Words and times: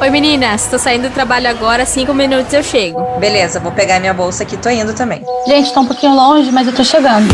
Oi 0.00 0.08
meninas, 0.08 0.66
tô 0.66 0.78
saindo 0.78 1.10
do 1.10 1.12
trabalho 1.12 1.46
agora, 1.46 1.84
cinco 1.84 2.14
minutos 2.14 2.50
eu 2.54 2.62
chego. 2.62 3.18
Beleza, 3.18 3.60
vou 3.60 3.70
pegar 3.70 4.00
minha 4.00 4.14
bolsa 4.14 4.44
aqui, 4.44 4.56
tô 4.56 4.70
indo 4.70 4.94
também. 4.94 5.22
Gente, 5.46 5.74
tá 5.74 5.80
um 5.80 5.86
pouquinho 5.86 6.14
longe, 6.14 6.50
mas 6.50 6.66
eu 6.66 6.74
tô 6.74 6.82
chegando. 6.82 7.28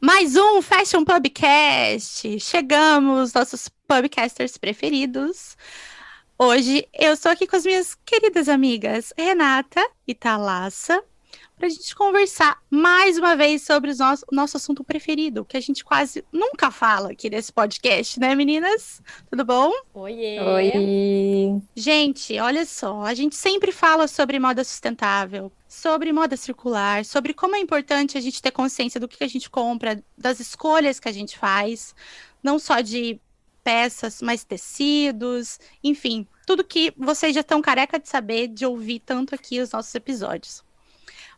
Mais 0.00 0.34
um 0.34 0.62
Fashion 0.62 1.04
Pubcast. 1.04 2.40
Chegamos, 2.40 3.34
nossos 3.34 3.68
pubcasters 3.86 4.56
preferidos. 4.56 5.58
Hoje 6.38 6.88
eu 6.98 7.12
estou 7.12 7.30
aqui 7.30 7.46
com 7.46 7.56
as 7.56 7.66
minhas 7.66 7.94
queridas 8.06 8.48
amigas 8.48 9.12
Renata 9.14 9.86
e 10.08 10.14
Thalassa 10.14 11.02
para 11.56 11.66
a 11.66 11.70
gente 11.70 11.94
conversar 11.94 12.60
mais 12.68 13.16
uma 13.16 13.36
vez 13.36 13.62
sobre 13.62 13.92
o 13.92 13.96
nosso, 13.96 14.24
o 14.30 14.34
nosso 14.34 14.56
assunto 14.56 14.82
preferido, 14.82 15.44
que 15.44 15.56
a 15.56 15.60
gente 15.60 15.84
quase 15.84 16.24
nunca 16.32 16.70
fala 16.70 17.12
aqui 17.12 17.30
nesse 17.30 17.52
podcast, 17.52 18.18
né, 18.18 18.34
meninas? 18.34 19.00
Tudo 19.30 19.44
bom? 19.44 19.72
Oiê. 19.94 20.40
Oi. 20.40 21.62
Gente, 21.76 22.38
olha 22.40 22.66
só, 22.66 23.02
a 23.02 23.14
gente 23.14 23.36
sempre 23.36 23.70
fala 23.70 24.08
sobre 24.08 24.38
moda 24.38 24.64
sustentável, 24.64 25.52
sobre 25.68 26.12
moda 26.12 26.36
circular, 26.36 27.04
sobre 27.04 27.32
como 27.32 27.54
é 27.54 27.60
importante 27.60 28.18
a 28.18 28.20
gente 28.20 28.42
ter 28.42 28.50
consciência 28.50 28.98
do 28.98 29.06
que 29.06 29.22
a 29.22 29.28
gente 29.28 29.48
compra, 29.48 30.02
das 30.18 30.40
escolhas 30.40 30.98
que 30.98 31.08
a 31.08 31.12
gente 31.12 31.38
faz, 31.38 31.94
não 32.42 32.58
só 32.58 32.80
de 32.80 33.20
peças, 33.62 34.20
mas 34.20 34.44
tecidos, 34.44 35.58
enfim, 35.82 36.26
tudo 36.46 36.64
que 36.64 36.92
vocês 36.96 37.32
já 37.32 37.40
estão 37.40 37.62
careca 37.62 37.98
de 37.98 38.08
saber, 38.08 38.48
de 38.48 38.66
ouvir 38.66 39.00
tanto 39.00 39.34
aqui 39.34 39.60
os 39.60 39.70
nossos 39.70 39.94
episódios. 39.94 40.63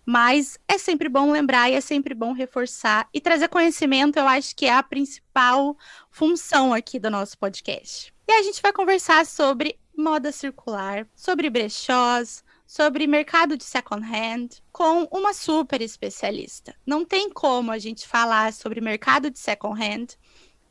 Mas 0.06 0.56
é 0.69 0.78
sempre 0.78 1.09
bom 1.09 1.33
lembrar 1.33 1.69
e 1.69 1.74
é 1.74 1.80
sempre 1.80 2.14
bom 2.14 2.33
reforçar 2.33 3.09
e 3.12 3.20
trazer 3.20 3.48
conhecimento, 3.48 4.19
eu 4.19 4.28
acho 4.28 4.55
que 4.55 4.66
é 4.66 4.73
a 4.73 4.83
principal 4.83 5.77
função 6.12 6.72
aqui 6.72 7.00
do 7.00 7.11
nosso 7.11 7.36
podcast. 7.36 8.14
E 8.28 8.33
a 8.33 8.42
gente 8.42 8.62
vai 8.62 8.72
conversar 8.72 9.27
sobre 9.27 9.77
moda 9.97 10.30
circular, 10.30 11.08
sobre 11.17 11.50
brechós, 11.50 12.45
sobre 12.67 13.06
mercado 13.08 13.56
de 13.56 13.64
second 13.64 14.05
hand 14.05 14.61
com 14.70 15.08
uma 15.11 15.34
super 15.34 15.80
especialista. 15.80 16.77
Não 16.86 17.05
tem 17.05 17.28
como 17.28 17.73
a 17.73 17.78
gente 17.78 18.06
falar 18.06 18.52
sobre 18.52 18.80
mercado 18.80 19.28
de 19.28 19.39
second 19.41 19.80
hand 19.80 20.17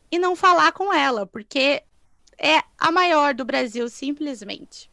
e 0.10 0.18
não 0.18 0.36
falar 0.36 0.72
com 0.72 0.94
ela, 0.94 1.26
porque 1.26 1.84
é 2.38 2.62
a 2.78 2.92
maior 2.92 3.34
do 3.34 3.44
Brasil, 3.44 3.90
simplesmente. 3.90 4.90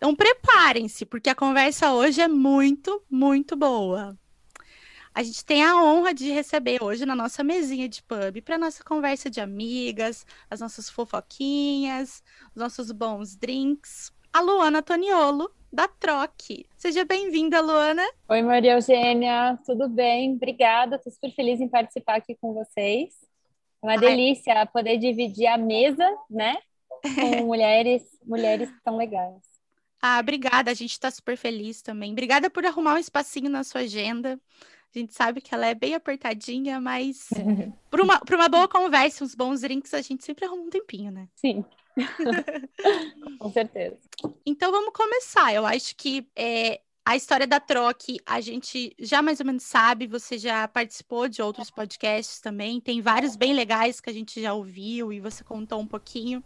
Então 0.00 0.14
preparem-se, 0.14 1.04
porque 1.04 1.28
a 1.28 1.34
conversa 1.34 1.92
hoje 1.92 2.22
é 2.22 2.26
muito, 2.26 3.02
muito 3.10 3.54
boa. 3.54 4.18
A 5.14 5.22
gente 5.22 5.44
tem 5.44 5.62
a 5.62 5.76
honra 5.76 6.14
de 6.14 6.30
receber 6.30 6.82
hoje 6.82 7.04
na 7.04 7.14
nossa 7.14 7.44
mesinha 7.44 7.86
de 7.86 8.02
pub, 8.04 8.40
para 8.42 8.56
nossa 8.56 8.82
conversa 8.82 9.28
de 9.28 9.42
amigas, 9.42 10.24
as 10.48 10.58
nossas 10.58 10.88
fofoquinhas, 10.88 12.22
os 12.56 12.62
nossos 12.62 12.90
bons 12.92 13.36
drinks, 13.36 14.10
a 14.32 14.40
Luana 14.40 14.80
Toniolo, 14.80 15.50
da 15.70 15.86
Troque. 15.86 16.64
Seja 16.78 17.04
bem-vinda, 17.04 17.60
Luana. 17.60 18.08
Oi, 18.26 18.40
Maria 18.40 18.76
Eugênia, 18.76 19.58
tudo 19.66 19.86
bem? 19.86 20.32
Obrigada, 20.32 20.96
estou 20.96 21.12
super 21.12 21.34
feliz 21.34 21.60
em 21.60 21.68
participar 21.68 22.14
aqui 22.14 22.34
com 22.40 22.54
vocês. 22.54 23.12
É 23.82 23.86
uma 23.86 23.92
Ai. 23.92 23.98
delícia 23.98 24.64
poder 24.64 24.96
dividir 24.96 25.46
a 25.46 25.58
mesa, 25.58 26.10
né? 26.30 26.56
Com 27.02 27.44
mulheres, 27.44 28.02
mulheres 28.24 28.70
tão 28.82 28.96
legais. 28.96 29.49
Ah, 30.02 30.18
obrigada, 30.18 30.70
a 30.70 30.74
gente 30.74 30.92
está 30.92 31.10
super 31.10 31.36
feliz 31.36 31.82
também. 31.82 32.12
Obrigada 32.12 32.48
por 32.48 32.64
arrumar 32.64 32.94
um 32.94 32.98
espacinho 32.98 33.50
na 33.50 33.62
sua 33.62 33.82
agenda. 33.82 34.40
A 34.94 34.98
gente 34.98 35.14
sabe 35.14 35.40
que 35.40 35.54
ela 35.54 35.66
é 35.66 35.74
bem 35.74 35.94
apertadinha, 35.94 36.80
mas 36.80 37.28
para 37.90 38.02
uma, 38.02 38.20
uma 38.32 38.48
boa 38.48 38.66
conversa, 38.66 39.22
uns 39.22 39.34
bons 39.34 39.60
drinks, 39.60 39.94
a 39.94 40.00
gente 40.00 40.24
sempre 40.24 40.44
arruma 40.44 40.62
um 40.62 40.70
tempinho, 40.70 41.12
né? 41.12 41.28
Sim. 41.36 41.64
Com 43.38 43.52
certeza. 43.52 43.96
Então 44.44 44.72
vamos 44.72 44.92
começar. 44.92 45.54
Eu 45.54 45.64
acho 45.66 45.94
que 45.94 46.26
é, 46.34 46.80
a 47.04 47.14
história 47.14 47.46
da 47.46 47.60
Troque 47.60 48.18
a 48.26 48.40
gente 48.40 48.94
já 48.98 49.22
mais 49.22 49.38
ou 49.38 49.46
menos 49.46 49.62
sabe, 49.62 50.06
você 50.06 50.38
já 50.38 50.66
participou 50.66 51.28
de 51.28 51.42
outros 51.42 51.70
podcasts 51.70 52.40
também, 52.40 52.80
tem 52.80 53.00
vários 53.00 53.36
bem 53.36 53.52
legais 53.52 54.00
que 54.00 54.10
a 54.10 54.12
gente 54.12 54.40
já 54.40 54.54
ouviu 54.54 55.12
e 55.12 55.20
você 55.20 55.44
contou 55.44 55.80
um 55.80 55.86
pouquinho. 55.86 56.42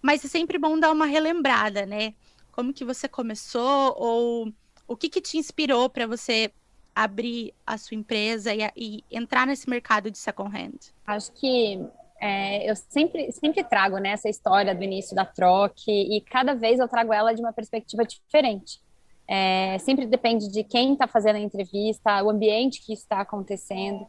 Mas 0.00 0.24
é 0.24 0.28
sempre 0.28 0.58
bom 0.58 0.78
dar 0.78 0.92
uma 0.92 1.06
relembrada, 1.06 1.84
né? 1.84 2.14
Como 2.58 2.72
que 2.72 2.84
você 2.84 3.06
começou 3.06 3.94
ou 3.96 4.52
o 4.88 4.96
que, 4.96 5.08
que 5.08 5.20
te 5.20 5.38
inspirou 5.38 5.88
para 5.88 6.08
você 6.08 6.50
abrir 6.92 7.54
a 7.64 7.78
sua 7.78 7.96
empresa 7.96 8.52
e, 8.52 8.68
e, 8.76 9.04
entrar 9.12 9.46
nesse 9.46 9.70
mercado 9.70 10.10
de 10.10 10.18
second 10.18 10.50
hand? 10.52 10.92
Acho 11.06 11.30
que 11.34 11.80
é, 12.20 12.68
eu 12.68 12.74
sempre, 12.74 13.30
sempre 13.30 13.62
trago 13.62 13.98
né, 13.98 14.08
essa 14.08 14.28
história 14.28 14.74
do 14.74 14.82
início 14.82 15.14
da 15.14 15.24
troca 15.24 15.84
e 15.86 16.20
cada 16.28 16.52
vez 16.52 16.80
eu 16.80 16.88
trago 16.88 17.12
ela 17.12 17.32
de 17.32 17.40
uma 17.40 17.52
perspectiva 17.52 18.04
diferente. 18.04 18.80
É, 19.28 19.78
sempre 19.78 20.04
depende 20.04 20.50
de 20.50 20.64
quem 20.64 20.94
está 20.94 21.06
fazendo 21.06 21.36
a 21.36 21.40
entrevista, 21.40 22.24
o 22.24 22.28
ambiente 22.28 22.84
que 22.84 22.92
está 22.92 23.20
acontecendo. 23.20 24.04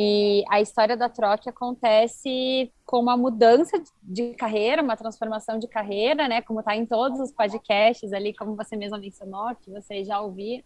E 0.00 0.44
a 0.48 0.60
história 0.60 0.96
da 0.96 1.08
troca 1.08 1.50
acontece 1.50 2.72
com 2.86 3.00
uma 3.00 3.16
mudança 3.16 3.82
de 4.00 4.32
carreira, 4.34 4.80
uma 4.80 4.96
transformação 4.96 5.58
de 5.58 5.66
carreira, 5.66 6.28
né? 6.28 6.40
Como 6.40 6.60
está 6.60 6.76
em 6.76 6.86
todos 6.86 7.18
os 7.18 7.32
podcasts 7.32 8.12
ali, 8.12 8.32
como 8.32 8.54
você 8.54 8.76
mesma 8.76 8.96
mencionou, 8.96 9.52
que 9.56 9.72
você 9.72 10.04
já 10.04 10.20
ouviu. 10.20 10.62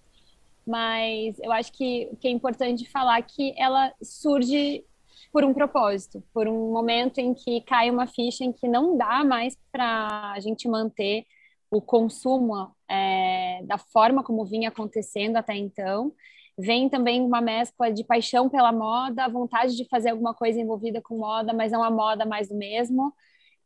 Mas 0.66 1.38
eu 1.38 1.50
acho 1.50 1.72
que 1.72 2.10
que 2.20 2.28
é 2.28 2.31
importante 2.31 2.87
falar 2.91 3.20
é 3.20 3.22
que 3.22 3.54
ela 3.56 3.91
surge 4.03 4.84
por 5.32 5.44
um 5.44 5.54
propósito, 5.54 6.22
por 6.34 6.47
um 6.47 6.70
momento 6.70 7.16
em 7.16 7.32
que 7.32 7.62
cai 7.62 7.91
uma 7.91 8.06
ficha 8.06 8.44
em 8.44 8.53
que 8.53 8.69
não 8.69 8.99
dá 8.99 9.25
mais 9.25 9.56
para 9.72 10.32
a 10.32 10.41
gente 10.41 10.69
manter 10.69 11.25
o 11.70 11.81
consumo 11.81 12.70
é, 12.87 13.62
da 13.64 13.78
forma 13.78 14.22
como 14.22 14.44
vinha 14.44 14.69
acontecendo 14.69 15.37
até 15.37 15.56
então 15.56 16.12
vem 16.59 16.89
também 16.89 17.21
uma 17.21 17.41
mescla 17.41 17.91
de 17.91 18.05
paixão 18.05 18.49
pela 18.49 18.73
moda, 18.73 19.29
vontade 19.29 19.77
de 19.77 19.87
fazer 19.89 20.11
alguma 20.11 20.35
coisa 20.35 20.61
envolvida 20.61 21.01
com 21.01 21.19
moda, 21.19 21.53
mas 21.53 21.73
não 21.73 21.83
a 21.83 21.91
moda 21.91 22.25
mais 22.25 22.49
do 22.49 22.57
mesmo. 22.57 23.13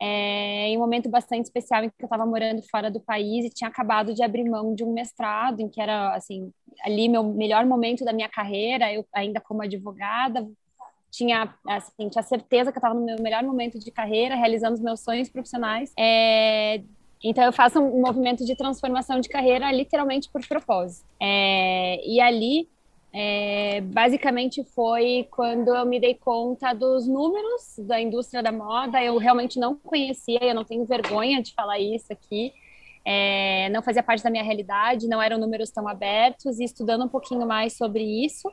É, 0.00 0.68
em 0.68 0.76
um 0.76 0.80
momento 0.80 1.08
bastante 1.08 1.44
especial 1.44 1.82
em 1.82 1.88
que 1.88 1.94
eu 2.02 2.06
estava 2.06 2.26
morando 2.26 2.62
fora 2.70 2.90
do 2.90 3.00
país 3.00 3.46
e 3.46 3.50
tinha 3.50 3.68
acabado 3.68 4.12
de 4.12 4.22
abrir 4.22 4.44
mão 4.44 4.74
de 4.74 4.84
um 4.84 4.92
mestrado, 4.92 5.60
em 5.60 5.68
que 5.68 5.80
era 5.80 6.14
assim 6.14 6.52
ali 6.84 7.08
meu 7.08 7.24
melhor 7.24 7.64
momento 7.64 8.04
da 8.04 8.12
minha 8.12 8.28
carreira, 8.28 8.92
eu 8.92 9.06
ainda 9.14 9.40
como 9.40 9.62
advogada 9.62 10.46
tinha 11.16 11.54
assim 11.66 12.08
tinha 12.10 12.22
certeza 12.22 12.70
que 12.70 12.76
eu 12.76 12.80
estava 12.80 12.94
no 12.94 13.04
meu 13.04 13.16
melhor 13.20 13.42
momento 13.42 13.78
de 13.78 13.90
carreira, 13.90 14.34
realizando 14.34 14.74
os 14.74 14.80
meus 14.80 15.00
sonhos 15.00 15.28
profissionais. 15.30 15.92
É, 15.98 16.82
então 17.24 17.42
eu 17.44 17.52
faço 17.52 17.80
um 17.80 18.02
movimento 18.02 18.44
de 18.44 18.54
transformação 18.54 19.20
de 19.20 19.28
carreira 19.28 19.72
literalmente 19.72 20.30
por 20.30 20.46
propósito. 20.46 21.06
É, 21.20 22.00
e 22.06 22.20
ali 22.20 22.68
é, 23.18 23.80
basicamente 23.80 24.62
foi 24.74 25.26
quando 25.30 25.74
eu 25.74 25.86
me 25.86 25.98
dei 25.98 26.12
conta 26.12 26.74
dos 26.74 27.08
números 27.08 27.74
da 27.78 27.98
indústria 27.98 28.42
da 28.42 28.52
moda. 28.52 29.02
Eu 29.02 29.16
realmente 29.16 29.58
não 29.58 29.74
conhecia, 29.74 30.38
eu 30.42 30.54
não 30.54 30.64
tenho 30.64 30.84
vergonha 30.84 31.42
de 31.42 31.54
falar 31.54 31.78
isso 31.78 32.12
aqui. 32.12 32.52
É, 33.06 33.70
não 33.70 33.80
fazia 33.80 34.02
parte 34.02 34.22
da 34.22 34.28
minha 34.28 34.44
realidade, 34.44 35.08
não 35.08 35.22
eram 35.22 35.38
números 35.38 35.70
tão 35.70 35.88
abertos. 35.88 36.60
E 36.60 36.64
estudando 36.64 37.06
um 37.06 37.08
pouquinho 37.08 37.46
mais 37.46 37.74
sobre 37.74 38.02
isso, 38.02 38.52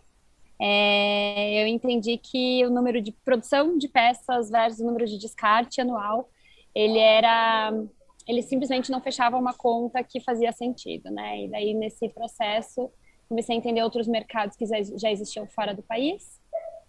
é, 0.57 1.61
eu 1.61 1.67
entendi 1.67 2.17
que 2.17 2.65
o 2.65 2.69
número 2.69 3.01
de 3.01 3.11
produção 3.11 3.77
de 3.77 3.89
peças 3.89 4.49
versus 4.49 4.79
o 4.79 4.85
número 4.85 5.05
de 5.05 5.17
descarte 5.17 5.81
anual, 5.81 6.29
ele 6.73 6.99
era 6.99 7.73
ele 8.25 8.41
simplesmente 8.41 8.89
não 8.89 9.01
fechava 9.01 9.35
uma 9.35 9.53
conta 9.53 10.01
que 10.01 10.21
fazia 10.21 10.53
sentido, 10.53 11.11
né? 11.11 11.43
E 11.43 11.49
daí 11.49 11.73
nesse 11.73 12.07
processo 12.07 12.89
comecei 13.33 13.55
a 13.55 13.57
entender 13.57 13.81
outros 13.81 14.07
mercados 14.07 14.55
que 14.55 14.65
já 14.65 15.11
existiam 15.11 15.47
fora 15.47 15.73
do 15.73 15.81
país, 15.81 16.39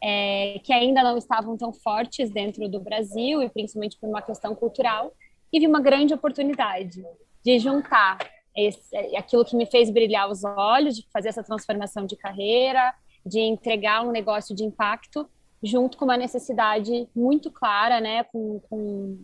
é, 0.03 0.61
que 0.63 0.75
ainda 0.75 1.03
não 1.03 1.17
estavam 1.17 1.57
tão 1.57 1.73
fortes 1.73 2.31
dentro 2.31 2.69
do 2.69 2.79
Brasil, 2.79 3.43
e 3.43 3.49
principalmente 3.49 3.99
por 3.99 4.11
uma 4.11 4.21
questão 4.21 4.55
cultural, 4.55 5.15
e 5.51 5.59
vi 5.59 5.67
uma 5.67 5.81
grande 5.81 6.13
oportunidade 6.13 7.03
de 7.43 7.59
juntar 7.59 8.19
esse, 8.55 8.95
aquilo 9.17 9.45
que 9.45 9.57
me 9.57 9.65
fez 9.65 9.91
brilhar 9.91 10.31
os 10.31 10.45
olhos, 10.45 10.97
de 10.97 11.09
fazer 11.11 11.31
essa 11.31 11.43
transformação 11.43 12.05
de 12.05 12.15
carreira, 12.15 12.95
de 13.25 13.41
entregar 13.41 14.07
um 14.07 14.13
negócio 14.13 14.55
de 14.55 14.65
impacto, 14.65 15.27
junto 15.63 15.97
com 15.97 16.05
uma 16.05 16.19
necessidade 16.19 17.09
muito 17.17 17.51
clara, 17.51 18.01
né, 18.01 18.25
com, 18.25 18.61
com, 18.69 19.19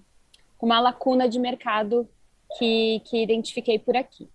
com 0.56 0.67
uma 0.67 0.81
lacuna 0.81 1.29
de 1.29 1.39
mercado 1.39 2.09
que, 2.56 3.03
que 3.05 3.23
identifiquei 3.23 3.79
por 3.79 3.94
aqui. 3.94 4.27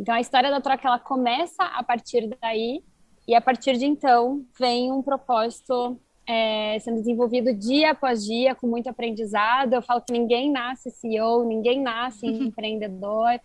Então 0.00 0.14
a 0.14 0.20
história 0.20 0.50
da 0.50 0.62
troca 0.62 0.88
ela 0.88 0.98
começa 0.98 1.62
a 1.62 1.82
partir 1.82 2.26
daí 2.40 2.82
e 3.28 3.34
a 3.34 3.40
partir 3.40 3.76
de 3.76 3.84
então 3.84 4.42
vem 4.58 4.90
um 4.90 5.02
propósito 5.02 6.00
é, 6.26 6.78
sendo 6.78 7.00
desenvolvido 7.00 7.52
dia 7.52 7.90
após 7.90 8.24
dia 8.24 8.54
com 8.54 8.66
muito 8.66 8.88
aprendizado. 8.88 9.74
Eu 9.74 9.82
falo 9.82 10.00
que 10.00 10.10
ninguém 10.10 10.50
nasce 10.50 10.90
CEO, 10.90 11.44
ninguém 11.44 11.82
nasce 11.82 12.24
empreendedor. 12.26 13.38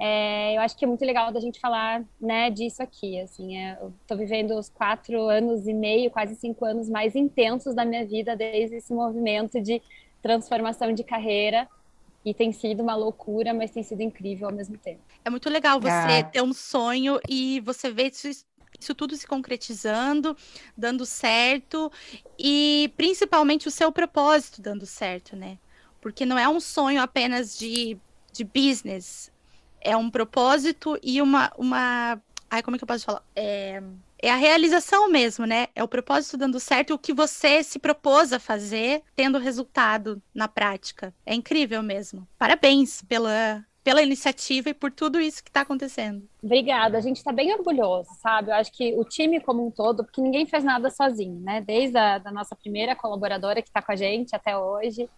é, 0.00 0.56
eu 0.56 0.62
acho 0.62 0.78
que 0.78 0.84
é 0.86 0.88
muito 0.88 1.04
legal 1.04 1.30
da 1.30 1.40
gente 1.40 1.60
falar 1.60 2.02
né, 2.18 2.48
disso 2.48 2.82
aqui. 2.82 3.20
Assim, 3.20 3.58
é, 3.58 3.76
eu 3.78 3.92
estou 4.00 4.16
vivendo 4.16 4.52
os 4.52 4.70
quatro 4.70 5.28
anos 5.28 5.66
e 5.66 5.74
meio, 5.74 6.10
quase 6.10 6.36
cinco 6.36 6.64
anos 6.64 6.88
mais 6.88 7.14
intensos 7.14 7.74
da 7.74 7.84
minha 7.84 8.06
vida 8.06 8.34
desde 8.34 8.76
esse 8.76 8.94
movimento 8.94 9.60
de 9.60 9.82
transformação 10.22 10.90
de 10.94 11.04
carreira. 11.04 11.68
E 12.24 12.34
tem 12.34 12.52
sido 12.52 12.82
uma 12.82 12.94
loucura, 12.94 13.54
mas 13.54 13.70
tem 13.70 13.82
sido 13.82 14.02
incrível 14.02 14.48
ao 14.48 14.54
mesmo 14.54 14.76
tempo. 14.76 15.00
É 15.24 15.30
muito 15.30 15.48
legal 15.48 15.80
você 15.80 15.88
ah. 15.90 16.24
ter 16.24 16.42
um 16.42 16.52
sonho 16.52 17.20
e 17.28 17.60
você 17.60 17.90
ver 17.90 18.10
isso, 18.10 18.28
isso 18.28 18.94
tudo 18.94 19.16
se 19.16 19.26
concretizando, 19.26 20.36
dando 20.76 21.06
certo 21.06 21.90
e 22.38 22.92
principalmente 22.96 23.68
o 23.68 23.70
seu 23.70 23.90
propósito 23.92 24.60
dando 24.60 24.84
certo, 24.84 25.36
né? 25.36 25.58
Porque 26.00 26.26
não 26.26 26.38
é 26.38 26.48
um 26.48 26.60
sonho 26.60 27.00
apenas 27.00 27.58
de, 27.58 27.96
de 28.32 28.44
business, 28.44 29.30
é 29.80 29.96
um 29.96 30.10
propósito 30.10 30.98
e 31.02 31.20
uma, 31.22 31.52
uma. 31.56 32.20
Ai, 32.50 32.62
como 32.62 32.76
é 32.76 32.78
que 32.78 32.84
eu 32.84 32.88
posso 32.88 33.04
falar? 33.04 33.22
É, 33.34 33.82
é 34.20 34.30
a 34.30 34.36
realização 34.36 35.08
mesmo, 35.10 35.46
né? 35.46 35.68
É 35.74 35.82
o 35.82 35.88
propósito 35.88 36.36
dando 36.36 36.58
certo 36.58 36.94
o 36.94 36.98
que 36.98 37.12
você 37.12 37.62
se 37.62 37.78
propôs 37.78 38.32
a 38.32 38.38
fazer, 38.38 39.02
tendo 39.14 39.38
resultado 39.38 40.20
na 40.34 40.48
prática. 40.48 41.14
É 41.24 41.34
incrível 41.34 41.82
mesmo. 41.82 42.26
Parabéns 42.38 43.02
pela, 43.02 43.64
pela 43.84 44.02
iniciativa 44.02 44.70
e 44.70 44.74
por 44.74 44.90
tudo 44.90 45.20
isso 45.20 45.42
que 45.42 45.50
está 45.50 45.60
acontecendo. 45.60 46.28
Obrigada, 46.42 46.98
a 46.98 47.00
gente 47.00 47.16
está 47.16 47.32
bem 47.32 47.54
orgulhoso, 47.54 48.10
sabe? 48.20 48.50
Eu 48.50 48.54
acho 48.56 48.72
que 48.72 48.94
o 48.96 49.04
time 49.04 49.40
como 49.40 49.66
um 49.66 49.70
todo, 49.70 50.04
porque 50.04 50.20
ninguém 50.20 50.46
faz 50.46 50.64
nada 50.64 50.90
sozinho, 50.90 51.40
né? 51.40 51.60
Desde 51.60 51.96
a 51.96 52.18
da 52.18 52.30
nossa 52.30 52.56
primeira 52.56 52.96
colaboradora 52.96 53.62
que 53.62 53.68
está 53.68 53.80
com 53.80 53.92
a 53.92 53.96
gente 53.96 54.34
até 54.34 54.56
hoje, 54.56 55.08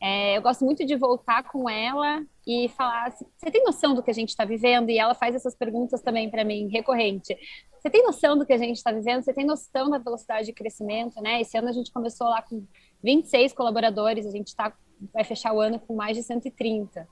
é, 0.00 0.36
eu 0.36 0.42
gosto 0.42 0.64
muito 0.64 0.84
de 0.86 0.94
voltar 0.94 1.42
com 1.44 1.68
ela 1.68 2.24
e 2.46 2.68
falar: 2.68 3.10
você 3.10 3.50
tem 3.50 3.64
noção 3.64 3.94
do 3.94 4.02
que 4.02 4.10
a 4.10 4.14
gente 4.14 4.28
está 4.28 4.44
vivendo? 4.44 4.90
E 4.90 4.98
ela 4.98 5.14
faz 5.14 5.34
essas 5.34 5.56
perguntas 5.56 6.00
também 6.00 6.30
para 6.30 6.44
mim, 6.44 6.68
recorrente. 6.68 7.36
Você 7.80 7.90
tem 7.90 8.02
noção 8.02 8.36
do 8.36 8.44
que 8.44 8.52
a 8.52 8.58
gente 8.58 8.76
está 8.76 8.92
vivendo? 8.92 9.22
Você 9.22 9.32
tem 9.32 9.46
noção 9.46 9.88
da 9.90 9.98
velocidade 9.98 10.46
de 10.46 10.52
crescimento? 10.52 11.20
Né? 11.20 11.40
Esse 11.40 11.56
ano 11.56 11.68
a 11.68 11.72
gente 11.72 11.92
começou 11.92 12.28
lá 12.28 12.42
com 12.42 12.64
26 13.02 13.52
colaboradores, 13.52 14.26
a 14.26 14.30
gente 14.30 14.54
tá, 14.54 14.72
vai 15.12 15.24
fechar 15.24 15.52
o 15.52 15.60
ano 15.60 15.78
com 15.78 15.94
mais 15.94 16.16
de 16.16 16.22
130. 16.22 17.06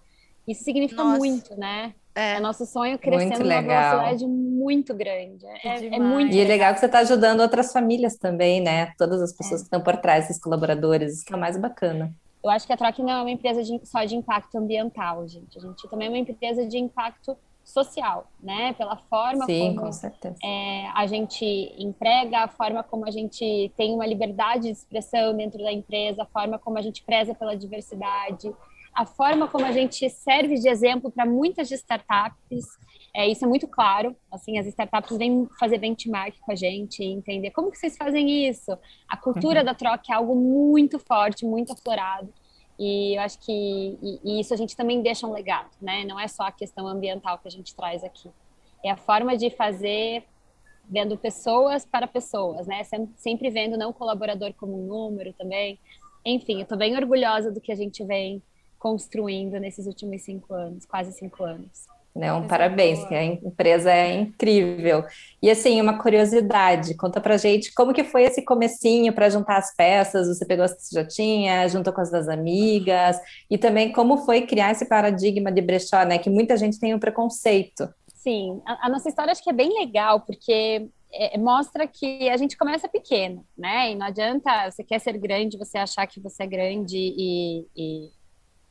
Isso 0.46 0.62
significa 0.62 1.02
Nossa. 1.02 1.18
muito, 1.18 1.58
né? 1.58 1.94
É. 2.14 2.36
é 2.36 2.40
nosso 2.40 2.64
sonho 2.64 2.98
crescendo 2.98 3.40
numa 3.40 3.60
velocidade 3.60 4.26
muito 4.26 4.94
grande. 4.94 5.44
É, 5.64 5.96
é, 5.96 5.98
muito 5.98 6.34
E 6.34 6.40
é 6.40 6.44
legal 6.44 6.72
que 6.72 6.80
você 6.80 6.86
está 6.86 7.00
ajudando 7.00 7.40
outras 7.40 7.72
famílias 7.72 8.16
também, 8.16 8.60
né? 8.60 8.92
Todas 8.96 9.20
as 9.20 9.32
pessoas 9.32 9.60
é. 9.60 9.64
que 9.64 9.66
estão 9.66 9.80
por 9.80 9.96
trás 9.96 10.28
dos 10.28 10.38
colaboradores, 10.38 11.14
isso 11.14 11.24
que 11.24 11.32
é 11.32 11.36
o 11.36 11.40
mais 11.40 11.58
bacana. 11.58 12.14
Eu 12.42 12.50
acho 12.50 12.66
que 12.66 12.72
a 12.72 12.76
Troca 12.76 13.02
não 13.02 13.10
é 13.10 13.20
uma 13.22 13.30
empresa 13.30 13.62
de, 13.62 13.80
só 13.84 14.04
de 14.04 14.14
impacto 14.14 14.56
ambiental, 14.56 15.26
gente. 15.26 15.58
A 15.58 15.60
gente 15.60 15.88
também 15.88 16.06
é 16.06 16.10
uma 16.10 16.18
empresa 16.18 16.64
de 16.64 16.78
impacto 16.78 17.36
social, 17.66 18.30
né? 18.40 18.72
Pela 18.74 18.96
forma 18.96 19.44
Sim, 19.44 19.74
como 19.74 19.90
com 19.90 20.46
é, 20.46 20.88
a 20.94 21.06
gente 21.06 21.44
emprega, 21.76 22.44
a 22.44 22.48
forma 22.48 22.82
como 22.82 23.04
a 23.06 23.10
gente 23.10 23.72
tem 23.76 23.92
uma 23.92 24.06
liberdade 24.06 24.62
de 24.62 24.70
expressão 24.70 25.36
dentro 25.36 25.58
da 25.58 25.72
empresa, 25.72 26.22
a 26.22 26.26
forma 26.26 26.58
como 26.58 26.78
a 26.78 26.82
gente 26.82 27.02
preza 27.02 27.34
pela 27.34 27.56
diversidade, 27.56 28.54
a 28.94 29.04
forma 29.04 29.48
como 29.48 29.66
a 29.66 29.72
gente 29.72 30.08
serve 30.08 30.54
de 30.54 30.68
exemplo 30.68 31.10
para 31.10 31.26
muitas 31.26 31.70
startups 31.70 32.64
é, 33.16 33.26
isso 33.26 33.46
é 33.46 33.48
muito 33.48 33.66
claro, 33.66 34.14
assim, 34.30 34.58
as 34.58 34.66
startups 34.66 35.16
vêm 35.16 35.48
fazer 35.58 35.78
benchmark 35.78 36.36
com 36.38 36.52
a 36.52 36.54
gente, 36.54 37.02
entender 37.02 37.50
como 37.50 37.70
que 37.70 37.78
vocês 37.78 37.96
fazem 37.96 38.46
isso. 38.46 38.76
A 39.08 39.16
cultura 39.16 39.60
uhum. 39.60 39.64
da 39.64 39.74
troca 39.74 40.02
é 40.10 40.12
algo 40.12 40.36
muito 40.36 40.98
forte, 40.98 41.46
muito 41.46 41.72
aflorado. 41.72 42.28
E 42.78 43.16
eu 43.16 43.22
acho 43.22 43.38
que 43.38 43.52
e, 44.02 44.20
e 44.24 44.40
isso 44.40 44.52
a 44.52 44.56
gente 44.56 44.76
também 44.76 45.02
deixa 45.02 45.26
um 45.26 45.32
legado, 45.32 45.70
né? 45.80 46.04
Não 46.04 46.18
é 46.20 46.28
só 46.28 46.44
a 46.44 46.52
questão 46.52 46.86
ambiental 46.86 47.38
que 47.38 47.48
a 47.48 47.50
gente 47.50 47.74
traz 47.74 48.04
aqui. 48.04 48.30
É 48.84 48.90
a 48.90 48.96
forma 48.96 49.36
de 49.36 49.50
fazer 49.50 50.24
vendo 50.88 51.16
pessoas 51.16 51.84
para 51.84 52.06
pessoas, 52.06 52.66
né? 52.66 52.82
Sempre 53.16 53.50
vendo 53.50 53.76
não 53.76 53.92
colaborador 53.92 54.52
como 54.54 54.80
um 54.80 54.86
número 54.86 55.32
também. 55.32 55.78
Enfim, 56.24 56.56
eu 56.56 56.62
estou 56.62 56.78
bem 56.78 56.96
orgulhosa 56.96 57.50
do 57.50 57.60
que 57.60 57.72
a 57.72 57.76
gente 57.76 58.04
vem 58.04 58.42
construindo 58.78 59.58
nesses 59.58 59.86
últimos 59.86 60.22
cinco 60.22 60.54
anos, 60.54 60.84
quase 60.84 61.12
cinco 61.12 61.42
anos. 61.44 61.86
Né? 62.16 62.32
Um 62.32 62.46
parabéns, 62.48 63.06
que 63.06 63.14
a 63.14 63.22
empresa 63.22 63.92
é 63.92 64.14
incrível. 64.14 65.04
E 65.42 65.50
assim, 65.50 65.78
uma 65.82 65.98
curiosidade, 65.98 66.96
conta 66.96 67.20
pra 67.20 67.36
gente 67.36 67.74
como 67.74 67.92
que 67.92 68.02
foi 68.02 68.22
esse 68.22 68.42
comecinho 68.42 69.12
para 69.12 69.28
juntar 69.28 69.58
as 69.58 69.76
peças, 69.76 70.26
você 70.26 70.46
pegou 70.46 70.64
as 70.64 70.72
que 70.72 70.82
você 70.82 70.94
já 70.94 71.06
tinha, 71.06 71.68
juntou 71.68 71.92
com 71.92 72.00
as 72.00 72.10
das 72.10 72.26
amigas, 72.26 73.20
e 73.50 73.58
também 73.58 73.92
como 73.92 74.24
foi 74.24 74.46
criar 74.46 74.72
esse 74.72 74.88
paradigma 74.88 75.52
de 75.52 75.60
brechó, 75.60 76.04
né? 76.04 76.16
Que 76.16 76.30
muita 76.30 76.56
gente 76.56 76.80
tem 76.80 76.94
um 76.94 76.98
preconceito. 76.98 77.86
Sim, 78.14 78.62
a, 78.66 78.86
a 78.86 78.88
nossa 78.88 79.10
história 79.10 79.30
acho 79.30 79.44
que 79.44 79.50
é 79.50 79.52
bem 79.52 79.78
legal, 79.78 80.20
porque 80.20 80.88
é, 81.12 81.36
mostra 81.36 81.86
que 81.86 82.30
a 82.30 82.36
gente 82.38 82.56
começa 82.56 82.88
pequeno, 82.88 83.44
né? 83.58 83.92
E 83.92 83.94
não 83.94 84.06
adianta 84.06 84.70
você 84.70 84.82
quer 84.82 85.00
ser 85.00 85.18
grande, 85.18 85.58
você 85.58 85.76
achar 85.76 86.06
que 86.06 86.18
você 86.18 86.44
é 86.44 86.46
grande 86.46 86.96
e, 86.96 87.66
e, 87.76 88.10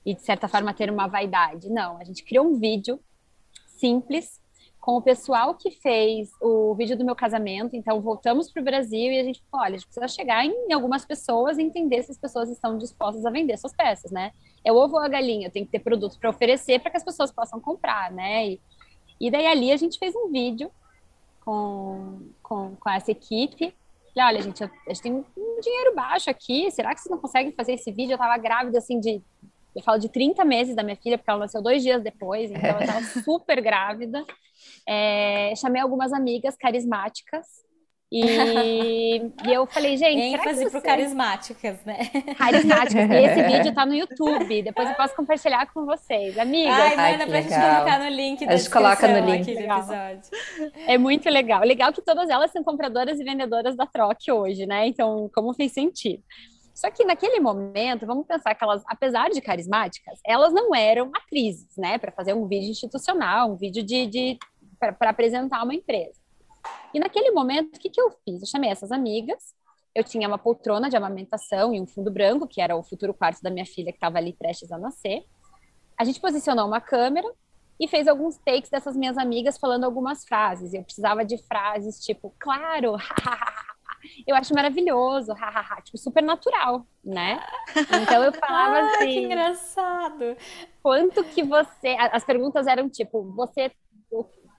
e 0.04 0.16
de 0.16 0.22
certa 0.24 0.48
forma 0.48 0.74
ter 0.74 0.90
uma 0.90 1.06
vaidade. 1.06 1.70
Não, 1.70 2.00
a 2.00 2.04
gente 2.04 2.24
criou 2.24 2.48
um 2.48 2.60
vídeo 2.60 3.00
simples 3.80 4.42
com 4.86 4.98
o 4.98 5.02
pessoal 5.02 5.56
que 5.56 5.72
fez 5.72 6.30
o 6.40 6.76
vídeo 6.76 6.96
do 6.96 7.04
meu 7.04 7.16
casamento. 7.16 7.76
Então, 7.76 8.00
voltamos 8.02 8.52
para 8.52 8.62
o 8.62 8.64
Brasil 8.64 9.12
e 9.12 9.20
a 9.20 9.24
gente 9.24 9.42
falou: 9.50 9.66
olha, 9.66 9.74
a 9.74 9.78
gente 9.78 9.88
precisa 9.88 10.08
chegar 10.08 10.46
em 10.46 10.72
algumas 10.72 11.04
pessoas 11.04 11.58
e 11.58 11.64
entender 11.64 12.04
se 12.04 12.12
as 12.12 12.20
pessoas 12.20 12.52
estão 12.52 12.78
dispostas 12.78 13.26
a 13.26 13.32
vender 13.32 13.58
suas 13.58 13.74
peças, 13.74 14.12
né? 14.12 14.32
É 14.64 14.72
o 14.72 14.76
ovo 14.76 14.98
ou 14.98 15.02
a 15.02 15.08
galinha, 15.08 15.50
tem 15.50 15.66
que 15.66 15.72
ter 15.72 15.80
produtos 15.80 16.16
para 16.18 16.30
oferecer 16.30 16.80
para 16.80 16.92
que 16.92 16.98
as 16.98 17.04
pessoas 17.04 17.32
possam 17.32 17.60
comprar, 17.60 18.12
né? 18.12 18.48
E, 18.48 18.62
e 19.20 19.32
daí 19.32 19.48
ali 19.48 19.72
a 19.72 19.78
gente 19.78 19.98
fez 19.98 20.16
um 20.16 20.32
vídeo 20.32 20.70
com, 21.44 22.20
com, 22.44 22.76
com 22.76 22.90
essa 22.90 23.10
equipe. 23.10 23.74
Falei, 24.14 24.36
olha, 24.36 24.42
gente, 24.44 24.64
a 24.64 24.70
gente 24.88 25.02
tem 25.02 25.14
um 25.14 25.60
dinheiro 25.62 25.96
baixo 25.96 26.30
aqui, 26.30 26.70
será 26.70 26.94
que 26.94 27.02
vocês 27.02 27.12
não 27.12 27.20
conseguem 27.20 27.52
fazer 27.52 27.74
esse 27.74 27.92
vídeo? 27.92 28.12
Eu 28.12 28.18
estava 28.18 28.38
grávida, 28.38 28.78
assim, 28.78 29.00
de 29.00 29.22
eu 29.76 29.84
falo 29.84 30.00
de 30.00 30.10
30 30.10 30.46
meses 30.46 30.76
da 30.76 30.84
minha 30.84 30.96
filha, 30.96 31.18
porque 31.18 31.30
ela 31.30 31.40
nasceu 31.40 31.62
dois 31.62 31.84
dias 31.84 32.02
depois, 32.02 32.50
então 32.50 32.70
ela 32.70 32.80
estava 32.82 33.02
super 33.24 33.62
grávida. 33.62 34.24
É, 34.88 35.54
chamei 35.56 35.82
algumas 35.82 36.14
amigas 36.14 36.56
carismáticas. 36.56 37.46
E, 38.12 39.18
e 39.18 39.54
eu 39.54 39.66
falei, 39.66 39.98
gente. 39.98 40.22
ênfase 40.22 40.70
para 40.70 40.80
carismáticas, 40.80 41.84
né? 41.84 41.98
Carismáticas. 42.38 43.10
E 43.12 43.26
esse 43.26 43.44
vídeo 43.44 43.74
tá 43.74 43.86
no 43.86 43.94
YouTube. 43.94 44.62
Depois 44.62 44.88
eu 44.88 44.96
posso 44.96 45.16
compartilhar 45.16 45.66
com 45.74 45.86
vocês, 45.86 46.38
amigas. 46.38 46.74
Ai, 46.74 46.90
manda 46.92 47.24
Ai, 47.24 47.28
pra 47.28 47.42
gente 47.42 47.54
colocar 47.54 48.00
no 48.00 48.10
link. 48.10 48.48
A 48.48 48.56
gente 48.56 48.70
coloca 48.70 49.08
no 49.08 49.30
link. 49.30 49.56
É 50.88 50.98
muito 50.98 51.30
legal. 51.30 51.62
Legal 51.64 51.92
que 51.92 52.02
todas 52.02 52.30
elas 52.30 52.52
são 52.52 52.64
compradoras 52.64 53.20
e 53.20 53.24
vendedoras 53.24 53.76
da 53.76 53.86
Troque 53.86 54.32
hoje, 54.32 54.66
né? 54.66 54.88
Então, 54.88 55.30
como 55.34 55.54
fez 55.54 55.74
sentido. 55.74 56.24
Só 56.76 56.92
que 56.92 57.06
naquele 57.06 57.40
momento, 57.40 58.06
vamos 58.06 58.28
pensar 58.28 58.54
que 58.54 58.62
elas, 58.62 58.84
apesar 58.86 59.30
de 59.30 59.40
carismáticas, 59.40 60.20
elas 60.26 60.52
não 60.52 60.76
eram 60.76 61.10
atrizes, 61.16 61.78
né? 61.78 61.98
Para 61.98 62.12
fazer 62.12 62.34
um 62.34 62.46
vídeo 62.48 62.70
institucional, 62.70 63.50
um 63.50 63.56
vídeo 63.56 63.82
de, 63.82 64.06
de 64.06 64.38
para 64.78 65.10
apresentar 65.10 65.64
uma 65.64 65.74
empresa. 65.74 66.20
E 66.94 67.00
naquele 67.00 67.32
momento, 67.32 67.78
o 67.78 67.80
que, 67.80 67.90
que 67.90 68.02
eu 68.02 68.12
fiz? 68.26 68.42
Eu 68.42 68.48
chamei 68.48 68.70
essas 68.70 68.92
amigas, 68.92 69.56
eu 69.96 70.04
tinha 70.04 70.28
uma 70.28 70.38
poltrona 70.38 70.90
de 70.90 70.98
amamentação 70.98 71.74
e 71.74 71.80
um 71.80 71.88
fundo 71.88 72.12
branco, 72.12 72.46
que 72.46 72.60
era 72.60 72.76
o 72.76 72.84
futuro 72.84 73.14
quarto 73.14 73.42
da 73.42 73.50
minha 73.50 73.66
filha, 73.66 73.94
que 73.94 73.98
estava 73.98 74.18
ali 74.18 74.34
prestes 74.34 74.70
a 74.70 74.78
nascer. 74.78 75.24
A 75.98 76.04
gente 76.04 76.20
posicionou 76.20 76.68
uma 76.68 76.82
câmera 76.82 77.32
e 77.80 77.88
fez 77.88 78.06
alguns 78.06 78.38
takes 78.40 78.70
dessas 78.70 78.98
minhas 78.98 79.18
amigas 79.18 79.58
falando 79.58 79.86
algumas 79.86 80.26
frases. 80.26 80.74
Eu 80.74 80.84
precisava 80.84 81.24
de 81.24 81.38
frases 81.38 82.04
tipo, 82.04 82.36
claro, 82.38 82.98
eu 84.28 84.36
acho 84.36 84.54
maravilhoso, 84.54 85.34
hahaha, 85.34 85.82
tipo, 85.82 85.98
super 85.98 86.24
natural, 86.24 86.86
né? 87.04 87.40
Então 88.02 88.24
eu 88.24 88.34
falava 88.34 88.78
ah, 88.78 88.92
assim. 88.96 89.06
Que 89.06 89.20
engraçado! 89.20 90.38
Quanto 90.82 91.24
que 91.24 91.44
você. 91.44 91.96
As 92.12 92.24
perguntas 92.24 92.68
eram 92.68 92.90
tipo, 92.90 93.24
você. 93.34 93.72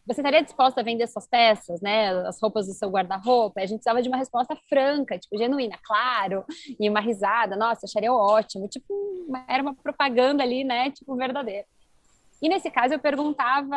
Você 0.07 0.21
estaria 0.21 0.43
disposta 0.43 0.81
a 0.81 0.85
vender 0.85 1.09
suas 1.09 1.27
peças, 1.27 1.81
né? 1.81 2.11
As 2.29 2.41
roupas 2.41 2.67
do 2.67 2.73
seu 2.75 2.89
guarda-roupa? 2.89 3.61
A 3.61 3.67
gente 3.67 3.79
precisava 3.79 4.01
de 4.01 4.09
uma 4.09 4.17
resposta 4.17 4.57
franca, 4.69 5.19
tipo, 5.19 5.37
genuína, 5.37 5.77
claro, 5.85 6.45
e 6.79 6.89
uma 6.89 7.01
risada, 7.01 7.57
nossa, 7.57 7.87
acharia 7.87 8.13
ótimo. 8.13 8.69
Tipo, 8.69 8.95
era 9.49 9.61
uma 9.61 9.75
propaganda 9.75 10.45
ali, 10.45 10.63
né? 10.63 10.93
Tipo, 10.93 11.17
verdadeira. 11.17 11.67
E 12.41 12.49
nesse 12.49 12.71
caso 12.71 12.95
eu 12.95 12.99
perguntava: 12.99 13.77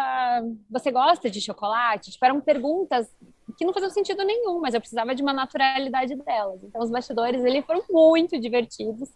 você 0.70 0.92
gosta 0.92 1.30
de 1.30 1.40
chocolate? 1.42 2.12
Tipo, 2.12 2.26
eram 2.26 2.42
perguntas 2.42 3.10
que 3.58 3.66
não 3.66 3.74
faziam 3.74 3.90
sentido 3.90 4.24
nenhum, 4.24 4.60
mas 4.60 4.74
eu 4.74 4.80
precisava 4.80 5.14
de 5.16 5.22
uma 5.22 5.34
naturalidade 5.34 6.16
delas. 6.16 6.64
Então, 6.64 6.82
os 6.82 6.90
bastidores 6.90 7.44
eles 7.44 7.66
foram 7.66 7.84
muito 7.90 8.40
divertidos. 8.40 9.10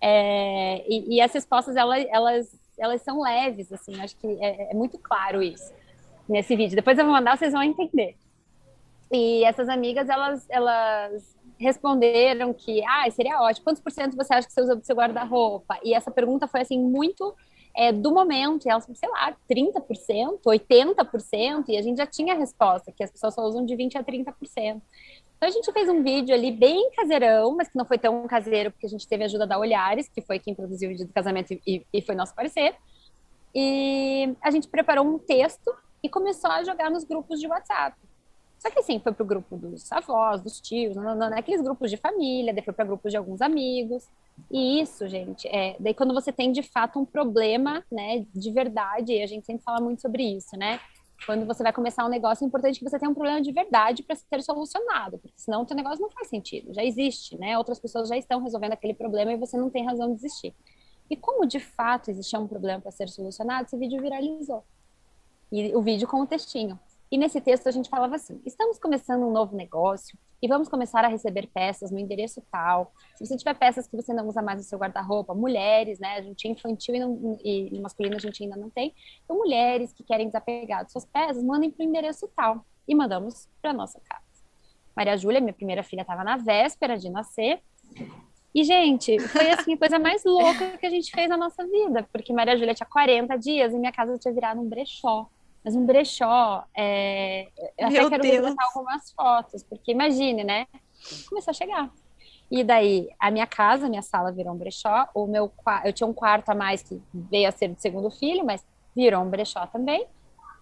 É, 0.00 0.84
e, 0.88 1.16
e, 1.16 1.20
as 1.20 1.32
respostas, 1.32 1.76
elas, 1.76 2.06
elas, 2.10 2.60
elas 2.78 3.02
são 3.02 3.20
leves, 3.20 3.72
assim, 3.72 4.00
acho 4.00 4.16
que 4.16 4.26
é, 4.40 4.70
é, 4.70 4.74
muito 4.74 4.98
claro 4.98 5.42
isso 5.42 5.72
nesse 6.28 6.54
vídeo. 6.54 6.76
Depois 6.76 6.98
eu 6.98 7.04
vou 7.04 7.12
mandar, 7.12 7.36
vocês 7.36 7.52
vão 7.52 7.62
entender. 7.62 8.16
E 9.10 9.44
essas 9.44 9.68
amigas, 9.68 10.08
elas, 10.08 10.46
elas 10.48 11.36
responderam 11.58 12.54
que, 12.54 12.82
ah, 12.84 13.10
seria 13.10 13.40
ótimo, 13.42 13.64
quantos 13.64 13.82
por 13.82 13.90
cento 13.90 14.16
você 14.16 14.32
acha 14.32 14.46
que 14.46 14.52
você 14.52 14.62
usa 14.62 14.76
do 14.76 14.86
seu 14.86 14.94
guarda-roupa? 14.94 15.78
E 15.82 15.94
essa 15.94 16.10
pergunta 16.10 16.46
foi, 16.46 16.60
assim, 16.60 16.78
muito 16.78 17.34
é, 17.76 17.92
do 17.92 18.12
momento, 18.12 18.66
e 18.66 18.70
elas, 18.70 18.86
sei 18.94 19.08
lá, 19.08 19.36
30%, 19.48 20.40
80%, 20.44 21.64
e 21.68 21.76
a 21.76 21.82
gente 21.82 21.98
já 21.98 22.06
tinha 22.06 22.34
a 22.34 22.36
resposta, 22.36 22.92
que 22.92 23.02
as 23.02 23.10
pessoas 23.10 23.34
só 23.34 23.42
usam 23.42 23.64
de 23.64 23.74
20% 23.74 23.96
a 23.96 24.04
30%. 24.04 24.80
Então 25.40 25.48
a 25.48 25.52
gente 25.52 25.72
fez 25.72 25.88
um 25.88 26.02
vídeo 26.02 26.34
ali 26.34 26.52
bem 26.52 26.90
caseirão, 26.90 27.56
mas 27.56 27.68
que 27.68 27.78
não 27.78 27.86
foi 27.86 27.96
tão 27.96 28.26
caseiro, 28.26 28.70
porque 28.70 28.84
a 28.84 28.88
gente 28.90 29.08
teve 29.08 29.22
a 29.22 29.26
ajuda 29.26 29.46
da 29.46 29.58
Olhares, 29.58 30.06
que 30.08 30.20
foi 30.20 30.38
quem 30.38 30.54
produziu 30.54 30.90
o 30.90 30.92
vídeo 30.92 31.06
do 31.06 31.12
casamento 31.14 31.58
e, 31.66 31.86
e 31.92 32.02
foi 32.02 32.14
nosso 32.14 32.34
parceiro. 32.34 32.76
E 33.54 34.34
a 34.42 34.50
gente 34.50 34.68
preparou 34.68 35.06
um 35.06 35.18
texto 35.18 35.74
e 36.02 36.08
começou 36.08 36.50
a 36.50 36.62
jogar 36.62 36.90
nos 36.90 37.04
grupos 37.04 37.40
de 37.40 37.46
WhatsApp. 37.46 37.96
Só 38.58 38.70
que 38.70 38.80
assim, 38.80 39.00
foi 39.00 39.12
pro 39.12 39.24
grupo 39.24 39.56
dos 39.56 39.90
avós, 39.90 40.42
dos 40.42 40.60
tios, 40.60 40.94
não, 40.94 41.14
não, 41.14 41.32
aqueles 41.38 41.62
grupos 41.62 41.90
de 41.90 41.96
família, 41.96 42.52
depois 42.52 42.76
para 42.76 42.84
grupos 42.84 43.10
de 43.10 43.16
alguns 43.16 43.40
amigos. 43.40 44.06
E 44.50 44.80
isso, 44.80 45.08
gente, 45.08 45.48
é, 45.48 45.76
daí 45.80 45.94
quando 45.94 46.14
você 46.14 46.32
tem 46.32 46.52
de 46.52 46.62
fato 46.62 46.98
um 46.98 47.04
problema, 47.04 47.84
né, 47.90 48.24
de 48.34 48.50
verdade, 48.52 49.12
e 49.12 49.22
a 49.22 49.26
gente 49.26 49.46
sempre 49.46 49.62
fala 49.64 49.80
muito 49.80 50.00
sobre 50.00 50.22
isso, 50.22 50.56
né? 50.56 50.80
Quando 51.26 51.44
você 51.46 51.62
vai 51.62 51.72
começar 51.72 52.04
um 52.04 52.08
negócio, 52.08 52.44
é 52.44 52.46
importante 52.46 52.78
que 52.78 52.88
você 52.88 52.98
tenha 52.98 53.10
um 53.10 53.14
problema 53.14 53.40
de 53.42 53.52
verdade 53.52 54.02
para 54.02 54.16
ser 54.16 54.42
solucionado, 54.42 55.18
porque 55.18 55.38
senão 55.38 55.62
o 55.62 55.66
teu 55.66 55.76
negócio 55.76 56.00
não 56.00 56.10
faz 56.10 56.28
sentido. 56.28 56.72
Já 56.72 56.82
existe, 56.82 57.36
né? 57.38 57.58
Outras 57.58 57.78
pessoas 57.78 58.08
já 58.08 58.16
estão 58.16 58.42
resolvendo 58.42 58.72
aquele 58.72 58.94
problema 58.94 59.32
e 59.32 59.36
você 59.36 59.56
não 59.56 59.68
tem 59.68 59.84
razão 59.84 60.08
de 60.08 60.14
existir. 60.14 60.54
E 61.10 61.16
como 61.16 61.44
de 61.44 61.60
fato 61.60 62.10
existia 62.10 62.38
um 62.38 62.46
problema 62.46 62.80
para 62.80 62.90
ser 62.90 63.08
solucionado, 63.08 63.66
esse 63.66 63.76
vídeo 63.76 64.00
viralizou. 64.00 64.64
E 65.52 65.74
o 65.74 65.82
vídeo 65.82 66.08
com 66.08 66.22
o 66.22 66.26
textinho. 66.26 66.78
E 67.10 67.18
nesse 67.18 67.40
texto 67.40 67.66
a 67.66 67.72
gente 67.72 67.88
falava 67.88 68.14
assim: 68.16 68.40
estamos 68.46 68.78
começando 68.78 69.26
um 69.26 69.32
novo 69.32 69.56
negócio 69.56 70.16
e 70.40 70.46
vamos 70.46 70.68
começar 70.68 71.04
a 71.04 71.08
receber 71.08 71.48
peças 71.52 71.90
no 71.90 71.98
endereço 71.98 72.42
tal. 72.50 72.92
Se 73.16 73.26
você 73.26 73.36
tiver 73.36 73.54
peças 73.54 73.88
que 73.88 73.96
você 73.96 74.14
não 74.14 74.28
usa 74.28 74.40
mais 74.40 74.58
no 74.58 74.64
seu 74.64 74.78
guarda-roupa, 74.78 75.34
mulheres, 75.34 75.98
né? 75.98 76.14
A 76.16 76.22
gente 76.22 76.46
é 76.46 76.50
infantil 76.50 76.94
e, 76.94 77.00
não, 77.00 77.38
e 77.44 77.80
masculino 77.80 78.16
a 78.16 78.20
gente 78.20 78.42
ainda 78.42 78.56
não 78.56 78.70
tem. 78.70 78.94
Então, 79.24 79.36
mulheres 79.36 79.92
que 79.92 80.04
querem 80.04 80.28
desapegar 80.28 80.84
de 80.84 80.92
suas 80.92 81.04
peças, 81.04 81.42
mandem 81.42 81.70
para 81.70 81.84
o 81.84 81.88
endereço 81.88 82.28
tal. 82.34 82.64
E 82.86 82.94
mandamos 82.94 83.48
para 83.60 83.72
nossa 83.72 84.00
casa. 84.00 84.22
Maria 84.96 85.16
Júlia, 85.16 85.40
minha 85.40 85.52
primeira 85.52 85.82
filha, 85.82 86.02
estava 86.02 86.24
na 86.24 86.36
véspera 86.36 86.96
de 86.96 87.10
nascer. 87.10 87.60
E, 88.54 88.64
gente, 88.64 89.18
foi 89.18 89.50
assim 89.50 89.74
a 89.74 89.78
coisa 89.78 89.98
mais 89.98 90.24
louca 90.24 90.78
que 90.78 90.86
a 90.86 90.90
gente 90.90 91.10
fez 91.10 91.28
na 91.28 91.36
nossa 91.36 91.66
vida, 91.66 92.08
porque 92.12 92.32
Maria 92.32 92.56
Júlia 92.56 92.74
tinha 92.74 92.86
40 92.86 93.36
dias 93.36 93.72
e 93.72 93.78
minha 93.78 93.92
casa 93.92 94.18
tinha 94.18 94.32
virado 94.32 94.60
um 94.60 94.68
brechó. 94.68 95.28
Mas 95.64 95.76
um 95.76 95.84
brechó, 95.84 96.64
é... 96.74 97.48
eu 97.78 98.06
até 98.06 98.08
quero 98.08 98.22
Deus. 98.22 98.54
algumas 98.58 99.10
fotos, 99.12 99.62
porque 99.62 99.92
imagine, 99.92 100.42
né? 100.42 100.66
Começou 101.28 101.50
a 101.50 101.54
chegar. 101.54 101.90
E 102.50 102.64
daí, 102.64 103.08
a 103.18 103.30
minha 103.30 103.46
casa, 103.46 103.88
minha 103.88 104.02
sala 104.02 104.32
virou 104.32 104.52
um 104.52 104.56
brechó. 104.56 105.08
O 105.14 105.26
meu, 105.26 105.52
eu 105.84 105.92
tinha 105.92 106.06
um 106.06 106.12
quarto 106.12 106.48
a 106.48 106.54
mais 106.54 106.82
que 106.82 107.00
veio 107.12 107.48
a 107.48 107.52
ser 107.52 107.68
do 107.68 107.80
segundo 107.80 108.10
filho, 108.10 108.44
mas 108.44 108.64
virou 108.94 109.22
um 109.22 109.30
brechó 109.30 109.66
também. 109.66 110.06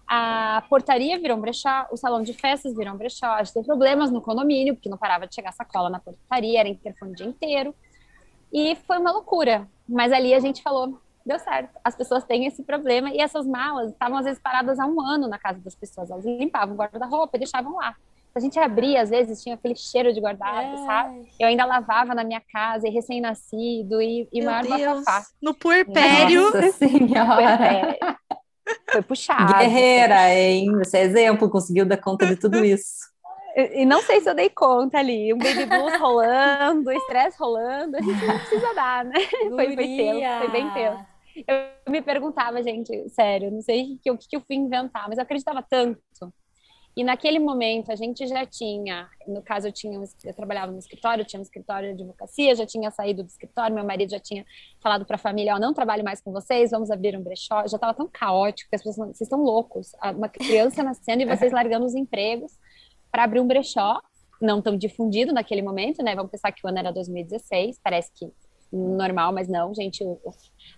A 0.07 0.63
portaria 0.69 1.19
virou 1.19 1.37
um 1.37 1.41
brechó, 1.41 1.87
o 1.91 1.97
salão 1.97 2.21
de 2.21 2.33
festas 2.33 2.75
virou 2.75 2.93
um 2.93 2.97
brechó. 2.97 3.27
A 3.27 3.43
gente 3.43 3.53
teve 3.53 3.65
problemas 3.65 4.11
no 4.11 4.21
condomínio, 4.21 4.75
porque 4.75 4.89
não 4.89 4.97
parava 4.97 5.25
de 5.25 5.33
chegar 5.33 5.51
sacola 5.51 5.89
na 5.89 5.99
portaria, 5.99 6.59
era 6.59 6.69
interfone 6.69 7.11
o 7.11 7.15
dia 7.15 7.25
inteiro. 7.25 7.73
E 8.51 8.75
foi 8.87 8.99
uma 8.99 9.11
loucura. 9.11 9.67
Mas 9.87 10.11
ali 10.11 10.33
a 10.33 10.39
gente 10.39 10.61
falou, 10.61 10.99
deu 11.29 11.39
certo. 11.39 11.69
As 11.83 11.95
pessoas 11.95 12.23
têm 12.23 12.45
esse 12.47 12.63
problema 12.63 13.09
e 13.11 13.19
essas 13.19 13.45
malas 13.45 13.91
estavam 13.91 14.17
às 14.17 14.25
vezes 14.25 14.41
paradas 14.41 14.79
há 14.79 14.85
um 14.85 14.99
ano 14.99 15.27
na 15.27 15.37
casa 15.37 15.59
das 15.59 15.75
pessoas. 15.75 16.09
Elas 16.09 16.25
limpavam 16.25 16.73
o 16.73 16.77
guarda-roupa 16.77 17.37
e 17.37 17.39
deixavam 17.39 17.75
lá. 17.75 17.95
A 18.33 18.39
gente 18.39 18.59
abria, 18.59 19.01
às 19.01 19.09
vezes 19.09 19.41
tinha 19.41 19.55
aquele 19.55 19.75
cheiro 19.75 20.13
de 20.13 20.19
guardado, 20.19 20.73
é. 20.73 20.85
sabe? 20.85 21.27
Eu 21.39 21.47
ainda 21.47 21.65
lavava 21.65 22.13
na 22.13 22.23
minha 22.23 22.41
casa, 22.51 22.87
e 22.87 22.91
recém-nascido, 22.91 24.01
e, 24.01 24.27
e 24.31 24.41
maior 24.41 24.67
bafafá. 24.67 25.25
No 25.41 25.53
puerpério. 25.53 26.43
Nossa 26.43 26.71
senhora. 26.77 27.97
Foi 28.91 29.01
puxado. 29.01 29.53
Guerreira, 29.53 30.33
hein? 30.33 30.71
Você 30.77 30.99
é 30.99 31.01
exemplo, 31.01 31.49
conseguiu 31.49 31.85
dar 31.85 31.97
conta 31.97 32.25
de 32.27 32.35
tudo 32.35 32.63
isso. 32.63 33.09
E 33.55 33.85
não 33.85 34.01
sei 34.03 34.21
se 34.21 34.29
eu 34.29 34.35
dei 34.35 34.49
conta 34.49 34.99
ali, 34.99 35.33
um 35.33 35.37
baby 35.37 35.65
blues 35.65 35.99
rolando, 35.99 36.91
estresse 36.91 37.37
rolando, 37.37 37.97
a 37.97 38.01
gente 38.01 38.25
não 38.25 38.37
precisa 38.37 38.73
dar, 38.73 39.03
né? 39.03 39.19
Foi, 39.49 39.49
foi 39.49 39.75
tenso, 39.75 40.39
foi 40.39 40.49
bem 40.49 40.69
tenso. 40.69 41.08
Eu 41.35 41.91
me 41.91 42.01
perguntava, 42.01 42.61
gente, 42.61 43.09
sério, 43.09 43.51
não 43.51 43.61
sei 43.61 43.99
o 44.07 44.17
que, 44.17 44.35
eu 44.35 44.41
fui 44.41 44.55
inventar, 44.55 45.07
mas 45.07 45.17
eu 45.17 45.23
acreditava 45.23 45.61
tanto. 45.61 46.01
E 46.97 47.03
naquele 47.03 47.39
momento 47.39 47.91
a 47.91 47.95
gente 47.95 48.27
já 48.27 48.45
tinha, 48.45 49.07
no 49.25 49.41
caso 49.41 49.67
eu 49.67 49.71
tinha, 49.71 49.97
eu 50.25 50.33
trabalhava 50.33 50.71
no 50.71 50.79
escritório, 50.79 51.23
tinha 51.23 51.39
um 51.39 51.43
escritório 51.43 51.95
de 51.95 52.03
advocacia, 52.03 52.53
já 52.55 52.65
tinha 52.65 52.91
saído 52.91 53.23
do 53.23 53.29
escritório, 53.29 53.73
meu 53.73 53.85
marido 53.85 54.09
já 54.09 54.19
tinha 54.19 54.45
falado 54.81 55.05
para 55.05 55.15
a 55.15 55.19
família, 55.19 55.55
oh, 55.55 55.59
não 55.59 55.73
trabalho 55.73 56.03
mais 56.03 56.19
com 56.19 56.31
vocês, 56.31 56.71
vamos 56.71 56.91
abrir 56.91 57.15
um 57.15 57.23
brechó. 57.23 57.61
Já 57.67 57.77
estava 57.77 57.93
tão 57.93 58.07
caótico 58.07 58.69
que 58.69 58.75
as 58.75 58.83
pessoas, 58.83 59.07
vocês 59.07 59.21
estão 59.21 59.41
loucos, 59.41 59.91
uma 60.15 60.27
criança 60.27 60.83
nascendo 60.83 61.21
e 61.21 61.25
vocês 61.25 61.53
largando 61.53 61.85
os 61.85 61.95
empregos 61.95 62.57
para 63.11 63.23
abrir 63.23 63.39
um 63.39 63.47
brechó, 63.47 64.01
não 64.41 64.61
tão 64.61 64.75
difundido 64.75 65.31
naquele 65.31 65.61
momento, 65.61 66.03
né? 66.03 66.15
Vamos 66.15 66.31
pensar 66.31 66.51
que 66.51 66.65
o 66.65 66.69
ano 66.69 66.79
era 66.79 66.91
2016, 66.91 67.79
parece 67.81 68.11
que 68.13 68.29
normal, 68.71 69.33
mas 69.33 69.47
não, 69.47 69.73
gente, 69.73 70.03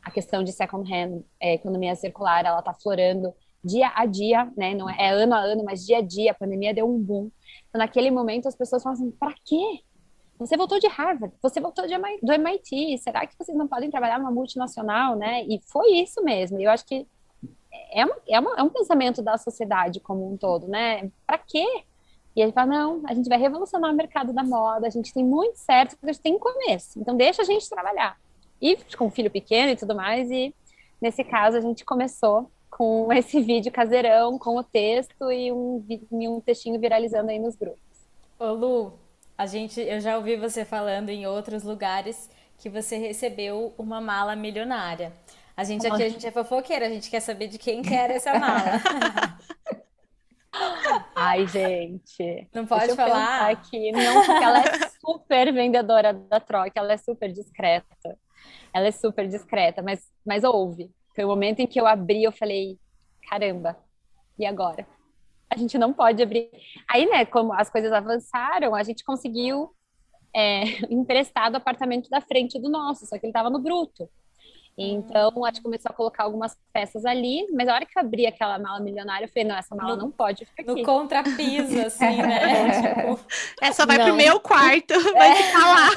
a 0.02 0.12
questão 0.12 0.44
de 0.44 0.52
second 0.52 0.90
hand, 0.92 1.22
é, 1.40 1.56
economia 1.56 1.96
circular, 1.96 2.46
ela 2.46 2.60
está 2.60 2.74
florando 2.74 3.34
dia 3.64 3.92
a 3.96 4.06
dia, 4.06 4.52
né? 4.58 4.74
Não 4.74 4.90
é, 4.90 4.96
é, 5.00 5.10
ano 5.12 5.34
a 5.34 5.40
ano, 5.40 5.64
mas 5.64 5.86
dia 5.86 6.00
a 6.00 6.02
dia. 6.02 6.32
A 6.32 6.36
pandemia 6.36 6.74
deu 6.74 6.90
um 6.90 7.00
boom. 7.00 7.30
Então, 7.70 7.80
naquele 7.80 8.10
momento, 8.10 8.48
as 8.48 8.56
pessoas 8.56 8.84
falam 8.84 8.98
assim: 8.98 9.12
para 9.12 9.34
quê? 9.46 9.82
Você 10.40 10.58
voltou 10.58 10.80
de 10.80 10.88
Harvard, 10.88 11.36
você 11.40 11.62
voltou 11.62 11.86
de, 11.86 11.94
do 12.24 12.34
MIT, 12.34 12.98
será 12.98 13.28
que 13.28 13.38
vocês 13.38 13.56
não 13.56 13.68
podem 13.68 13.92
trabalhar 13.92 14.18
numa 14.18 14.32
multinacional, 14.32 15.16
né? 15.16 15.44
E 15.44 15.62
foi 15.68 15.92
isso 15.98 16.24
mesmo. 16.24 16.60
Eu 16.60 16.72
acho 16.72 16.84
que 16.84 17.06
é, 17.92 18.04
uma, 18.04 18.16
é, 18.28 18.40
uma, 18.40 18.56
é 18.58 18.64
um 18.64 18.70
pensamento 18.70 19.22
da 19.22 19.38
sociedade 19.38 20.00
como 20.00 20.32
um 20.32 20.36
todo, 20.36 20.68
né? 20.68 21.12
Para 21.28 21.38
quê? 21.38 21.84
E 22.36 22.42
ele 22.42 22.52
fala, 22.52 22.68
não, 22.68 23.02
a 23.06 23.14
gente 23.14 23.28
vai 23.28 23.38
revolucionar 23.38 23.92
o 23.92 23.96
mercado 23.96 24.32
da 24.32 24.44
moda, 24.44 24.88
a 24.88 24.90
gente 24.90 25.14
tem 25.14 25.24
muito 25.24 25.58
certo, 25.58 25.92
porque 25.92 26.10
a 26.10 26.14
gente 26.14 26.22
tem 26.22 26.40
começo, 26.40 27.00
então 27.00 27.16
deixa 27.16 27.42
a 27.42 27.46
gente 27.46 27.70
trabalhar. 27.70 28.18
E 28.62 28.78
com 28.98 29.08
um 29.08 29.12
filho 29.12 29.30
pequeno 29.30 29.72
e 29.72 29.76
tudo 29.76 29.96
mais, 29.96 30.30
e 30.32 30.54
nesse 31.02 31.24
caso 31.24 31.58
a 31.58 31.62
gente 31.62 31.84
começou 31.84 32.50
com 32.70 33.12
esse 33.14 33.42
vídeo 33.42 33.72
caseirão, 33.72 34.38
com 34.38 34.58
o 34.58 34.64
texto 34.64 35.32
e 35.32 35.52
um, 35.52 35.86
um 36.12 36.40
textinho 36.40 36.80
viralizando 36.80 37.32
aí 37.32 37.40
nos 37.40 37.56
grupos. 37.56 37.82
Ô 38.40 38.54
Lu, 38.54 38.94
a 39.38 39.46
gente, 39.46 39.82
eu 39.82 40.00
já 40.00 40.18
ouvi 40.18 40.38
você 40.38 40.64
falando 40.64 41.10
em 41.10 41.28
outros 41.28 41.64
lugares 41.64 42.30
que 42.58 42.70
você 42.70 42.98
recebeu 42.98 43.74
uma 43.78 44.00
mala 44.00 44.36
milionária. 44.36 45.12
A 45.58 45.64
gente 45.64 45.86
aqui, 45.86 46.04
a 46.04 46.10
gente 46.10 46.26
é 46.26 46.32
fofoqueira, 46.32 46.86
a 46.86 46.90
gente 46.90 47.10
quer 47.10 47.20
saber 47.20 47.48
de 47.48 47.58
quem 47.58 47.82
que 47.82 47.94
era 47.94 48.14
essa 48.14 48.38
mala. 48.40 48.82
Ai, 51.24 51.48
gente. 51.48 52.50
Não 52.54 52.66
pode 52.66 52.96
falar? 52.96 53.52
Aqui. 53.52 53.92
Não, 53.92 54.26
porque 54.26 54.44
ela 54.44 54.60
é 54.60 54.64
super 55.00 55.54
vendedora 55.54 56.14
da 56.14 56.40
troca, 56.40 56.72
ela 56.76 56.94
é 56.94 56.98
super 56.98 57.32
discreta. 57.32 58.18
Ela 58.74 58.88
é 58.88 58.92
super 58.92 59.28
discreta, 59.28 59.84
mas, 59.84 60.10
mas 60.26 60.44
ouve. 60.44 60.90
Foi 61.16 61.24
o 61.24 61.28
momento 61.28 61.60
em 61.60 61.68
que 61.68 61.80
eu 61.80 61.86
abri, 61.86 62.24
eu 62.24 62.32
falei, 62.32 62.80
caramba, 63.30 63.78
e 64.40 64.46
agora? 64.46 64.88
A 65.48 65.56
gente 65.56 65.78
não 65.78 65.94
pode 65.94 66.24
abrir. 66.24 66.50
Aí, 66.88 67.06
né, 67.06 67.24
como 67.26 67.54
as 67.54 67.70
coisas 67.70 67.92
avançaram, 67.92 68.74
a 68.74 68.82
gente 68.82 69.04
conseguiu 69.04 69.76
é, 70.36 70.64
emprestar 70.90 71.52
do 71.52 71.58
apartamento 71.58 72.10
da 72.10 72.22
frente 72.22 72.60
do 72.60 72.70
nosso, 72.70 73.06
só 73.06 73.20
que 73.20 73.26
ele 73.26 73.32
estava 73.32 73.50
no 73.50 73.60
bruto. 73.60 74.10
Então, 74.78 75.46
a 75.46 75.50
gente 75.50 75.62
começou 75.62 75.90
a 75.90 75.94
colocar 75.94 76.24
algumas 76.24 76.58
peças 76.74 77.06
ali, 77.06 77.46
mas 77.54 77.68
a 77.68 77.76
hora 77.76 77.86
que 77.86 77.98
eu 77.98 78.02
abri 78.02 78.26
aquela 78.26 78.58
mala 78.58 78.80
milionária, 78.80 79.26
eu 79.26 79.30
falei, 79.30 79.48
não, 79.48 79.56
essa 79.56 79.76
mala 79.76 79.96
no, 79.96 80.04
não 80.04 80.12
pode 80.12 80.46
ficar 80.46 80.64
aqui. 80.64 80.82
No 80.82 80.86
contrapiso, 80.86 81.80
assim, 81.86 82.18
né? 82.18 82.82
tipo, 82.82 83.20
essa 83.62 83.86
vai 83.86 83.98
não. 83.98 84.06
pro 84.06 84.16
meu 84.16 84.40
quarto, 84.40 84.94
vai 85.14 85.32
é. 85.32 85.36
ficar 85.36 85.60
lá. 85.60 85.90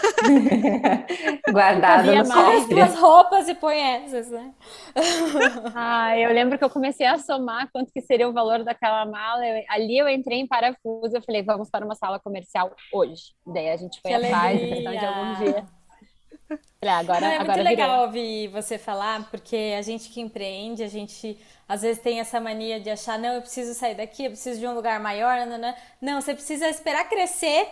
Guardada 1.52 2.22
no 2.22 2.28
cofre. 2.28 2.80
as 2.80 2.94
roupas 2.96 3.48
e 3.48 3.54
põe 3.54 3.78
essas, 3.78 4.30
né? 4.30 4.52
ah, 5.74 6.18
eu 6.18 6.32
lembro 6.32 6.58
que 6.58 6.64
eu 6.64 6.70
comecei 6.70 7.06
a 7.06 7.18
somar 7.18 7.68
quanto 7.72 7.92
que 7.92 8.02
seria 8.02 8.28
o 8.28 8.32
valor 8.32 8.64
daquela 8.64 9.06
mala. 9.06 9.46
Eu, 9.46 9.64
ali 9.68 9.96
eu 9.96 10.08
entrei 10.08 10.40
em 10.40 10.46
parafuso, 10.46 11.16
eu 11.16 11.22
falei, 11.22 11.42
vamos 11.42 11.70
para 11.70 11.84
uma 11.84 11.94
sala 11.94 12.18
comercial 12.18 12.74
hoje. 12.92 13.34
Daí 13.46 13.70
a 13.70 13.76
gente 13.76 14.00
foi 14.00 14.10
que 14.10 14.16
atrás, 14.16 14.58
questão 14.60 14.92
de 14.92 15.06
alguns 15.06 15.38
dias. 16.48 16.60
agora, 16.82 17.20
Não, 17.20 17.28
é 17.28 17.36
agora 17.36 17.54
muito 17.54 17.68
legal 17.68 18.02
ouvir 18.02 18.48
você 18.48 18.78
falar, 18.78 19.30
porque 19.30 19.74
a 19.76 19.82
gente 19.82 20.08
que 20.10 20.20
empreende, 20.20 20.82
a 20.82 20.88
gente 20.88 21.38
às 21.68 21.82
vezes 21.82 22.02
tem 22.02 22.20
essa 22.20 22.40
mania 22.40 22.80
de 22.80 22.90
achar, 22.90 23.18
não, 23.18 23.34
eu 23.34 23.40
preciso 23.40 23.74
sair 23.74 23.94
daqui, 23.94 24.24
eu 24.24 24.30
preciso 24.30 24.60
de 24.60 24.66
um 24.66 24.74
lugar 24.74 25.00
maior, 25.00 25.46
não, 25.46 25.58
não. 25.58 25.74
não 26.00 26.20
você 26.20 26.34
precisa 26.34 26.68
esperar 26.68 27.08
crescer 27.08 27.68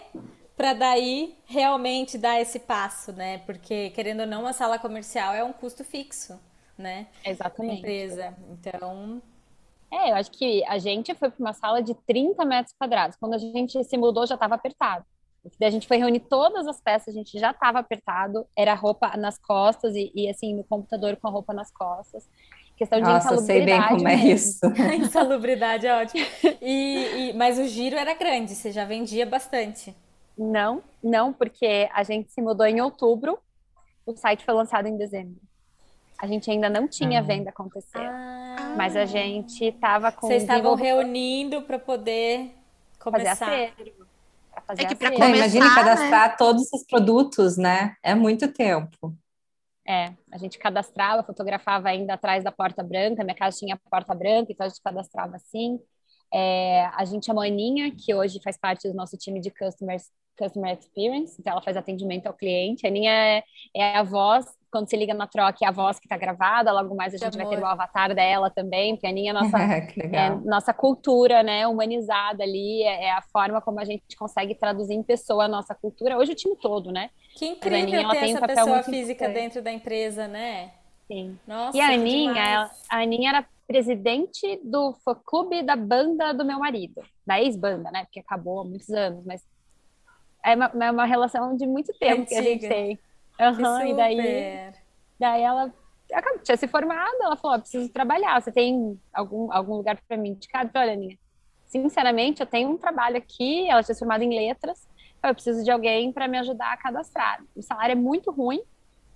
para 0.56 0.74
daí 0.74 1.36
realmente 1.46 2.16
dar 2.16 2.40
esse 2.40 2.58
passo, 2.58 3.12
né? 3.12 3.38
Porque 3.38 3.90
querendo 3.90 4.20
ou 4.20 4.26
não, 4.26 4.42
uma 4.42 4.52
sala 4.52 4.78
comercial 4.78 5.34
é 5.34 5.42
um 5.42 5.52
custo 5.52 5.84
fixo, 5.84 6.38
né? 6.76 7.06
Exatamente. 7.24 7.78
Empresa. 7.78 8.36
Então, 8.50 9.20
é, 9.90 10.10
eu 10.10 10.14
acho 10.14 10.30
que 10.30 10.64
a 10.64 10.78
gente 10.78 11.14
foi 11.14 11.30
para 11.30 11.38
uma 11.38 11.52
sala 11.52 11.82
de 11.82 11.94
30 11.94 12.44
metros 12.46 12.74
quadrados. 12.78 13.14
Quando 13.16 13.34
a 13.34 13.38
gente 13.38 13.82
se 13.84 13.96
mudou, 13.98 14.26
já 14.26 14.34
estava 14.34 14.54
apertado. 14.54 15.04
Daí 15.58 15.68
a 15.68 15.72
gente 15.72 15.88
foi 15.88 15.96
reunir 15.96 16.20
todas 16.20 16.66
as 16.66 16.80
peças, 16.80 17.08
a 17.08 17.18
gente 17.18 17.38
já 17.38 17.50
estava 17.50 17.80
apertado, 17.80 18.46
era 18.56 18.74
roupa 18.74 19.16
nas 19.16 19.38
costas 19.38 19.94
e, 19.94 20.12
e, 20.14 20.28
assim, 20.28 20.54
no 20.54 20.64
computador 20.64 21.16
com 21.16 21.28
a 21.28 21.30
roupa 21.30 21.52
nas 21.52 21.70
costas. 21.72 22.28
Questão 22.76 23.00
de 23.00 23.06
Nossa, 23.06 23.34
insalubridade. 23.34 23.64
sei 23.64 23.80
bem 23.80 23.88
como 23.88 24.08
é 24.08 24.14
isso. 24.14 24.60
insalubridade 24.94 25.86
é 25.86 26.02
ótimo. 26.02 26.24
E, 26.60 27.30
e, 27.30 27.32
mas 27.34 27.58
o 27.58 27.66
giro 27.66 27.96
era 27.96 28.14
grande, 28.14 28.54
você 28.54 28.70
já 28.70 28.84
vendia 28.84 29.26
bastante. 29.26 29.94
Não, 30.38 30.82
não, 31.02 31.32
porque 31.32 31.88
a 31.92 32.02
gente 32.02 32.32
se 32.32 32.40
mudou 32.40 32.66
em 32.66 32.80
outubro, 32.80 33.38
o 34.06 34.16
site 34.16 34.44
foi 34.44 34.54
lançado 34.54 34.86
em 34.86 34.96
dezembro. 34.96 35.40
A 36.18 36.26
gente 36.26 36.48
ainda 36.50 36.70
não 36.70 36.86
tinha 36.86 37.18
ah. 37.18 37.22
venda 37.22 37.50
acontecendo. 37.50 38.08
Ah. 38.08 38.74
Mas 38.76 38.96
a 38.96 39.04
gente 39.04 39.64
estava 39.64 40.12
com. 40.12 40.28
Vocês 40.28 40.42
estavam 40.42 40.76
reunindo 40.76 41.62
para 41.62 41.80
poder 41.80 42.54
começar. 43.00 43.36
Fazer 43.36 43.72
fazer 44.62 44.82
é 44.82 44.86
que 44.86 44.94
para 44.94 45.10
começar, 45.10 45.36
imagine 45.36 45.74
cadastrar 45.74 46.28
né? 46.30 46.36
todos 46.38 46.72
os 46.72 46.84
produtos, 46.84 47.56
né? 47.56 47.94
É 48.02 48.14
muito 48.14 48.52
tempo. 48.52 49.16
É, 49.86 50.12
a 50.30 50.38
gente 50.38 50.58
cadastrava, 50.58 51.24
fotografava 51.24 51.88
ainda 51.88 52.14
atrás 52.14 52.44
da 52.44 52.52
porta 52.52 52.82
branca, 52.82 53.24
minha 53.24 53.34
casa 53.34 53.58
tinha 53.58 53.78
porta 53.90 54.14
branca, 54.14 54.52
então 54.52 54.64
a 54.64 54.68
gente 54.68 54.80
cadastrava 54.82 55.36
assim. 55.36 55.78
É, 56.32 56.86
a 56.94 57.04
gente, 57.04 57.30
a 57.30 57.34
Maninha, 57.34 57.90
que 57.94 58.14
hoje 58.14 58.40
faz 58.42 58.56
parte 58.56 58.88
do 58.88 58.94
nosso 58.94 59.16
time 59.18 59.40
de 59.40 59.50
customers, 59.50 60.10
Customer 60.42 60.76
Experience, 60.76 61.36
então 61.38 61.52
ela 61.52 61.62
faz 61.62 61.76
atendimento 61.76 62.26
ao 62.26 62.34
cliente. 62.34 62.86
A 62.86 62.90
Aninha 62.90 63.12
é, 63.12 63.44
é 63.74 63.96
a 63.96 64.02
voz 64.02 64.46
quando 64.72 64.88
você 64.88 64.96
liga 64.96 65.12
na 65.12 65.26
troca, 65.26 65.58
é 65.62 65.68
a 65.68 65.70
voz 65.70 65.98
que 65.98 66.06
está 66.06 66.16
gravada, 66.16 66.72
logo 66.72 66.94
mais 66.94 67.12
a 67.12 67.18
gente 67.18 67.36
vai 67.36 67.46
ter 67.46 67.58
o 67.58 67.66
avatar 67.66 68.14
dela 68.14 68.48
também, 68.48 68.94
porque 68.94 69.06
a 69.06 69.10
Aninha 69.10 69.30
é 69.30 69.34
nossa, 69.34 69.58
é, 69.60 70.30
nossa 70.46 70.72
cultura, 70.72 71.42
né, 71.42 71.66
humanizada 71.66 72.42
ali, 72.42 72.82
é, 72.82 73.04
é, 73.04 73.12
a 73.12 73.20
forma 73.20 73.60
como 73.60 73.78
a 73.78 73.84
gente 73.84 74.16
consegue 74.16 74.54
traduzir 74.54 74.94
em 74.94 75.02
pessoa 75.02 75.44
a 75.44 75.48
nossa 75.48 75.74
cultura, 75.74 76.16
hoje 76.16 76.32
o 76.32 76.34
time 76.34 76.56
todo, 76.56 76.90
né? 76.90 77.10
Que 77.36 77.48
incrível 77.48 78.00
Aninha, 78.00 78.08
ter 78.08 78.30
essa 78.30 78.38
um 78.38 78.46
pessoa 78.46 78.82
física 78.82 79.24
importante. 79.24 79.34
dentro 79.34 79.62
da 79.62 79.70
empresa, 79.70 80.26
né? 80.26 80.72
Sim. 81.06 81.38
Nossa, 81.46 81.76
e 81.76 81.80
a 81.80 81.88
Aninha, 81.88 82.42
ela, 82.42 82.70
a 82.88 83.02
Aninha 83.02 83.28
era 83.28 83.46
presidente 83.66 84.58
do 84.64 84.94
fã-clube 85.04 85.62
da 85.62 85.76
banda 85.76 86.32
do 86.32 86.46
meu 86.46 86.58
marido, 86.58 87.02
da 87.26 87.40
ex-banda, 87.42 87.90
né, 87.90 88.04
porque 88.04 88.20
acabou 88.20 88.60
há 88.60 88.64
muitos 88.64 88.88
anos, 88.88 89.22
mas 89.26 89.42
é 90.44 90.54
uma, 90.54 90.72
é 90.84 90.90
uma 90.90 91.04
relação 91.04 91.56
de 91.56 91.66
muito 91.66 91.92
tempo 91.98 92.26
que 92.26 92.34
a 92.34 92.42
gente 92.42 92.68
tem. 92.68 92.98
Uhum, 93.40 93.86
e 93.86 93.94
daí, 93.94 94.72
daí 95.18 95.42
ela 95.42 95.72
acabou, 96.12 96.40
tinha 96.40 96.56
se 96.56 96.68
formado, 96.68 97.16
ela 97.20 97.36
falou, 97.36 97.58
preciso 97.58 97.88
trabalhar, 97.88 98.40
você 98.40 98.52
tem 98.52 98.98
algum, 99.12 99.52
algum 99.52 99.76
lugar 99.76 99.98
para 100.06 100.16
mim 100.16 100.30
indicado? 100.30 100.68
Eu 100.68 100.72
falei, 100.72 100.88
olha, 100.90 100.96
Aninha, 100.96 101.18
sinceramente, 101.66 102.40
eu 102.40 102.46
tenho 102.46 102.70
um 102.70 102.76
trabalho 102.76 103.16
aqui, 103.16 103.68
ela 103.68 103.82
tinha 103.82 103.94
se 103.94 103.98
formado 103.98 104.22
em 104.22 104.34
letras, 104.34 104.86
eu 105.22 105.34
preciso 105.34 105.64
de 105.64 105.70
alguém 105.70 106.12
para 106.12 106.28
me 106.28 106.38
ajudar 106.38 106.72
a 106.72 106.76
cadastrar. 106.76 107.42
O 107.56 107.62
salário 107.62 107.92
é 107.92 107.96
muito 107.96 108.30
ruim, 108.30 108.62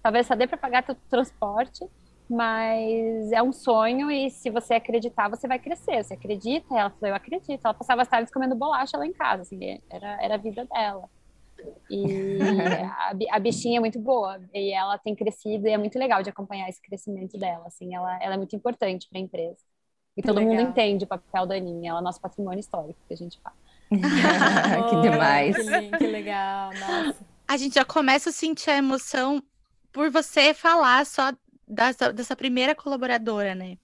talvez 0.03 0.27
só 0.27 0.35
dê 0.35 0.47
para 0.47 0.57
pagar 0.57 0.83
teu 0.83 0.95
transporte, 1.11 1.85
mas 2.29 3.31
é 3.31 3.43
um 3.43 3.53
sonho 3.53 4.11
e 4.11 4.31
se 4.31 4.51
você 4.51 4.75
acreditar, 4.75 5.29
você 5.29 5.47
vai 5.47 5.59
crescer. 5.59 6.03
Você 6.03 6.15
acredita? 6.15 6.67
Ela 6.77 6.91
falou, 6.91 7.09
eu 7.09 7.15
acredito. 7.15 7.61
Ela 7.65 7.75
passava 7.75 8.03
as 8.03 8.09
tardes 8.09 8.33
comendo 8.33 8.57
bolacha 8.57 8.99
lá 8.99 9.07
em 9.07 9.13
casa, 9.13 9.43
assim, 9.43 9.81
era, 9.89 10.23
era 10.23 10.35
a 10.35 10.39
vida 10.39 10.65
dela. 10.65 11.09
E 11.91 12.39
a, 13.31 13.39
bichinha 13.39 13.79
é 13.79 13.81
muito 13.81 13.99
boa 13.99 14.41
e 14.53 14.73
ela 14.73 14.99
tem 14.99 15.15
crescido 15.15 15.67
e 15.67 15.71
é 15.71 15.79
muito 15.79 15.99
legal 15.99 16.23
de 16.23 16.31
acompanhar 16.31 16.69
esse 16.69 16.81
crescimento 16.83 17.39
dela. 17.39 17.67
Assim, 17.67 17.95
ela, 17.95 18.23
ela 18.23 18.35
é 18.35 18.37
muito 18.37 18.57
importante 18.57 19.09
para 19.09 19.19
a 19.19 19.23
empresa. 19.23 19.59
E 20.17 20.23
todo 20.23 20.39
legal. 20.39 20.55
mundo 20.55 20.71
entende 20.71 21.05
o 21.05 21.09
papel 21.09 21.47
da 21.47 21.55
Aninha, 21.55 21.91
ela 21.91 22.01
é 22.01 22.03
nosso 22.03 22.21
patrimônio 22.21 22.61
histórico 22.61 22.99
que 23.07 23.15
a 23.15 23.17
gente 23.17 23.39
fala. 23.41 23.57
que 24.91 25.01
demais. 25.03 25.57
Que, 25.57 25.99
que 25.99 26.07
legal, 26.07 26.71
nossa. 26.75 27.27
A 27.47 27.57
gente 27.57 27.75
já 27.75 27.85
começa 27.85 28.31
a 28.31 28.33
sentir 28.33 28.71
a 28.71 28.79
emoção 28.79 29.43
por 29.93 30.11
você 30.11 30.53
falar 30.53 31.05
só 31.07 31.33
dessa, 31.67 32.13
dessa 32.13 32.35
primeira 32.35 32.75
colaboradora, 32.75 33.55
né? 33.55 33.79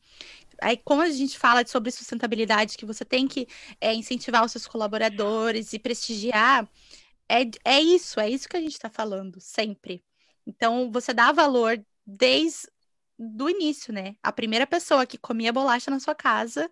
Aí, 0.60 0.76
como 0.76 1.02
a 1.02 1.10
gente 1.10 1.38
fala 1.38 1.66
sobre 1.66 1.90
sustentabilidade, 1.90 2.76
que 2.76 2.86
você 2.86 3.04
tem 3.04 3.26
que 3.26 3.48
é, 3.80 3.92
incentivar 3.92 4.44
os 4.44 4.52
seus 4.52 4.66
colaboradores 4.66 5.72
e 5.72 5.78
prestigiar, 5.78 6.68
é, 7.32 7.50
é 7.64 7.80
isso, 7.80 8.20
é 8.20 8.28
isso 8.28 8.48
que 8.48 8.56
a 8.56 8.60
gente 8.60 8.72
está 8.72 8.90
falando, 8.90 9.40
sempre. 9.40 10.04
Então, 10.46 10.90
você 10.90 11.14
dá 11.14 11.32
valor 11.32 11.82
desde 12.06 12.68
do 13.18 13.48
início, 13.48 13.92
né? 13.92 14.16
A 14.22 14.32
primeira 14.32 14.66
pessoa 14.66 15.06
que 15.06 15.16
comia 15.16 15.52
bolacha 15.52 15.90
na 15.90 16.00
sua 16.00 16.14
casa 16.14 16.70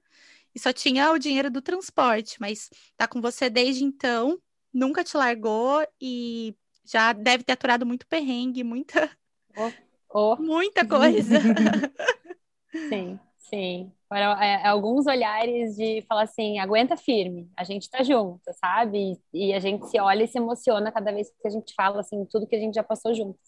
e 0.54 0.58
só 0.58 0.72
tinha 0.72 1.12
o 1.12 1.18
dinheiro 1.18 1.50
do 1.50 1.62
transporte, 1.62 2.40
mas 2.40 2.68
tá 2.96 3.06
com 3.06 3.20
você 3.20 3.48
desde 3.48 3.84
então, 3.84 4.40
nunca 4.72 5.04
te 5.04 5.16
largou 5.16 5.86
e 6.00 6.54
já 6.84 7.12
deve 7.12 7.44
ter 7.44 7.52
aturado 7.52 7.86
muito 7.86 8.06
perrengue, 8.06 8.64
muita. 8.64 9.10
Oh, 9.56 9.72
oh. 10.08 10.36
Muita 10.36 10.86
coisa. 10.86 11.36
sim, 12.88 13.18
sim. 13.38 13.92
Para 14.10 14.44
é, 14.44 14.66
alguns 14.66 15.06
olhares 15.06 15.76
de 15.76 16.02
falar 16.08 16.22
assim, 16.22 16.58
aguenta 16.58 16.96
firme, 16.96 17.48
a 17.56 17.62
gente 17.62 17.88
tá 17.88 18.02
junto, 18.02 18.42
sabe? 18.60 19.16
E, 19.32 19.50
e, 19.50 19.54
a 19.54 19.60
gente 19.60 19.86
se 19.86 20.00
olha 20.00 20.24
e 20.24 20.26
se 20.26 20.36
emociona 20.36 20.90
cada 20.90 21.12
vez 21.12 21.30
que 21.30 21.46
a 21.46 21.50
gente 21.50 21.72
fala 21.76 22.00
assim, 22.00 22.24
tudo 22.24 22.44
que 22.44 22.56
a 22.56 22.58
gente 22.58 22.74
já 22.74 22.82
passou 22.82 23.14
juntos. 23.14 23.40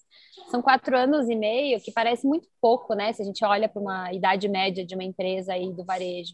São 0.52 0.62
quatro 0.62 0.96
anos 0.96 1.28
e 1.28 1.34
meio, 1.34 1.80
que 1.80 1.90
parece 1.90 2.28
muito 2.28 2.48
pouco, 2.60 2.94
né? 2.94 3.12
Se 3.12 3.22
a 3.22 3.24
gente 3.24 3.44
olha 3.44 3.68
para 3.68 3.82
uma 3.82 4.12
idade 4.12 4.48
média 4.48 4.86
de 4.86 4.94
uma 4.94 5.02
empresa 5.02 5.52
aí 5.52 5.72
do 5.72 5.84
varejo, 5.84 6.32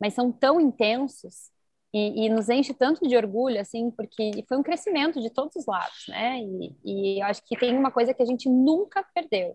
mas 0.00 0.14
são 0.14 0.32
tão 0.32 0.58
intensos 0.58 1.50
e, 1.92 2.24
e, 2.24 2.28
nos 2.30 2.48
enche 2.48 2.72
tanto 2.72 3.06
de 3.06 3.14
orgulho, 3.14 3.60
assim, 3.60 3.90
porque 3.90 4.42
foi 4.48 4.56
um 4.56 4.62
crescimento 4.62 5.20
de 5.20 5.28
todos 5.28 5.54
os 5.54 5.66
lados, 5.66 6.06
né? 6.08 6.40
E, 6.40 6.76
e 6.82 7.20
eu 7.20 7.26
acho 7.26 7.42
que 7.44 7.56
tem 7.58 7.76
uma 7.76 7.90
coisa 7.90 8.14
que 8.14 8.22
a 8.22 8.26
gente 8.26 8.48
nunca 8.48 9.04
perdeu, 9.14 9.54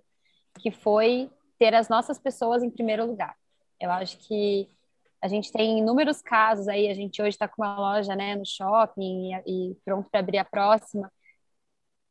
que 0.60 0.70
foi 0.70 1.28
ter 1.58 1.74
as 1.74 1.90
nossas 1.90 2.20
pessoas 2.20 2.62
em 2.62 2.70
primeiro 2.70 3.06
lugar. 3.06 3.36
Eu 3.82 3.92
acho 3.92 4.18
que 4.20 4.70
a 5.22 5.28
gente 5.28 5.52
tem 5.52 5.80
inúmeros 5.80 6.22
casos 6.22 6.68
aí, 6.68 6.88
a 6.90 6.94
gente 6.94 7.22
hoje 7.22 7.32
está 7.32 7.48
com 7.48 7.64
uma 7.64 7.80
loja 7.80 8.16
né, 8.16 8.36
no 8.36 8.46
shopping 8.46 9.34
e, 9.46 9.72
e 9.72 9.76
pronto 9.86 10.10
para 10.10 10.20
abrir 10.20 10.38
a 10.40 10.46
próxima. 10.46 11.12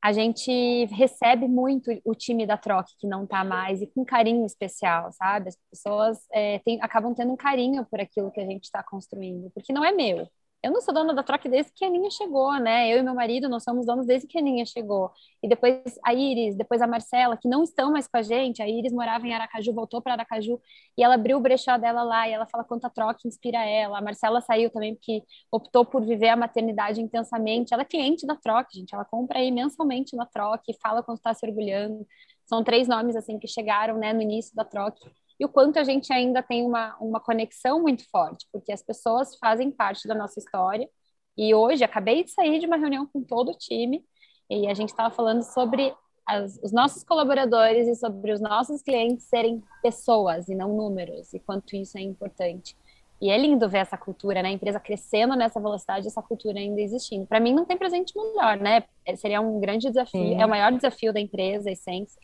A 0.02 0.12
gente 0.12 0.86
recebe 0.86 1.46
muito 1.46 1.90
o 2.04 2.14
time 2.14 2.46
da 2.46 2.56
troca 2.56 2.90
que 2.98 3.06
não 3.06 3.24
está 3.24 3.44
mais 3.44 3.82
e 3.82 3.86
com 3.86 4.04
carinho 4.04 4.46
especial, 4.46 5.12
sabe? 5.12 5.50
As 5.50 5.58
pessoas 5.70 6.18
é, 6.32 6.58
tem, 6.60 6.80
acabam 6.82 7.14
tendo 7.14 7.32
um 7.32 7.36
carinho 7.36 7.84
por 7.84 8.00
aquilo 8.00 8.30
que 8.30 8.40
a 8.40 8.46
gente 8.46 8.64
está 8.64 8.82
construindo, 8.82 9.50
porque 9.50 9.72
não 9.72 9.84
é 9.84 9.92
meu, 9.92 10.26
eu 10.62 10.70
não 10.70 10.80
sou 10.82 10.92
dona 10.92 11.14
da 11.14 11.22
troca 11.22 11.48
desde 11.48 11.72
que 11.72 11.84
a 11.84 11.88
Aninha 11.88 12.10
chegou, 12.10 12.52
né? 12.58 12.92
Eu 12.92 12.98
e 12.98 13.02
meu 13.02 13.14
marido, 13.14 13.48
nós 13.48 13.64
somos 13.64 13.86
donos 13.86 14.06
desde 14.06 14.28
que 14.28 14.36
a 14.36 14.40
Aninha 14.42 14.66
chegou. 14.66 15.10
E 15.42 15.48
depois 15.48 15.98
a 16.04 16.12
Iris, 16.12 16.54
depois 16.54 16.82
a 16.82 16.86
Marcela, 16.86 17.36
que 17.36 17.48
não 17.48 17.62
estão 17.62 17.90
mais 17.90 18.06
com 18.06 18.18
a 18.18 18.22
gente. 18.22 18.62
A 18.62 18.68
Iris 18.68 18.92
morava 18.92 19.26
em 19.26 19.32
Aracaju, 19.32 19.72
voltou 19.72 20.02
para 20.02 20.12
Aracaju 20.12 20.60
e 20.98 21.02
ela 21.02 21.14
abriu 21.14 21.38
o 21.38 21.40
brechó 21.40 21.78
dela 21.78 22.02
lá 22.02 22.28
e 22.28 22.32
ela 22.32 22.46
fala 22.46 22.62
quanto 22.62 22.84
a 22.84 22.90
troca 22.90 23.26
inspira 23.26 23.64
ela. 23.64 23.98
A 23.98 24.02
Marcela 24.02 24.40
saiu 24.42 24.70
também 24.70 24.94
porque 24.94 25.22
optou 25.50 25.84
por 25.84 26.04
viver 26.04 26.28
a 26.28 26.36
maternidade 26.36 27.00
intensamente. 27.00 27.72
Ela 27.72 27.82
é 27.82 27.86
cliente 27.86 28.26
da 28.26 28.36
troca, 28.36 28.68
gente. 28.74 28.94
Ela 28.94 29.04
compra 29.04 29.38
aí 29.38 29.50
mensalmente 29.50 30.14
na 30.14 30.26
troca 30.26 30.64
e 30.68 30.74
fala 30.74 31.02
quando 31.02 31.18
está 31.18 31.32
se 31.32 31.46
orgulhando. 31.46 32.06
São 32.44 32.62
três 32.62 32.86
nomes 32.86 33.16
assim 33.16 33.38
que 33.38 33.46
chegaram, 33.46 33.96
né, 33.96 34.12
no 34.12 34.20
início 34.20 34.54
da 34.54 34.64
troca 34.64 34.98
e 35.40 35.44
o 35.46 35.48
quanto 35.48 35.78
a 35.78 35.84
gente 35.84 36.12
ainda 36.12 36.42
tem 36.42 36.66
uma, 36.66 36.94
uma 37.00 37.18
conexão 37.18 37.80
muito 37.80 38.06
forte, 38.10 38.46
porque 38.52 38.70
as 38.70 38.82
pessoas 38.82 39.34
fazem 39.36 39.70
parte 39.70 40.06
da 40.06 40.14
nossa 40.14 40.38
história. 40.38 40.86
E 41.34 41.54
hoje, 41.54 41.82
acabei 41.82 42.22
de 42.22 42.30
sair 42.30 42.58
de 42.58 42.66
uma 42.66 42.76
reunião 42.76 43.06
com 43.06 43.22
todo 43.22 43.50
o 43.50 43.56
time, 43.56 44.04
e 44.50 44.68
a 44.68 44.74
gente 44.74 44.90
estava 44.90 45.14
falando 45.14 45.42
sobre 45.42 45.94
as, 46.26 46.60
os 46.62 46.72
nossos 46.72 47.02
colaboradores 47.02 47.88
e 47.88 47.94
sobre 47.94 48.32
os 48.32 48.40
nossos 48.40 48.82
clientes 48.82 49.24
serem 49.24 49.62
pessoas 49.82 50.46
e 50.50 50.54
não 50.54 50.76
números, 50.76 51.32
e 51.32 51.40
quanto 51.40 51.74
isso 51.74 51.96
é 51.96 52.02
importante. 52.02 52.76
E 53.18 53.30
é 53.30 53.38
lindo 53.38 53.66
ver 53.66 53.78
essa 53.78 53.96
cultura, 53.96 54.42
né? 54.42 54.50
A 54.50 54.52
empresa 54.52 54.78
crescendo 54.78 55.34
nessa 55.36 55.58
velocidade, 55.58 56.06
essa 56.06 56.22
cultura 56.22 56.58
ainda 56.58 56.82
existindo. 56.82 57.26
Para 57.26 57.40
mim, 57.40 57.54
não 57.54 57.64
tem 57.64 57.78
presente 57.78 58.12
melhor, 58.14 58.58
né? 58.58 58.84
Seria 59.16 59.40
um 59.40 59.58
grande 59.58 59.88
desafio, 59.88 60.20
Sim. 60.20 60.40
é 60.40 60.44
o 60.44 60.48
maior 60.48 60.70
desafio 60.72 61.14
da 61.14 61.20
empresa, 61.20 61.70
a 61.70 61.72
essência 61.72 62.20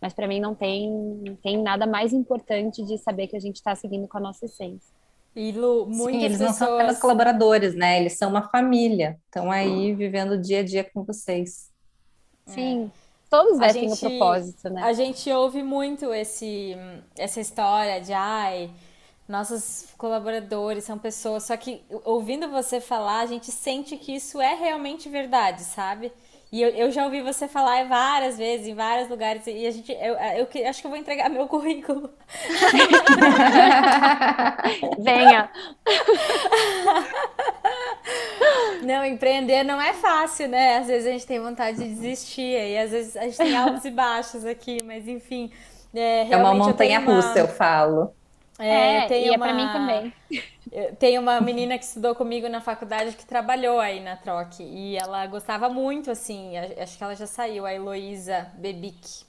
mas 0.00 0.12
para 0.12 0.26
mim 0.28 0.40
não 0.40 0.54
tem, 0.54 1.38
tem 1.42 1.62
nada 1.62 1.86
mais 1.86 2.12
importante 2.12 2.84
de 2.84 2.98
saber 2.98 3.26
que 3.26 3.36
a 3.36 3.40
gente 3.40 3.56
está 3.56 3.74
seguindo 3.74 4.06
com 4.06 4.18
a 4.18 4.20
nossa 4.20 4.46
essência. 4.46 4.96
E 5.34 5.52
Lu, 5.52 5.86
muitas 5.86 6.20
Sim, 6.20 6.24
eles 6.24 6.38
pessoas... 6.38 6.60
não 6.60 6.66
são 6.66 6.74
apenas 6.74 6.98
colaboradores, 6.98 7.74
né? 7.74 8.00
Eles 8.00 8.14
são 8.14 8.30
uma 8.30 8.48
família. 8.48 9.18
Estão 9.26 9.50
aí 9.50 9.94
vivendo 9.94 10.32
o 10.32 10.40
dia 10.40 10.60
a 10.60 10.64
dia 10.64 10.82
com 10.82 11.04
vocês. 11.04 11.70
Sim. 12.46 12.90
É. 13.04 13.08
Todos 13.30 13.58
vestem 13.58 13.92
o 13.92 13.96
propósito, 13.96 14.70
né? 14.70 14.82
A 14.82 14.92
gente 14.92 15.30
ouve 15.30 15.62
muito 15.62 16.14
esse, 16.14 16.74
essa 17.16 17.40
história 17.40 18.00
de 18.00 18.12
ai, 18.12 18.70
nossos 19.28 19.86
colaboradores 19.98 20.84
são 20.84 20.98
pessoas, 20.98 21.44
só 21.44 21.54
que 21.54 21.82
ouvindo 22.04 22.48
você 22.48 22.80
falar, 22.80 23.20
a 23.20 23.26
gente 23.26 23.52
sente 23.52 23.98
que 23.98 24.16
isso 24.16 24.40
é 24.40 24.54
realmente 24.54 25.10
verdade, 25.10 25.62
sabe? 25.62 26.10
E 26.50 26.62
eu, 26.62 26.70
eu 26.70 26.90
já 26.90 27.04
ouvi 27.04 27.20
você 27.20 27.46
falar 27.46 27.84
várias 27.84 28.38
vezes, 28.38 28.66
em 28.66 28.74
vários 28.74 29.08
lugares, 29.08 29.46
e 29.46 29.66
a 29.66 29.70
gente, 29.70 29.92
eu, 29.92 30.14
eu, 30.14 30.48
eu 30.54 30.68
acho 30.68 30.80
que 30.80 30.86
eu 30.86 30.90
vou 30.90 30.98
entregar 30.98 31.28
meu 31.28 31.46
currículo. 31.48 32.10
Venha! 34.98 35.50
Não, 38.82 39.04
empreender 39.04 39.62
não 39.62 39.80
é 39.80 39.92
fácil, 39.92 40.48
né? 40.48 40.78
Às 40.78 40.86
vezes 40.86 41.06
a 41.06 41.10
gente 41.10 41.26
tem 41.26 41.38
vontade 41.38 41.76
de 41.76 41.84
desistir, 41.84 42.42
e 42.42 42.78
às 42.78 42.90
vezes 42.92 43.16
a 43.16 43.22
gente 43.22 43.36
tem 43.36 43.54
altos 43.54 43.84
e 43.84 43.90
baixos 43.90 44.46
aqui, 44.46 44.78
mas 44.82 45.06
enfim. 45.06 45.50
É, 45.94 46.30
é 46.30 46.36
uma 46.36 46.54
montanha 46.54 47.00
uma... 47.00 47.14
russa, 47.14 47.38
eu 47.38 47.48
falo. 47.48 48.14
É, 48.58 48.96
é 48.96 49.06
tem 49.06 49.26
e 49.26 49.30
uma... 49.30 49.34
é 49.34 49.38
pra 49.38 49.54
mim 49.54 49.72
também. 49.72 50.12
Tem 50.98 51.18
uma 51.18 51.40
menina 51.40 51.78
que 51.78 51.84
estudou 51.84 52.14
comigo 52.14 52.48
na 52.48 52.60
faculdade 52.60 53.16
que 53.16 53.24
trabalhou 53.24 53.80
aí 53.80 54.00
na 54.00 54.16
Troque 54.16 54.62
e 54.62 54.96
ela 54.96 55.26
gostava 55.26 55.68
muito, 55.68 56.10
assim, 56.10 56.58
acho 56.58 56.98
que 56.98 57.04
ela 57.04 57.14
já 57.14 57.26
saiu, 57.26 57.64
a 57.64 57.72
Heloísa 57.72 58.50
Bebic. 58.54 59.26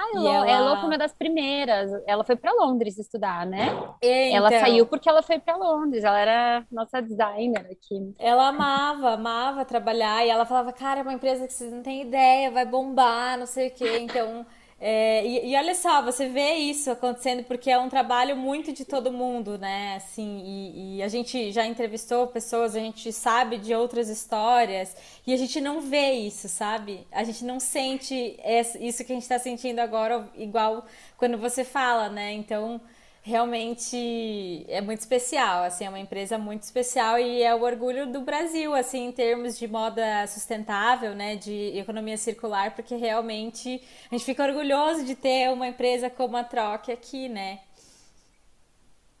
Ah, 0.00 0.10
Elo, 0.14 0.28
ela... 0.28 0.48
Elo 0.48 0.76
foi 0.76 0.84
uma 0.90 0.98
das 0.98 1.12
primeiras. 1.12 1.90
Ela 2.06 2.22
foi 2.22 2.36
para 2.36 2.52
Londres 2.52 2.96
estudar, 2.98 3.44
né? 3.44 3.66
Então... 4.00 4.36
Ela 4.36 4.50
saiu 4.60 4.86
porque 4.86 5.08
ela 5.08 5.22
foi 5.22 5.40
para 5.40 5.56
Londres. 5.56 6.04
Ela 6.04 6.20
era 6.20 6.66
nossa 6.70 7.02
designer 7.02 7.66
aqui. 7.68 8.14
Ela 8.16 8.48
amava, 8.48 9.14
amava 9.14 9.64
trabalhar 9.64 10.24
e 10.24 10.30
ela 10.30 10.46
falava, 10.46 10.72
cara, 10.72 11.00
é 11.00 11.02
uma 11.02 11.12
empresa 11.12 11.48
que 11.48 11.52
vocês 11.52 11.72
não 11.72 11.82
têm 11.82 12.02
ideia, 12.02 12.52
vai 12.52 12.64
bombar, 12.64 13.36
não 13.36 13.46
sei 13.46 13.68
o 13.68 13.70
quê. 13.72 13.98
Então 13.98 14.46
é, 14.80 15.26
e, 15.26 15.50
e, 15.50 15.56
olha 15.56 15.74
só, 15.74 16.00
você 16.02 16.28
vê 16.28 16.54
isso 16.54 16.88
acontecendo 16.88 17.42
porque 17.42 17.68
é 17.68 17.76
um 17.78 17.88
trabalho 17.88 18.36
muito 18.36 18.72
de 18.72 18.84
todo 18.84 19.12
mundo, 19.12 19.58
né? 19.58 19.96
Assim, 19.96 20.40
e, 20.44 20.98
e, 20.98 21.02
a 21.02 21.08
gente 21.08 21.50
já 21.50 21.66
entrevistou 21.66 22.28
pessoas, 22.28 22.76
a 22.76 22.78
gente 22.78 23.12
sabe 23.12 23.58
de 23.58 23.74
outras 23.74 24.08
histórias 24.08 24.96
e 25.26 25.34
a 25.34 25.36
gente 25.36 25.60
não 25.60 25.80
vê 25.80 26.12
isso, 26.12 26.48
sabe? 26.48 27.04
A 27.10 27.24
gente 27.24 27.44
não 27.44 27.58
sente 27.58 28.38
isso 28.80 29.04
que 29.04 29.12
a 29.12 29.16
gente 29.16 29.22
está 29.22 29.38
sentindo 29.38 29.80
agora 29.80 30.28
igual 30.36 30.86
quando 31.16 31.36
você 31.38 31.64
fala, 31.64 32.08
né? 32.08 32.32
Então 32.32 32.80
realmente 33.28 34.64
é 34.68 34.80
muito 34.80 35.00
especial, 35.00 35.64
assim, 35.64 35.84
é 35.84 35.88
uma 35.88 35.98
empresa 36.00 36.38
muito 36.38 36.62
especial 36.62 37.18
e 37.18 37.42
é 37.42 37.54
o 37.54 37.62
orgulho 37.62 38.10
do 38.10 38.22
Brasil, 38.22 38.74
assim, 38.74 39.06
em 39.06 39.12
termos 39.12 39.58
de 39.58 39.68
moda 39.68 40.26
sustentável, 40.26 41.14
né, 41.14 41.36
de 41.36 41.78
economia 41.78 42.16
circular, 42.16 42.74
porque 42.74 42.96
realmente 42.96 43.82
a 44.10 44.14
gente 44.14 44.24
fica 44.24 44.42
orgulhoso 44.44 45.04
de 45.04 45.14
ter 45.14 45.50
uma 45.52 45.68
empresa 45.68 46.08
como 46.10 46.36
a 46.36 46.44
Troque 46.44 46.90
aqui, 46.90 47.28
né? 47.28 47.60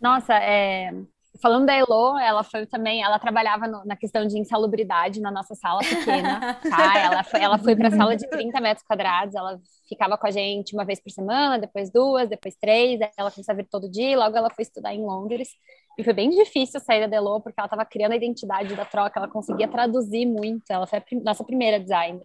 Nossa, 0.00 0.34
é, 0.34 0.92
Falando 1.40 1.66
da 1.66 1.74
Elo, 1.74 2.18
ela 2.18 2.42
foi 2.42 2.66
também, 2.66 3.02
ela 3.02 3.18
trabalhava 3.18 3.68
no, 3.68 3.84
na 3.84 3.96
questão 3.96 4.26
de 4.26 4.38
insalubridade 4.38 5.20
na 5.20 5.30
nossa 5.30 5.54
sala 5.54 5.80
pequena, 5.80 6.54
tá? 6.68 6.98
Ela 6.98 7.22
foi, 7.22 7.40
ela 7.40 7.58
foi 7.58 7.76
para 7.76 7.88
a 7.88 7.90
sala 7.92 8.16
de 8.16 8.28
30 8.28 8.60
metros 8.60 8.84
quadrados, 8.86 9.34
ela 9.34 9.60
ficava 9.88 10.18
com 10.18 10.26
a 10.26 10.30
gente 10.30 10.74
uma 10.74 10.84
vez 10.84 11.00
por 11.00 11.10
semana, 11.10 11.58
depois 11.58 11.90
duas, 11.92 12.28
depois 12.28 12.56
três, 12.60 13.00
ela 13.16 13.30
começou 13.30 13.52
a 13.52 13.56
vir 13.56 13.68
todo 13.70 13.90
dia, 13.90 14.18
logo 14.18 14.36
ela 14.36 14.50
foi 14.50 14.62
estudar 14.62 14.94
em 14.94 15.04
Londres. 15.04 15.48
E 15.96 16.04
foi 16.04 16.12
bem 16.12 16.30
difícil 16.30 16.78
sair 16.80 17.08
da 17.08 17.16
Elo, 17.16 17.40
porque 17.40 17.58
ela 17.58 17.66
estava 17.66 17.84
criando 17.84 18.12
a 18.12 18.16
identidade 18.16 18.74
da 18.74 18.84
troca, 18.84 19.18
ela 19.18 19.28
conseguia 19.28 19.66
traduzir 19.66 20.26
muito, 20.26 20.64
ela 20.70 20.86
foi 20.86 20.98
a 20.98 21.02
nossa 21.24 21.44
primeira 21.44 21.80
designer, 21.80 22.22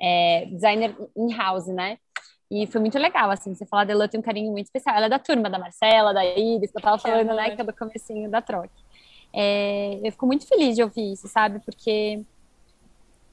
é, 0.00 0.46
designer 0.46 0.94
in-house, 1.16 1.66
né? 1.68 1.98
E 2.50 2.66
foi 2.66 2.80
muito 2.80 2.98
legal, 2.98 3.30
assim, 3.30 3.54
você 3.54 3.66
falar 3.66 3.84
dela 3.84 4.08
tem 4.08 4.18
um 4.18 4.22
carinho 4.22 4.50
muito 4.50 4.66
especial. 4.66 4.96
Ela 4.96 5.06
é 5.06 5.08
da 5.08 5.18
turma 5.18 5.50
da 5.50 5.58
Marcela, 5.58 6.14
da 6.14 6.24
Iris, 6.24 6.70
que 6.70 6.78
eu 6.78 6.82
tava 6.82 6.98
falando, 6.98 7.34
né, 7.34 7.54
que 7.54 7.60
é 7.60 7.64
do 7.64 7.74
comecinho 7.74 8.30
da 8.30 8.40
troca. 8.40 8.70
É, 9.32 10.00
eu 10.02 10.10
fico 10.10 10.26
muito 10.26 10.46
feliz 10.46 10.74
de 10.74 10.82
ouvir 10.82 11.12
isso, 11.12 11.28
sabe? 11.28 11.58
Porque 11.60 12.24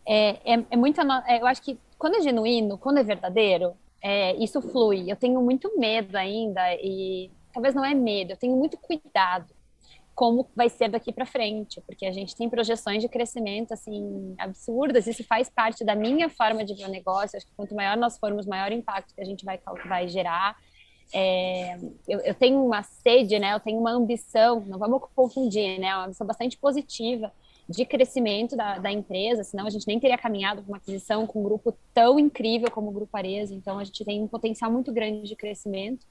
é, 0.06 0.54
é, 0.54 0.66
é 0.72 0.76
muito. 0.78 1.00
É, 1.28 1.42
eu 1.42 1.48
acho 1.48 1.62
que 1.62 1.80
quando 1.98 2.16
é 2.16 2.22
genuíno, 2.22 2.78
quando 2.78 2.98
é 2.98 3.04
verdadeiro, 3.04 3.74
é, 4.02 4.36
isso 4.36 4.62
flui. 4.62 5.10
Eu 5.10 5.16
tenho 5.16 5.42
muito 5.42 5.80
medo 5.80 6.16
ainda, 6.18 6.62
e 6.76 7.32
talvez 7.54 7.74
não 7.74 7.86
é 7.86 7.94
medo, 7.94 8.32
eu 8.32 8.38
tenho 8.38 8.56
muito 8.58 8.78
cuidado 8.78 9.55
como 10.16 10.50
vai 10.56 10.70
ser 10.70 10.90
daqui 10.90 11.12
para 11.12 11.26
frente, 11.26 11.82
porque 11.82 12.06
a 12.06 12.12
gente 12.12 12.36
tem 12.36 12.50
projeções 12.50 13.02
de 13.02 13.10
crescimento 13.10 13.74
assim 13.74 14.34
absurdas. 14.38 15.06
Isso 15.06 15.24
faz 15.26 15.50
parte 15.50 15.84
da 15.84 15.94
minha 15.94 16.30
forma 16.30 16.64
de 16.64 16.74
ver 16.74 16.86
o 16.86 16.90
negócio. 16.90 17.36
Acho 17.36 17.46
que 17.46 17.52
quanto 17.56 17.76
maior 17.76 17.98
nós 17.98 18.18
formos, 18.18 18.46
maior 18.46 18.72
impacto 18.72 19.14
que 19.14 19.22
a 19.22 19.26
gente 19.26 19.44
vai 19.44 19.60
vai 19.88 20.08
gerar. 20.08 20.56
É, 21.14 21.78
eu, 22.08 22.20
eu, 22.22 22.34
tenho 22.34 22.66
uma 22.66 22.82
sede, 22.82 23.38
né? 23.38 23.54
Eu 23.54 23.60
tenho 23.60 23.80
uma 23.80 23.92
ambição. 23.92 24.62
Não 24.62 24.80
vamos 24.80 25.04
confundir, 25.14 25.80
né? 25.80 25.94
Uma 25.96 26.06
ambição 26.06 26.26
bastante 26.26 26.58
positiva 26.58 27.32
de 27.68 27.86
crescimento 27.86 28.56
da, 28.56 28.78
da 28.78 28.92
empresa. 28.92 29.44
Senão 29.44 29.68
a 29.68 29.70
gente 29.70 29.86
nem 29.86 30.00
teria 30.00 30.18
caminhado 30.18 30.64
com 30.64 30.70
uma 30.70 30.78
aquisição 30.78 31.28
com 31.28 31.42
um 31.42 31.44
grupo 31.44 31.74
tão 31.94 32.18
incrível 32.18 32.72
como 32.72 32.90
o 32.90 32.94
Grupo 32.94 33.16
Areza. 33.18 33.54
Então 33.54 33.78
a 33.78 33.84
gente 33.84 34.04
tem 34.06 34.22
um 34.22 34.28
potencial 34.28 34.72
muito 34.72 34.92
grande 34.94 35.28
de 35.28 35.36
crescimento. 35.36 36.06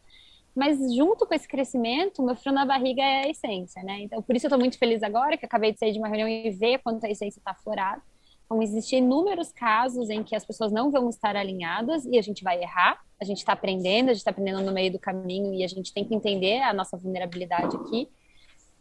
Mas 0.55 0.79
junto 0.95 1.27
com 1.27 1.35
esse 1.35 1.49
crescimento, 1.49 2.23
meu 2.23 2.37
frio 2.37 2.55
na 2.55 2.64
barriga 2.64 3.03
é 3.03 3.25
a 3.25 3.29
essência, 3.29 3.83
né? 3.83 4.01
Então, 4.03 4.23
por 4.23 4.37
isso 4.37 4.47
eu 4.47 4.49
estou 4.49 4.59
muito 4.59 4.79
feliz 4.79 5.03
agora, 5.03 5.37
que 5.37 5.45
acabei 5.45 5.73
de 5.73 5.79
sair 5.79 5.93
de 5.93 5.99
uma 5.99 6.07
reunião 6.07 6.29
e 6.29 6.51
ver 6.51 6.79
quanto 6.79 7.05
a 7.05 7.11
essência 7.11 7.40
está 7.40 7.53
florada. 7.55 8.01
Vão 8.49 8.62
existir 8.62 8.97
inúmeros 8.97 9.51
casos 9.51 10.11
em 10.11 10.23
que 10.23 10.37
as 10.37 10.45
pessoas 10.45 10.71
não 10.71 10.90
vão 10.90 11.09
estar 11.09 11.35
alinhadas 11.35 12.05
e 12.05 12.19
a 12.19 12.23
gente 12.23 12.45
vai 12.45 12.62
errar. 12.62 13.01
A 13.21 13.25
gente 13.25 13.38
está 13.38 13.53
aprendendo, 13.55 14.11
a 14.11 14.12
gente 14.12 14.19
está 14.19 14.31
aprendendo 14.31 14.61
no 14.61 14.71
meio 14.71 14.93
do 14.93 14.99
caminho 14.99 15.53
e 15.53 15.64
a 15.64 15.67
gente 15.67 15.93
tem 15.93 16.05
que 16.05 16.14
entender 16.14 16.61
a 16.61 16.73
nossa 16.73 16.97
vulnerabilidade 16.97 17.75
aqui. 17.75 18.09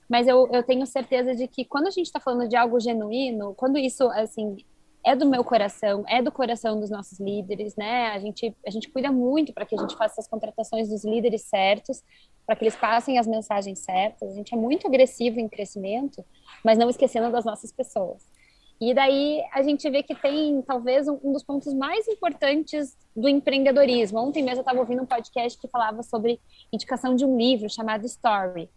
Mas 0.08 0.28
eu, 0.28 0.48
eu 0.52 0.62
tenho 0.62 0.86
certeza 0.86 1.34
de 1.34 1.48
que 1.48 1.66
quando 1.66 1.88
a 1.88 1.92
gente 1.92 2.06
está 2.06 2.20
falando 2.20 2.48
de 2.48 2.56
algo 2.56 2.80
genuíno, 2.80 3.56
quando 3.56 3.80
isso, 3.80 4.04
assim, 4.10 4.58
é 5.06 5.16
do 5.16 5.26
meu 5.26 5.44
coração, 5.44 6.06
é 6.08 6.22
do 6.22 6.32
coração 6.32 6.80
dos 6.80 6.90
nossos 6.90 7.20
líderes, 7.20 7.76
né? 7.76 8.08
A 8.08 8.20
gente, 8.20 8.56
a 8.66 8.70
gente 8.70 8.90
cuida 8.90 9.12
muito 9.12 9.54
para 9.54 9.66
que 9.66 9.76
a 9.76 9.78
gente 9.78 9.96
faça 9.96 10.22
as 10.22 10.28
contratações 10.28 10.90
dos 10.90 11.04
líderes 11.04 11.42
certos, 11.42 12.02
para 12.46 12.56
que 12.56 12.64
eles 12.64 12.76
passem 12.76 13.20
as 13.20 13.28
mensagens 13.28 13.80
certas. 13.80 14.32
A 14.32 14.36
gente 14.36 14.54
é 14.54 14.58
muito 14.58 14.88
agressivo 14.88 15.40
em 15.40 15.50
crescimento, 15.50 16.24
mas 16.64 16.78
não 16.78 16.90
esquecendo 16.90 17.32
das 17.32 17.44
nossas 17.44 17.72
pessoas. 17.72 18.26
E 18.80 18.94
daí 18.94 19.42
a 19.54 19.62
gente 19.62 19.90
vê 19.90 20.04
que 20.04 20.16
tem 20.16 20.62
talvez 20.62 21.08
um, 21.08 21.32
dos 21.32 21.44
pontos 21.44 21.74
mais 21.74 22.08
importantes 22.08 22.98
do 23.16 23.30
empreendedorismo. 23.30 24.20
Ontem 24.20 24.42
mesmo 24.42 24.60
eu 24.60 24.62
estava 24.62 24.80
ouvindo 24.80 25.04
um 25.04 25.06
podcast 25.06 25.60
que 25.60 25.68
falava 25.68 26.04
sobre 26.04 26.40
indicação 26.72 27.16
de 27.16 27.26
um 27.26 27.38
livro 27.38 27.70
chamado 27.70 28.06
Story, 28.06 28.70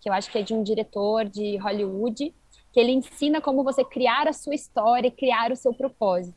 que 0.00 0.08
eu 0.08 0.12
acho 0.12 0.30
que 0.30 0.38
é 0.38 0.42
de 0.42 0.54
um 0.54 0.62
diretor 0.62 1.24
de 1.24 1.56
Hollywood, 1.56 2.32
que 2.72 2.80
ele 2.80 2.92
ensina 2.92 3.40
como 3.40 3.64
você 3.64 3.84
criar 3.84 4.28
a 4.28 4.32
sua 4.32 4.54
história, 4.54 5.10
criar 5.10 5.50
o 5.52 5.56
seu 5.56 5.72
propósito. 5.72 6.36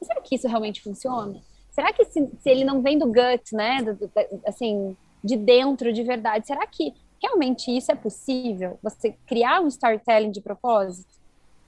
E 0.00 0.04
será 0.04 0.20
que 0.20 0.34
isso 0.34 0.48
realmente 0.48 0.82
funciona? 0.82 1.40
Será 1.70 1.92
que 1.92 2.04
se, 2.04 2.28
se 2.40 2.50
ele 2.50 2.64
não 2.64 2.82
vem 2.82 2.98
do 2.98 3.06
gut, 3.06 3.54
né, 3.54 3.82
do, 3.82 3.94
do, 3.94 4.10
assim, 4.46 4.96
de 5.24 5.36
dentro, 5.36 5.92
de 5.92 6.02
verdade, 6.02 6.46
será 6.46 6.66
que 6.66 6.92
realmente 7.22 7.74
isso 7.74 7.90
é 7.90 7.94
possível? 7.94 8.78
Você 8.82 9.14
criar 9.26 9.60
um 9.60 9.68
storytelling 9.68 10.30
de 10.30 10.40
propósito? 10.40 11.14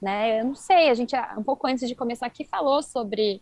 Né? 0.02 0.40
Eu 0.40 0.44
não 0.46 0.54
sei, 0.54 0.90
a 0.90 0.94
gente, 0.94 1.16
um 1.38 1.42
pouco 1.42 1.66
antes 1.66 1.88
de 1.88 1.94
começar 1.94 2.26
aqui, 2.26 2.44
falou 2.44 2.82
sobre 2.82 3.40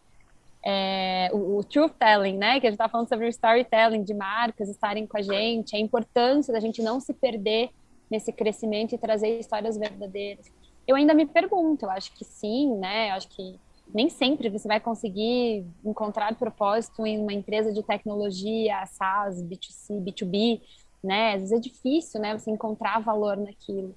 é, 0.64 1.28
o, 1.32 1.58
o, 1.58 1.64
truth 1.64 1.92
telling, 1.98 2.36
né? 2.36 2.60
Que 2.60 2.66
a 2.66 2.70
gente 2.70 2.74
está 2.74 2.88
falando 2.88 3.08
sobre 3.08 3.26
o 3.26 3.28
storytelling 3.28 4.04
de 4.04 4.14
marcas 4.14 4.68
estarem 4.68 5.06
com 5.06 5.16
a 5.16 5.22
gente, 5.22 5.74
a 5.74 5.78
importância 5.78 6.52
da 6.52 6.60
gente 6.60 6.80
não 6.80 7.00
se 7.00 7.12
perder 7.12 7.70
nesse 8.12 8.30
crescimento 8.30 8.94
e 8.94 8.98
trazer 8.98 9.40
histórias 9.40 9.78
verdadeiras. 9.78 10.52
Eu 10.86 10.96
ainda 10.96 11.14
me 11.14 11.24
pergunto, 11.24 11.86
eu 11.86 11.90
acho 11.90 12.12
que 12.12 12.26
sim, 12.26 12.76
né? 12.76 13.08
Eu 13.08 13.14
acho 13.14 13.28
que 13.28 13.58
nem 13.94 14.10
sempre 14.10 14.50
você 14.50 14.68
vai 14.68 14.78
conseguir 14.78 15.64
encontrar 15.82 16.36
propósito 16.36 17.06
em 17.06 17.18
uma 17.18 17.32
empresa 17.32 17.72
de 17.72 17.82
tecnologia, 17.82 18.84
SaaS, 18.84 19.42
B2C, 19.42 19.98
B2B, 20.04 20.60
né? 21.02 21.34
Às 21.34 21.40
vezes 21.40 21.52
é 21.52 21.58
difícil, 21.58 22.20
né? 22.20 22.36
Você 22.36 22.50
encontrar 22.50 23.00
valor 23.00 23.38
naquilo. 23.38 23.94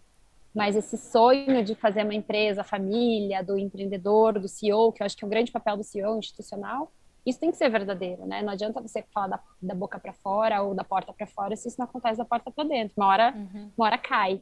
Mas 0.53 0.77
esse 0.77 0.97
sonho 0.97 1.61
de 1.61 1.75
fazer 1.75 2.03
uma 2.03 2.15
empresa, 2.15 2.63
família, 2.63 3.43
do 3.43 3.57
empreendedor, 3.57 4.39
do 4.39 4.47
CEO, 4.47 4.93
que 4.93 5.03
eu 5.03 5.05
acho 5.05 5.17
que 5.17 5.25
é 5.25 5.27
um 5.27 5.29
grande 5.29 5.51
papel 5.51 5.75
do 5.75 5.83
CEO 5.83 6.17
institucional, 6.17 6.89
isso 7.25 7.39
tem 7.39 7.51
que 7.51 7.57
ser 7.57 7.69
verdadeiro, 7.69 8.25
né? 8.25 8.41
Não 8.41 8.53
adianta 8.53 8.81
você 8.81 9.03
falar 9.13 9.27
da, 9.27 9.39
da 9.61 9.73
boca 9.73 9.99
para 9.99 10.13
fora 10.13 10.61
ou 10.61 10.75
da 10.75 10.83
porta 10.83 11.11
para 11.11 11.25
fora 11.25 11.55
se 11.55 11.67
isso 11.67 11.77
não 11.79 11.85
acontece 11.85 12.17
da 12.17 12.25
porta 12.25 12.51
para 12.51 12.63
dentro. 12.63 12.93
Uma 12.97 13.07
hora, 13.07 13.33
uhum. 13.35 13.71
uma 13.75 13.87
hora 13.87 13.97
cai. 13.97 14.41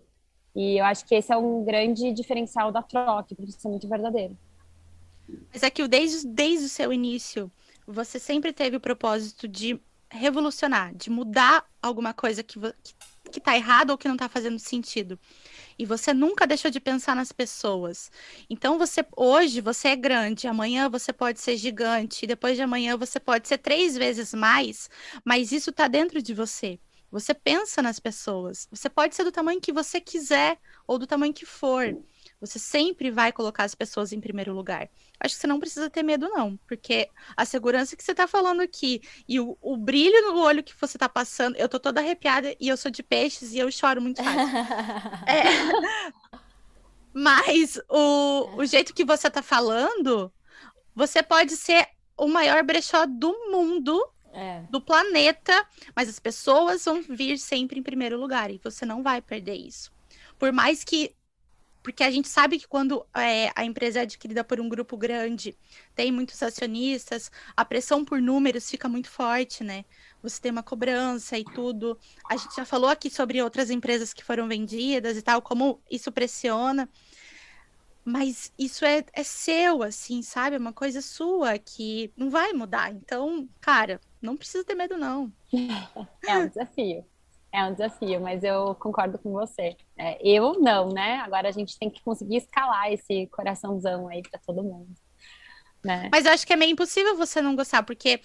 E 0.55 0.77
eu 0.79 0.85
acho 0.85 1.05
que 1.05 1.15
esse 1.15 1.31
é 1.31 1.37
um 1.37 1.63
grande 1.63 2.11
diferencial 2.11 2.71
da 2.71 2.81
troca, 2.81 3.35
porque 3.35 3.49
isso 3.49 3.67
é 3.67 3.71
muito 3.71 3.87
verdadeiro. 3.87 4.37
Mas 5.51 5.63
é 5.63 5.69
que 5.69 5.87
desde, 5.87 6.27
desde 6.27 6.65
o 6.65 6.69
seu 6.69 6.91
início, 6.91 7.49
você 7.87 8.19
sempre 8.19 8.51
teve 8.51 8.75
o 8.75 8.81
propósito 8.81 9.47
de 9.47 9.79
revolucionar, 10.09 10.93
de 10.93 11.09
mudar 11.09 11.65
alguma 11.81 12.13
coisa 12.13 12.43
que, 12.43 12.59
que, 12.59 12.93
que 13.31 13.39
tá 13.39 13.55
errado 13.55 13.91
ou 13.91 13.97
que 13.97 14.07
não 14.07 14.15
está 14.15 14.29
fazendo 14.29 14.59
sentido 14.59 15.19
e 15.77 15.85
você 15.85 16.13
nunca 16.13 16.45
deixou 16.45 16.69
de 16.69 16.79
pensar 16.79 17.15
nas 17.15 17.31
pessoas. 17.31 18.11
Então 18.49 18.77
você 18.77 19.05
hoje 19.15 19.61
você 19.61 19.89
é 19.89 19.95
grande, 19.95 20.47
amanhã 20.47 20.89
você 20.89 21.11
pode 21.11 21.39
ser 21.39 21.57
gigante, 21.57 22.27
depois 22.27 22.55
de 22.55 22.61
amanhã 22.61 22.97
você 22.97 23.19
pode 23.19 23.47
ser 23.47 23.57
três 23.57 23.97
vezes 23.97 24.33
mais, 24.33 24.89
mas 25.23 25.51
isso 25.51 25.69
está 25.69 25.87
dentro 25.87 26.21
de 26.21 26.33
você. 26.33 26.79
Você 27.11 27.33
pensa 27.33 27.79
nas 27.79 27.99
pessoas. 27.99 28.67
Você 28.71 28.89
pode 28.89 29.13
ser 29.13 29.23
do 29.23 29.31
tamanho 29.31 29.61
que 29.61 29.71
você 29.71 30.01
quiser 30.01 30.57
ou 30.87 30.97
do 30.97 31.05
tamanho 31.05 31.31
que 31.33 31.45
for. 31.45 31.95
Você 32.45 32.59
sempre 32.59 33.09
vai 33.09 33.31
colocar 33.31 33.63
as 33.63 33.73
pessoas 33.73 34.11
em 34.11 34.19
primeiro 34.19 34.53
lugar. 34.53 34.89
Acho 35.17 35.35
que 35.35 35.39
você 35.39 35.47
não 35.47 35.61
precisa 35.61 35.89
ter 35.89 36.03
medo, 36.03 36.27
não, 36.27 36.57
porque 36.67 37.09
a 37.37 37.45
segurança 37.45 37.95
que 37.95 38.03
você 38.03 38.11
está 38.11 38.27
falando 38.27 38.59
aqui 38.61 39.01
e 39.25 39.39
o, 39.39 39.57
o, 39.61 39.77
brilho 39.77 40.33
no 40.33 40.39
olho 40.41 40.61
que 40.61 40.73
você 40.77 40.97
está 40.97 41.07
passando, 41.07 41.55
eu 41.55 41.69
tô 41.69 41.79
toda 41.79 42.01
arrepiada 42.01 42.53
e 42.59 42.67
eu 42.67 42.75
sou 42.75 42.91
de 42.91 43.01
peixes 43.01 43.53
e 43.53 43.59
eu 43.59 43.71
choro 43.71 44.01
muito 44.01 44.21
fácil. 44.21 44.57
é... 45.25 46.41
Mas 47.13 47.79
o, 47.87 48.57
o 48.57 48.65
jeito 48.65 48.93
que 48.93 49.05
você 49.05 49.29
tá 49.29 49.41
falando, 49.41 50.29
você 50.93 51.23
pode 51.23 51.55
ser 51.55 51.87
o 52.17 52.27
maior 52.27 52.61
brechó 52.63 53.05
do 53.05 53.31
mundo, 53.51 54.05
é. 54.33 54.63
do 54.69 54.81
planeta, 54.81 55.65
mas 55.95 56.09
as 56.09 56.19
pessoas 56.19 56.83
vão 56.83 57.01
vir 57.01 57.37
sempre 57.37 57.79
em 57.79 57.83
primeiro 57.83 58.19
lugar 58.19 58.51
e 58.51 58.59
você 58.61 58.85
não 58.85 59.01
vai 59.01 59.21
perder 59.21 59.55
isso. 59.55 59.93
Por 60.37 60.51
mais 60.51 60.83
que 60.83 61.15
porque 61.83 62.01
a 62.01 62.09
gente 62.09 62.29
sabe 62.29 62.57
que 62.57 62.67
quando 62.67 63.05
é, 63.13 63.51
a 63.53 63.65
empresa 63.65 63.99
é 63.99 64.03
adquirida 64.03 64.41
por 64.41 64.59
um 64.59 64.69
grupo 64.69 64.95
grande, 64.95 65.55
tem 65.93 66.11
muitos 66.11 66.41
acionistas, 66.41 67.29
a 67.55 67.65
pressão 67.65 68.05
por 68.05 68.21
números 68.21 68.69
fica 68.69 68.87
muito 68.87 69.09
forte, 69.09 69.63
né? 69.63 69.83
Você 70.23 70.41
tem 70.41 70.51
uma 70.51 70.63
cobrança 70.63 71.37
e 71.37 71.43
tudo. 71.43 71.99
A 72.29 72.37
gente 72.37 72.55
já 72.55 72.63
falou 72.63 72.89
aqui 72.89 73.09
sobre 73.09 73.41
outras 73.43 73.69
empresas 73.69 74.13
que 74.13 74.23
foram 74.23 74.47
vendidas 74.47 75.17
e 75.17 75.21
tal, 75.21 75.41
como 75.41 75.81
isso 75.91 76.09
pressiona. 76.09 76.89
Mas 78.05 78.51
isso 78.57 78.85
é, 78.85 79.03
é 79.13 79.23
seu, 79.23 79.83
assim, 79.83 80.21
sabe? 80.21 80.55
É 80.55 80.59
uma 80.59 80.73
coisa 80.73 81.01
sua 81.01 81.57
que 81.57 82.11
não 82.15 82.29
vai 82.29 82.53
mudar. 82.53 82.93
Então, 82.93 83.47
cara, 83.59 83.99
não 84.21 84.37
precisa 84.37 84.63
ter 84.63 84.75
medo, 84.75 84.97
não. 84.97 85.31
É 86.25 86.37
um 86.37 86.47
desafio. 86.47 87.05
É 87.53 87.63
um 87.65 87.71
desafio, 87.71 88.19
mas 88.19 88.43
eu 88.43 88.73
concordo 88.75 89.19
com 89.19 89.31
você. 89.31 89.77
É, 89.95 90.17
eu 90.27 90.59
não, 90.59 90.89
né? 90.89 91.17
Agora 91.17 91.47
a 91.47 91.51
gente 91.51 91.77
tem 91.77 91.87
que 91.87 92.01
conseguir 92.01 92.37
escalar 92.37 92.91
esse 92.91 93.27
coraçãozão 93.27 94.07
aí 94.07 94.23
para 94.23 94.39
todo 94.39 94.63
mundo. 94.63 94.91
Né? 95.85 96.09
Mas 96.11 96.25
eu 96.25 96.31
acho 96.31 96.47
que 96.47 96.53
é 96.53 96.55
meio 96.55 96.71
impossível 96.71 97.15
você 97.15 97.43
não 97.43 97.55
gostar, 97.55 97.83
porque 97.83 98.19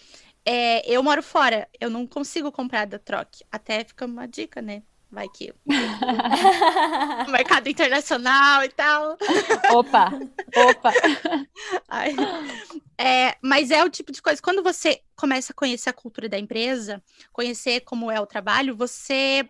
é, 0.47 0.89
eu 0.91 1.03
moro 1.03 1.23
fora, 1.23 1.69
eu 1.79 1.91
não 1.91 2.07
consigo 2.07 2.51
comprar 2.51 2.87
da 2.87 2.99
Troc. 2.99 3.29
Até 3.53 3.85
fica 3.85 4.07
uma 4.07 4.27
dica, 4.27 4.63
né? 4.63 4.83
Vai 5.11 5.29
que. 5.29 5.55
mercado 7.31 7.69
internacional 7.69 8.63
e 8.63 8.69
tal. 8.69 9.17
Opa, 9.73 10.11
opa. 10.55 10.93
Ai. 11.89 12.15
É, 12.99 13.37
mas 13.43 13.71
é 13.71 13.83
o 13.83 13.89
tipo 13.89 14.13
de 14.13 14.21
coisa. 14.21 14.43
Quando 14.43 14.63
você 14.63 15.01
começa 15.17 15.53
a 15.53 15.57
conhecer 15.57 15.89
a 15.89 15.95
cultura 15.95 16.29
da 16.29 16.39
empresa, 16.39 17.03
conhecer 17.33 17.81
como 17.81 18.11
é 18.11 18.21
o 18.21 18.27
trabalho, 18.27 18.77
você 18.77 19.49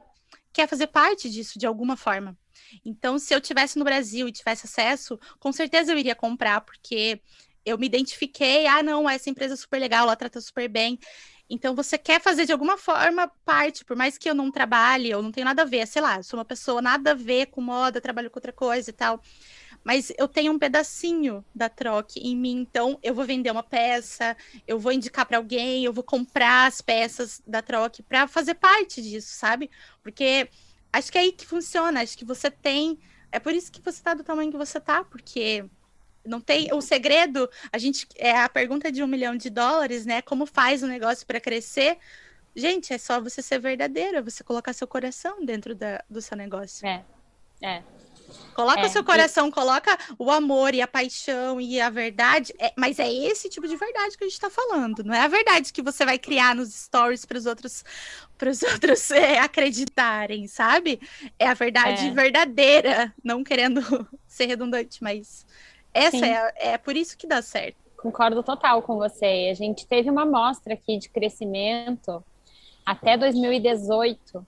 quer 0.53 0.69
fazer 0.69 0.87
parte 0.89 1.29
disso 1.29 1.59
de 1.59 1.67
alguma 1.67 1.97
forma. 1.97 2.37
Então, 2.85 3.19
se 3.19 3.35
eu 3.35 3.41
tivesse 3.41 3.79
no 3.79 3.85
Brasil 3.85 4.29
e 4.29 4.33
tivesse 4.33 4.67
acesso, 4.67 5.19
com 5.39 5.53
certeza 5.53 5.93
eu 5.93 5.99
iria 5.99 6.15
comprar, 6.15 6.61
porque 6.61 7.21
eu 7.65 7.79
me 7.79 7.87
identifiquei, 7.87 8.67
ah, 8.67 8.83
não, 8.83 9.09
essa 9.09 9.31
empresa 9.31 9.55
é 9.55 9.57
super 9.57 9.79
legal, 9.81 10.05
ela 10.05 10.17
trata 10.17 10.41
super 10.41 10.69
bem. 10.69 10.99
Então 11.51 11.75
você 11.75 11.97
quer 11.97 12.21
fazer 12.21 12.45
de 12.45 12.53
alguma 12.53 12.77
forma 12.77 13.31
parte, 13.45 13.85
por 13.85 13.97
mais 13.97 14.19
que 14.19 14.29
eu 14.29 14.35
não 14.35 14.51
trabalhe, 14.51 15.11
eu 15.11 15.23
não 15.23 15.33
tenho 15.33 15.47
nada 15.47 15.63
a 15.63 15.65
ver, 15.65 15.87
sei 15.87 16.03
lá, 16.03 16.23
sou 16.23 16.39
uma 16.39 16.45
pessoa 16.45 16.83
nada 16.83 17.13
a 17.13 17.15
ver 17.15 17.47
com 17.47 17.61
moda, 17.61 18.01
trabalho 18.01 18.31
com 18.31 18.39
outra 18.39 18.53
coisa 18.53 18.91
e 18.91 18.93
tal. 18.93 19.23
Mas 19.83 20.13
eu 20.19 20.29
tenho 20.29 20.53
um 20.53 20.59
pedacinho 20.59 21.45
da 21.55 21.69
troca 21.69 22.15
em 22.19 22.37
mim, 22.37 22.61
então 22.61 22.99
eu 23.03 23.15
vou 23.15 23.25
vender 23.25 23.51
uma 23.51 23.63
peça, 23.63 24.37
eu 24.67 24.79
vou 24.79 24.93
indicar 24.93 25.25
para 25.25 25.39
alguém, 25.39 25.85
eu 25.85 25.93
vou 25.93 26.05
comprar 26.05 26.67
as 26.67 26.81
peças 26.83 27.41
da 27.47 27.63
troca 27.63 28.03
para 28.03 28.27
fazer 28.29 28.55
parte 28.55 29.01
disso, 29.01 29.35
sabe? 29.35 29.71
Porque 30.03 30.51
acho 30.93 31.11
que 31.11 31.19
é 31.19 31.23
aí 31.23 31.33
que 31.33 31.47
funciona, 31.47 32.03
acho 32.03 32.19
que 32.19 32.25
você 32.25 32.51
tem, 32.51 32.99
é 33.33 33.39
por 33.39 33.55
isso 33.55 33.73
que 33.73 33.81
você 33.81 34.03
tá 34.03 34.15
do 34.15 34.25
tamanho 34.25 34.51
que 34.51 34.59
você 34.59 34.81
tá, 34.81 35.05
porque 35.05 35.65
não 36.25 36.41
tem 36.41 36.73
o 36.73 36.81
segredo. 36.81 37.49
A 37.73 37.79
gente 37.79 38.07
é 38.17 38.37
a 38.37 38.49
pergunta 38.49 38.91
de 38.91 39.03
um 39.03 39.07
milhão 39.07 39.37
de 39.37 39.51
dólares, 39.51 40.05
né? 40.07 40.23
Como 40.23 40.47
faz 40.47 40.83
o 40.83 40.87
negócio 40.87 41.27
para 41.27 41.41
crescer? 41.41 41.99
Gente, 42.55 42.93
é 42.93 42.99
só 42.99 43.21
você 43.21 43.41
ser 43.41 43.61
verdadeira, 43.61 44.23
você 44.23 44.43
colocar 44.43 44.73
seu 44.73 44.87
coração 44.87 45.45
dentro 45.45 45.75
da, 45.75 46.03
do 46.09 46.21
seu 46.21 46.37
negócio. 46.37 46.87
É, 46.87 47.05
é. 47.63 47.83
Coloca 48.55 48.81
é, 48.81 48.89
seu 48.89 49.03
coração, 49.05 49.49
e... 49.49 49.53
coloca 49.53 49.97
o 50.19 50.31
amor 50.31 50.75
e 50.75 50.83
a 50.83 50.89
paixão 50.89 51.61
e 51.61 51.81
a 51.81 51.89
verdade. 51.89 52.53
É, 52.59 52.73
mas 52.77 52.99
é 52.99 53.11
esse 53.11 53.49
tipo 53.49 53.67
de 53.67 53.77
verdade 53.77 54.17
que 54.17 54.25
a 54.25 54.27
gente 54.27 54.35
está 54.35 54.51
falando. 54.51 55.03
Não 55.05 55.15
é 55.15 55.21
a 55.21 55.29
verdade 55.29 55.73
que 55.73 55.83
você 55.83 56.05
vai 56.05 56.19
criar 56.19 56.55
nos 56.55 56.75
stories 56.75 57.25
para 57.25 57.39
os 57.39 57.47
outros, 57.47 57.85
os 58.47 58.63
outros 58.75 59.11
é, 59.11 59.39
acreditarem, 59.39 60.47
sabe? 60.47 61.01
É 61.39 61.47
a 61.47 61.55
verdade 61.55 62.09
é. 62.09 62.11
verdadeira. 62.11 63.15
Não 63.23 63.43
querendo 63.43 63.81
ser 64.27 64.47
redundante, 64.47 65.03
mas 65.03 65.47
essa 65.93 66.27
é, 66.27 66.73
é 66.73 66.79
por 66.79 66.97
isso 66.97 67.17
que 67.17 67.27
dá 67.27 67.43
certo. 67.43 67.77
Concordo 67.97 68.43
total 68.43 68.83
com 68.83 68.97
você. 68.97 69.49
A 69.51 69.55
gente 69.55 69.87
teve 69.87 70.09
uma 70.09 70.23
amostra 70.23 70.75
aqui 70.75 70.99
de 70.99 71.09
crescimento 71.09 72.25
até 72.87 73.17
2018. 73.17 74.47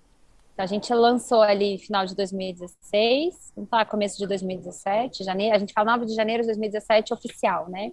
Então, 0.52 0.64
a 0.64 0.66
gente 0.66 0.92
lançou 0.92 1.40
ali 1.40 1.78
final 1.78 2.04
de 2.04 2.14
2016, 2.14 3.52
vamos 3.56 3.70
falar 3.70 3.86
começo 3.86 4.18
de 4.18 4.26
2017, 4.26 5.24
janeiro, 5.24 5.56
a 5.56 5.58
gente 5.58 5.72
fala 5.72 5.92
9 5.92 6.04
de 6.04 6.14
janeiro 6.14 6.42
de 6.42 6.48
2017 6.48 7.14
oficial, 7.14 7.68
né? 7.70 7.92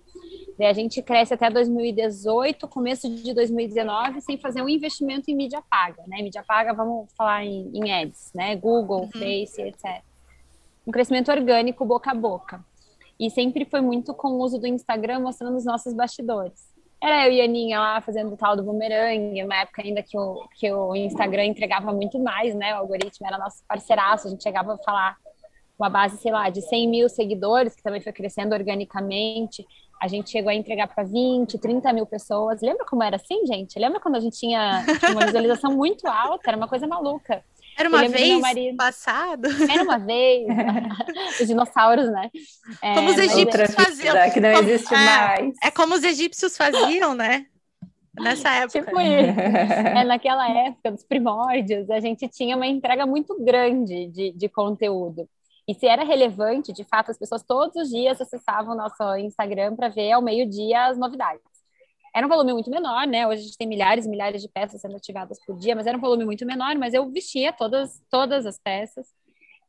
Daí 0.57 0.67
a 0.67 0.73
gente 0.73 1.01
cresce 1.01 1.33
até 1.33 1.49
2018, 1.49 2.67
começo 2.67 3.10
de 3.10 3.33
2019, 3.33 4.19
sem 4.19 4.38
fazer 4.38 4.62
um 4.62 4.67
investimento 4.67 5.31
em 5.31 5.36
mídia 5.36 5.63
paga, 5.69 6.03
né? 6.07 6.21
Mídia 6.21 6.43
paga, 6.45 6.73
vamos 6.73 7.07
falar 7.15 7.45
em, 7.45 7.71
em 7.73 7.89
ads, 7.89 8.31
né? 8.36 8.55
Google, 8.57 9.03
uhum. 9.03 9.12
Face, 9.12 9.62
etc. 9.62 10.01
Um 10.86 10.91
crescimento 10.91 11.31
orgânico 11.31 11.86
boca 11.86 12.12
a 12.12 12.15
boca. 12.15 12.65
E 13.19 13.30
sempre 13.30 13.65
foi 13.65 13.82
muito 13.82 14.13
com 14.13 14.30
o 14.30 14.39
uso 14.39 14.60
do 14.60 14.67
Instagram 14.67 15.19
mostrando 15.19 15.58
os 15.58 15.65
nossos 15.65 15.93
bastidores. 15.93 16.75
Era 17.01 17.27
eu 17.27 17.34
e 17.34 17.41
a 17.41 17.45
Aninha 17.45 17.80
lá 17.80 18.01
fazendo 18.01 18.34
o 18.34 18.38
tal 18.38 18.56
do 18.56 18.63
bumerangue, 18.63 19.43
uma 19.43 19.58
época 19.58 19.84
ainda 19.84 20.01
que 20.01 20.17
o, 20.17 20.47
que 20.56 20.71
o 20.71 20.95
Instagram 20.95 21.45
entregava 21.45 21.93
muito 21.93 22.19
mais, 22.19 22.56
né? 22.56 22.73
O 22.73 22.80
algoritmo 22.80 23.27
era 23.27 23.38
nosso 23.38 23.63
parceiraço, 23.67 24.27
a 24.27 24.32
gente 24.32 24.41
chegava 24.41 24.73
a 24.73 24.77
falar 24.80 25.15
uma 25.77 25.89
base, 25.89 26.17
sei 26.17 26.32
lá, 26.32 26.49
de 26.49 26.62
100 26.62 26.88
mil 26.88 27.08
seguidores, 27.08 27.75
que 27.75 27.84
também 27.84 28.01
foi 28.01 28.12
crescendo 28.12 28.53
organicamente. 28.53 29.65
A 30.01 30.08
gente 30.08 30.30
chegou 30.30 30.49
a 30.49 30.56
entregar 30.56 30.88
para 30.88 31.03
20, 31.03 31.58
30 31.58 31.93
mil 31.93 32.06
pessoas. 32.06 32.62
Lembra 32.62 32.86
como 32.86 33.03
era 33.03 33.15
assim, 33.15 33.45
gente? 33.45 33.77
Lembra 33.77 33.99
quando 33.99 34.15
a 34.15 34.19
gente 34.19 34.38
tinha 34.38 34.84
uma 35.12 35.25
visualização 35.25 35.75
muito 35.75 36.08
alta? 36.08 36.49
Era 36.49 36.58
uma 36.58 36.67
coisa 36.67 36.88
maluca. 36.88 37.43
Era 37.78 37.90
uma 37.90 38.08
vez 38.08 38.76
passado? 38.76 39.48
Era 39.72 39.84
uma 39.84 40.00
vez. 40.00 40.48
os 41.40 41.48
dinossauros, 41.48 42.10
né? 42.10 42.32
É, 42.82 42.96
como 42.96 43.10
os 43.12 43.18
egípcios 43.18 43.76
faziam. 43.76 44.32
Que 44.32 44.40
não 44.40 44.54
como, 44.56 44.70
existe 44.70 44.94
é, 44.94 44.98
mais. 44.98 45.56
É 45.63 45.72
como 45.72 45.94
os 45.94 46.04
egípcios 46.04 46.58
faziam, 46.58 47.13
né? 47.13 47.46
Nessa 48.20 48.50
época. 48.50 48.80
Tipo 48.80 49.00
isso. 49.00 49.40
É, 49.40 50.04
naquela 50.04 50.50
época 50.50 50.92
dos 50.92 51.04
primórdios, 51.04 51.88
a 51.92 52.00
gente 52.00 52.28
tinha 52.28 52.56
uma 52.56 52.66
entrega 52.66 53.06
muito 53.06 53.38
grande 53.44 54.08
de, 54.08 54.32
de 54.32 54.50
conteúdo. 54.50 55.30
E 55.68 55.76
se 55.76 55.86
era 55.86 56.04
relevante, 56.04 56.74
de 56.74 56.84
fato, 56.84 57.12
as 57.12 57.18
pessoas 57.18 57.44
todos 57.44 57.76
os 57.76 57.90
dias 57.90 58.20
acessavam 58.20 58.74
o 58.74 58.78
nosso 58.78 59.04
Instagram 59.18 59.76
para 59.76 59.90
ver 59.90 60.13
ao 60.13 60.22
meio-dia 60.22 60.88
as 60.88 60.98
novidades. 60.98 61.57
Era 62.17 62.25
um 62.25 62.30
volume 62.30 62.51
muito 62.51 62.71
menor, 62.71 63.06
né? 63.06 63.27
Hoje 63.27 63.41
a 63.41 63.45
gente 63.45 63.58
tem 63.60 63.67
milhares 63.67 64.08
e 64.08 64.10
milhares 64.10 64.41
de 64.41 64.49
peças 64.49 64.82
sendo 64.82 64.95
ativadas 64.95 65.38
por 65.45 65.56
dia, 65.56 65.75
mas 65.75 65.86
era 65.86 65.95
um 65.95 66.01
volume 66.01 66.25
muito 66.25 66.47
menor, 66.47 66.75
mas 66.75 66.95
eu 66.95 67.08
vestia 67.12 67.53
todas, 67.53 68.01
todas 68.10 68.43
as 68.47 68.58
peças 68.58 69.06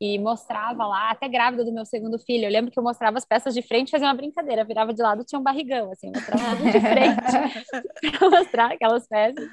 e 0.01 0.17
mostrava 0.17 0.87
lá, 0.87 1.11
até 1.11 1.27
grávida 1.27 1.63
do 1.63 1.71
meu 1.71 1.85
segundo 1.85 2.17
filho. 2.17 2.45
Eu 2.45 2.51
lembro 2.51 2.71
que 2.71 2.79
eu 2.79 2.83
mostrava 2.83 3.19
as 3.19 3.25
peças 3.25 3.53
de 3.53 3.61
frente, 3.61 3.91
fazia 3.91 4.07
uma 4.07 4.15
brincadeira, 4.15 4.65
virava 4.65 4.91
de 4.91 4.99
lado, 5.03 5.23
tinha 5.23 5.37
um 5.37 5.43
barrigão, 5.43 5.91
assim, 5.91 6.07
mostrava 6.07 6.55
tudo 6.55 6.71
de 6.71 6.79
frente 6.79 8.17
para 8.17 8.29
mostrar 8.31 8.71
aquelas 8.71 9.07
peças. 9.07 9.47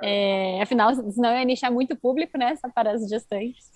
É, 0.00 0.62
afinal, 0.62 0.94
senão 0.94 1.30
eu 1.30 1.38
ia 1.40 1.44
nichar 1.44 1.72
muito 1.72 1.96
público, 1.96 2.38
né, 2.38 2.54
só 2.54 2.68
para 2.70 2.92
as 2.92 3.08
gestantes. 3.08 3.72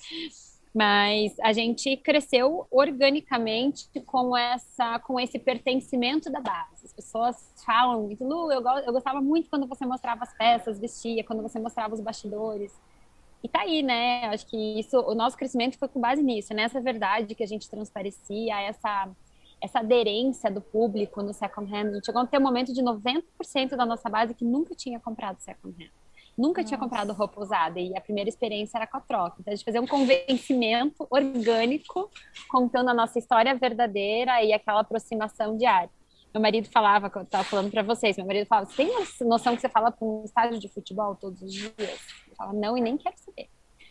Mas 0.74 1.38
a 1.40 1.52
gente 1.52 1.96
cresceu 1.98 2.66
organicamente 2.68 3.88
com 4.04 4.37
essa, 4.37 4.98
com 4.98 5.20
esse 5.20 5.38
pertencimento 5.38 6.30
da 6.30 6.40
base. 6.40 6.84
As 6.84 6.92
pessoas 6.92 7.52
falam 7.64 8.02
muito, 8.02 8.24
Lu, 8.24 8.50
eu, 8.50 8.60
eu 8.84 8.92
gostava 8.92 9.20
muito 9.20 9.48
quando 9.48 9.68
você 9.68 9.87
mostrava 9.87 10.24
as 10.24 10.37
peças, 10.37 10.80
vestia, 10.80 11.22
quando 11.22 11.42
você 11.42 11.60
mostrava 11.60 11.94
os 11.94 12.00
bastidores. 12.00 12.72
E 13.42 13.48
tá 13.48 13.60
aí, 13.60 13.82
né? 13.82 14.24
Acho 14.26 14.46
que 14.46 14.80
isso, 14.80 14.98
o 14.98 15.14
nosso 15.14 15.37
crescimento 15.37 15.78
foi 15.78 15.87
com 15.87 16.00
base 16.00 16.22
nisso, 16.22 16.52
nessa 16.52 16.80
verdade 16.80 17.34
que 17.37 17.44
a 17.44 17.46
gente 17.46 17.70
transparecia, 17.70 18.60
essa 18.62 19.08
essa 19.64 19.78
aderência 19.78 20.50
do 20.50 20.60
público 20.60 21.22
no 21.22 21.32
second 21.32 21.72
hand. 21.72 21.88
A 21.88 21.94
gente 21.94 22.06
chegou 22.06 22.20
a 22.20 22.26
ter 22.26 22.38
um 22.38 22.42
momento 22.42 22.72
de 22.72 22.82
90% 22.82 23.22
da 23.70 23.87
nossa 23.87 24.10
base 24.10 24.34
que 24.34 24.44
nunca 24.44 24.74
tinha 24.74 25.00
comprado 25.00 25.40
second 25.40 25.74
hand. 25.82 25.90
Nunca 26.36 26.60
Nossa. 26.60 26.68
tinha 26.68 26.78
comprado 26.78 27.12
roupa 27.12 27.40
usada 27.40 27.78
e 27.78 27.96
a 27.96 28.00
primeira 28.00 28.28
experiência 28.28 28.76
era 28.76 28.86
com 28.86 28.96
a 28.96 29.00
troca. 29.00 29.36
Então, 29.40 29.52
a 29.52 29.56
gente 29.56 29.64
fazia 29.64 29.80
um 29.80 29.86
convencimento 29.86 31.06
orgânico, 31.08 32.10
contando 32.48 32.90
a 32.90 32.94
nossa 32.94 33.18
história 33.18 33.54
verdadeira 33.54 34.42
e 34.42 34.52
aquela 34.52 34.80
aproximação 34.80 35.56
diária. 35.56 35.90
Meu 36.34 36.42
marido 36.42 36.68
falava, 36.68 37.10
eu 37.14 37.22
estava 37.22 37.44
falando 37.44 37.70
para 37.70 37.82
vocês, 37.84 38.16
meu 38.16 38.26
marido 38.26 38.46
falava, 38.46 38.68
você 38.68 38.84
tem 38.84 39.26
noção 39.26 39.54
que 39.54 39.60
você 39.60 39.68
fala 39.68 39.92
para 39.92 40.04
um 40.04 40.24
estádio 40.24 40.58
de 40.58 40.68
futebol 40.68 41.14
todos 41.14 41.40
os 41.40 41.52
dias? 41.52 41.72
Eu 41.78 42.34
falava, 42.36 42.58
não, 42.58 42.76
e 42.76 42.80
nem 42.80 42.96
quero 42.96 43.16
saber. 43.16 43.48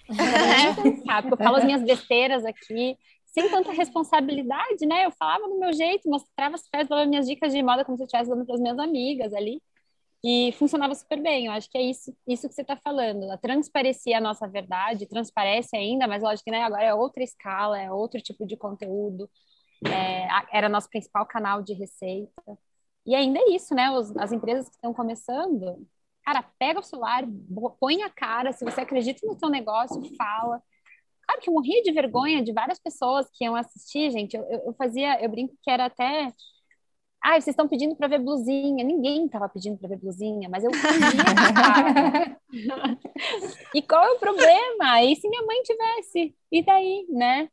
Sabe, 1.08 1.32
eu 1.32 1.38
falo 1.38 1.56
as 1.56 1.64
minhas 1.64 1.82
besteiras 1.82 2.44
aqui, 2.44 2.98
sem 3.26 3.50
tanta 3.50 3.72
responsabilidade, 3.72 4.86
né? 4.86 5.06
Eu 5.06 5.12
falava 5.12 5.48
do 5.48 5.58
meu 5.58 5.72
jeito, 5.72 6.10
mostrava 6.10 6.56
as 6.56 6.68
peças, 6.68 6.90
dava 6.90 7.06
minhas 7.06 7.26
dicas 7.26 7.54
de 7.54 7.64
moda 7.64 7.86
como 7.86 7.98
se 7.98 8.04
eu 8.04 8.06
estivesse 8.06 8.30
dando 8.30 8.46
para 8.46 8.56
as 8.56 8.62
minhas 8.62 8.78
amigas 8.78 9.34
ali. 9.34 9.62
E 10.24 10.54
funcionava 10.54 10.96
super 10.96 11.22
bem. 11.22 11.48
Eu 11.48 11.52
acho 11.52 11.70
que 11.70 11.78
é 11.78 11.82
isso, 11.82 12.16
isso 12.26 12.48
que 12.48 12.56
você 12.56 12.62
está 12.62 12.78
falando. 12.78 13.24
Ela 13.24 13.38
transparecia 13.38 14.18
a 14.18 14.22
nossa 14.22 14.48
verdade, 14.48 15.06
transparece 15.06 15.76
ainda, 15.76 16.08
mas 16.08 16.24
lógico 16.24 16.46
que 16.46 16.52
né, 16.52 16.62
agora 16.64 16.84
é 16.84 16.94
outra 16.94 17.24
escala, 17.24 17.80
é 17.82 17.92
outro 17.92 18.22
tipo 18.22 18.46
de 18.46 18.56
conteúdo. 18.56 19.30
É, 19.86 20.28
era 20.52 20.70
nosso 20.70 20.90
principal 20.90 21.26
canal 21.26 21.62
de 21.62 21.74
receita. 21.74 22.58
E 23.06 23.16
ainda 23.16 23.40
é 23.40 23.50
isso, 23.52 23.76
né? 23.76 23.92
Os, 23.92 24.16
as 24.18 24.32
empresas 24.32 24.70
que 24.70 24.76
estão 24.76 24.94
começando, 24.94 25.86
cara, 26.24 26.44
pega 26.58 26.80
o 26.80 26.84
celular, 26.84 27.26
põe 27.80 28.02
a 28.04 28.10
cara, 28.10 28.54
se 28.54 28.64
você 28.64 28.82
acredita 28.82 29.26
no 29.28 29.38
seu 29.38 29.50
negócio, 29.50 30.02
fala. 30.16 30.62
Claro 31.26 31.42
que 31.42 31.50
eu 31.50 31.54
morria 31.54 31.82
de 31.84 31.92
vergonha 31.92 32.42
de 32.44 32.54
várias 32.54 32.80
pessoas 32.80 33.30
que 33.34 33.44
iam 33.44 33.56
assistir, 33.56 34.12
gente. 34.12 34.36
Eu, 34.38 34.44
eu 34.44 34.74
fazia, 34.76 35.22
eu 35.22 35.30
brinco 35.30 35.54
que 35.62 35.70
era 35.70 35.86
até 35.86 36.32
ah, 37.24 37.40
vocês 37.40 37.54
estão 37.54 37.70
pedindo 37.70 37.96
para 37.96 38.10
ver 38.10 38.20
blusinha. 38.20 38.84
Ninguém 38.84 39.26
estava 39.26 39.48
pedindo 39.48 39.78
para 39.78 39.88
ver 39.88 39.98
blusinha, 39.98 40.50
mas 40.50 40.62
eu 40.62 40.72
E 43.74 43.82
qual 43.82 44.04
é 44.04 44.12
o 44.12 44.20
problema? 44.20 45.02
E 45.04 45.16
se 45.16 45.30
minha 45.30 45.42
mãe 45.44 45.64
tivesse? 45.64 46.36
E 46.52 46.62
daí, 46.62 47.06
né? 47.10 47.48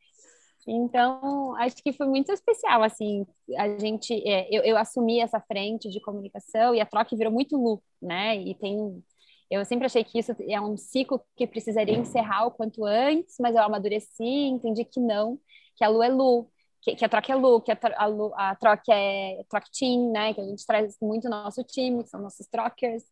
Então, 0.67 1.55
acho 1.57 1.77
que 1.77 1.93
foi 1.93 2.07
muito 2.07 2.33
especial, 2.33 2.83
assim, 2.83 3.27
a 3.57 3.69
gente, 3.79 4.13
é, 4.29 4.47
eu, 4.51 4.63
eu, 4.63 4.77
assumi 4.77 5.21
essa 5.21 5.41
frente 5.41 5.89
de 5.89 6.01
comunicação 6.01 6.75
e 6.75 6.81
a 6.81 6.87
troca 6.87 7.17
virou 7.17 7.33
muito 7.33 7.57
Lu, 7.57 7.83
né? 8.01 8.37
E 8.37 8.55
tem, 8.55 9.03
eu 9.51 9.65
sempre 9.65 9.87
achei 9.87 10.05
que 10.05 10.19
isso 10.19 10.35
é 10.49 10.61
um 10.61 10.77
ciclo 10.77 11.21
que 11.37 11.47
precisaria 11.47 11.97
encerrar 11.97 12.47
o 12.47 12.51
quanto 12.51 12.85
antes, 12.85 13.37
mas 13.41 13.55
eu 13.55 13.63
amadureci, 13.63 14.23
entendi 14.23 14.85
que 14.85 15.01
não, 15.01 15.39
que 15.77 15.85
a 15.85 15.89
Lu 15.89 16.03
é 16.03 16.09
Lu, 16.09 16.49
que, 16.83 16.97
que 16.97 17.05
a 17.05 17.09
troca 17.09 17.33
é 17.33 17.37
Lu, 17.37 17.61
que 17.61 17.73
a, 17.73 17.79
a, 17.97 18.51
a 18.51 18.55
troca 18.57 18.93
é 18.95 19.45
Troca 19.49 19.67
Team, 19.79 20.13
né? 20.13 20.33
Que 20.35 20.41
a 20.41 20.45
gente 20.45 20.67
traz 20.67 20.97
muito 21.01 21.25
no 21.25 21.43
nosso 21.43 21.63
time, 21.65 22.03
que 22.03 22.11
são 22.11 22.21
nossos 22.21 22.47
trockers. 22.47 23.05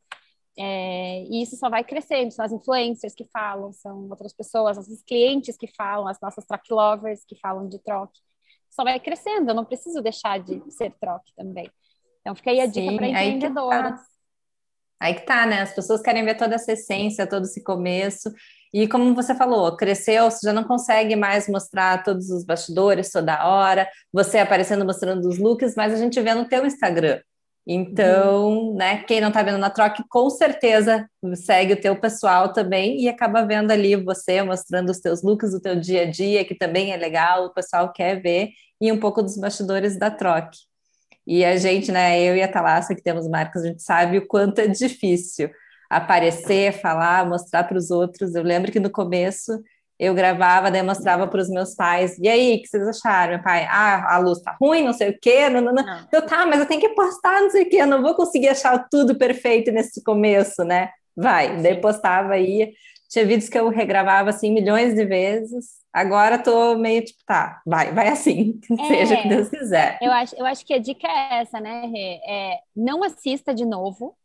É, 0.61 1.23
e 1.25 1.43
isso 1.43 1.57
só 1.57 1.71
vai 1.71 1.85
crescendo, 1.85 2.33
são 2.33 2.45
as 2.45 2.51
influencers 2.51 3.15
que 3.15 3.25
falam, 3.33 3.73
são 3.73 4.09
outras 4.09 4.33
pessoas, 4.33 4.77
nossos 4.77 5.03
clientes 5.03 5.57
que 5.57 5.69
falam, 5.69 6.09
as 6.09 6.21
nossas 6.21 6.45
troc 6.45 6.69
lovers 6.69 7.25
que 7.25 7.39
falam 7.39 7.69
de 7.69 7.79
troque. 7.79 8.19
Só 8.69 8.83
vai 8.83 8.99
crescendo, 8.99 9.51
eu 9.51 9.55
não 9.55 9.65
preciso 9.65 10.03
deixar 10.03 10.41
de 10.41 10.61
ser 10.73 10.93
troque 10.99 11.33
também. 11.37 11.71
Então 12.21 12.35
fica 12.35 12.51
aí 12.51 12.61
a 12.61 12.67
dica 12.67 12.93
para 12.97 13.09
empreendedoras. 13.09 14.01
Aí 15.01 15.15
que 15.15 15.25
tá, 15.25 15.47
né? 15.47 15.63
As 15.63 15.73
pessoas 15.73 16.03
querem 16.03 16.25
ver 16.25 16.37
toda 16.37 16.55
essa 16.55 16.73
essência, 16.73 17.27
todo 17.27 17.45
esse 17.45 17.63
começo. 17.63 18.33
E 18.73 18.87
como 18.89 19.15
você 19.15 19.35
falou, 19.35 19.77
cresceu, 19.77 20.31
você 20.31 20.47
já 20.47 20.53
não 20.53 20.65
consegue 20.65 21.17
mais 21.17 21.49
mostrar 21.49 22.03
todos 22.03 22.29
os 22.31 22.45
bastidores 22.45 23.11
toda 23.11 23.47
hora, 23.47 23.89
você 24.13 24.39
aparecendo 24.39 24.85
mostrando 24.85 25.27
os 25.27 25.39
looks, 25.39 25.75
mas 25.75 25.93
a 25.93 25.97
gente 25.97 26.21
vê 26.21 26.35
no 26.35 26.47
teu 26.47 26.67
Instagram. 26.67 27.21
Então, 27.71 28.49
uhum. 28.49 28.77
né, 28.77 29.05
quem 29.05 29.21
não 29.21 29.29
está 29.29 29.43
vendo 29.43 29.59
na 29.59 29.69
troca, 29.69 30.03
com 30.09 30.31
certeza 30.31 31.07
segue 31.35 31.75
o 31.75 31.81
teu 31.81 32.01
pessoal 32.01 32.51
também 32.51 32.99
e 32.99 33.09
acaba 33.11 33.45
vendo 33.45 33.71
ali 33.71 33.95
você 33.95 34.43
mostrando 34.43 34.89
os 34.89 35.01
teus 35.01 35.23
looks 35.23 35.51
do 35.51 35.61
teu 35.61 35.77
dia 35.79 36.03
a 36.03 36.11
dia, 36.11 36.45
que 36.47 36.55
também 36.55 36.93
é 36.93 36.97
legal, 36.97 37.45
o 37.45 37.53
pessoal 37.53 37.93
quer 37.93 38.23
ver, 38.23 38.51
e 38.81 38.91
um 38.91 38.99
pouco 38.99 39.23
dos 39.23 39.37
bastidores 39.37 39.99
da 39.99 40.11
troca. 40.11 40.51
E 41.29 41.45
a 41.45 41.59
gente, 41.59 41.93
né, 41.93 42.19
eu 42.23 42.35
e 42.35 42.43
a 42.43 42.49
Thalassa, 42.49 42.95
que 42.95 43.03
temos 43.03 43.29
marcas, 43.29 43.63
a 43.63 43.67
gente 43.67 43.83
sabe 43.83 44.17
o 44.17 44.27
quanto 44.27 44.61
é 44.61 44.67
difícil 44.67 45.51
aparecer, 45.91 46.73
falar, 46.73 47.29
mostrar 47.29 47.65
para 47.65 47.77
os 47.77 47.91
outros. 47.91 48.35
Eu 48.35 48.43
lembro 48.43 48.73
que 48.73 48.81
no 48.81 48.89
começo 48.89 49.63
eu 49.99 50.15
gravava, 50.15 50.71
daí 50.71 50.83
mostrava 50.83 51.29
para 51.29 51.43
os 51.43 51.51
meus 51.51 51.75
pais. 51.75 52.17
E 52.19 52.27
aí, 52.27 52.55
o 52.55 52.63
que 52.63 52.69
vocês 52.69 52.89
acharam? 52.89 53.35
Meu 53.35 53.43
pai, 53.43 53.67
ah, 53.69 54.15
a 54.15 54.19
luz 54.19 54.41
tá 54.41 54.57
ruim, 54.59 54.85
não 54.85 54.95
sei 54.95 55.11
o 55.11 55.19
quê. 55.21 55.51
Não, 55.51 55.61
não, 55.61 55.75
não. 55.75 55.85
não. 55.85 56.09
Eu, 56.11 56.23
tá, 56.23 56.47
mas 56.47 56.61
eu 56.61 56.67
tenho 56.67 56.81
que 56.81 56.91
postar, 56.91 57.43
não 57.43 57.51
sei 57.51 57.65
o 57.65 57.69
quê. 57.69 57.77
Eu 57.77 57.87
não 57.87 58.01
vou 58.01 58.15
conseguir 58.15 58.49
achar 58.49 58.89
tudo 58.91 59.19
perfeito 59.19 59.71
nesse 59.71 60.03
começo, 60.03 60.65
né? 60.65 60.89
Vai. 61.15 61.57
Sim. 61.57 61.63
Daí 61.63 61.79
postava 61.79 62.33
aí. 62.33 62.73
Tinha 63.11 63.27
vídeos 63.27 63.51
que 63.51 63.59
eu 63.59 63.69
regravava 63.69 64.31
assim 64.31 64.51
milhões 64.51 64.95
de 64.95 65.05
vezes. 65.05 65.67
Agora 65.93 66.39
tô 66.39 66.77
meio 66.77 67.05
tipo, 67.05 67.19
tá, 67.27 67.63
vai, 67.67 67.93
vai 67.93 68.09
assim, 68.09 68.61
é, 68.79 68.85
seja 68.89 69.15
o 69.15 69.23
que 69.23 69.29
Deus 69.29 69.49
quiser. 69.49 69.99
Eu 70.03 70.13
acho, 70.13 70.37
eu 70.37 70.47
acho 70.47 70.65
que 70.65 70.75
a 70.75 70.79
dica 70.79 71.09
é 71.09 71.41
essa, 71.41 71.61
né, 71.61 71.87
Rê? 71.87 72.21
É, 72.27 72.59
não 72.77 73.03
assista 73.03 73.55
de 73.55 73.65
novo, 73.65 74.17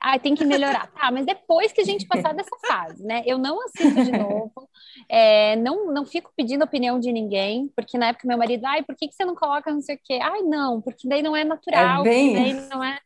ah, 0.00 0.18
tem 0.18 0.34
que 0.34 0.44
melhorar. 0.44 0.86
Tá, 0.96 1.10
mas 1.10 1.26
depois 1.26 1.72
que 1.72 1.80
a 1.80 1.84
gente 1.84 2.06
passar 2.06 2.32
dessa 2.32 2.56
fase, 2.66 3.04
né? 3.04 3.22
Eu 3.26 3.38
não 3.38 3.60
assisto 3.62 4.04
de 4.04 4.12
novo, 4.12 4.68
é, 5.08 5.56
não, 5.56 5.92
não 5.92 6.04
fico 6.06 6.32
pedindo 6.36 6.64
opinião 6.64 6.98
de 6.98 7.12
ninguém, 7.12 7.70
porque 7.76 7.98
na 7.98 8.08
época 8.08 8.26
meu 8.26 8.38
marido, 8.38 8.64
ai, 8.64 8.82
por 8.82 8.96
que, 8.96 9.08
que 9.08 9.14
você 9.14 9.24
não 9.24 9.34
coloca 9.34 9.70
não 9.70 9.80
sei 9.80 9.96
o 9.96 10.00
quê? 10.02 10.18
Ai, 10.22 10.42
não, 10.42 10.80
porque 10.80 11.08
daí 11.08 11.22
não 11.22 11.36
é 11.36 11.44
natural, 11.44 12.00
é 12.00 12.04
bem... 12.04 12.54
não 12.68 12.82
é. 12.82 12.98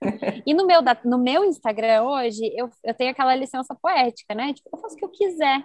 E 0.46 0.54
no 0.54 0.66
meu, 0.66 0.80
no 1.04 1.18
meu 1.18 1.44
Instagram 1.44 2.02
hoje, 2.02 2.52
eu, 2.54 2.70
eu 2.84 2.94
tenho 2.94 3.10
aquela 3.10 3.34
licença 3.34 3.74
poética, 3.74 4.34
né? 4.34 4.52
Tipo, 4.52 4.70
eu 4.72 4.78
faço 4.78 4.94
o 4.94 4.98
que 4.98 5.04
eu 5.04 5.10
quiser. 5.10 5.62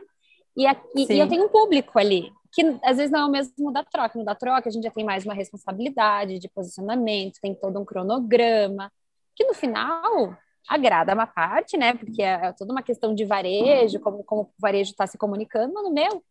E, 0.56 0.66
aqui, 0.66 1.06
e 1.10 1.20
eu 1.20 1.28
tenho 1.28 1.46
um 1.46 1.50
público 1.50 2.00
ali, 2.00 2.32
que 2.52 2.62
às 2.84 2.98
vezes 2.98 3.12
não 3.12 3.22
é 3.22 3.26
o 3.26 3.32
mesmo 3.32 3.72
da 3.72 3.84
troca. 3.84 4.18
No 4.18 4.24
da 4.24 4.36
troca, 4.36 4.70
a 4.70 4.72
gente 4.72 4.84
já 4.84 4.92
tem 4.92 5.04
mais 5.04 5.26
uma 5.26 5.34
responsabilidade 5.34 6.40
de 6.40 6.50
posicionamento, 6.50 7.40
tem 7.42 7.54
todo 7.54 7.80
um 7.80 7.86
cronograma, 7.86 8.92
que 9.36 9.44
no 9.46 9.54
final 9.54 10.38
agrada 10.68 11.14
uma 11.14 11.28
parte, 11.28 11.78
né? 11.78 11.94
Porque 11.94 12.22
é, 12.22 12.48
é 12.48 12.54
toda 12.54 12.72
uma 12.72 12.82
questão 12.82 13.14
de 13.14 13.26
varejo, 13.26 14.00
como, 14.00 14.24
como 14.24 14.42
o 14.44 14.50
varejo 14.60 14.92
está 14.92 15.06
se 15.06 15.18
comunicando, 15.18 15.74
mas 15.74 15.84
no 15.84 15.94
meu, 15.94 16.24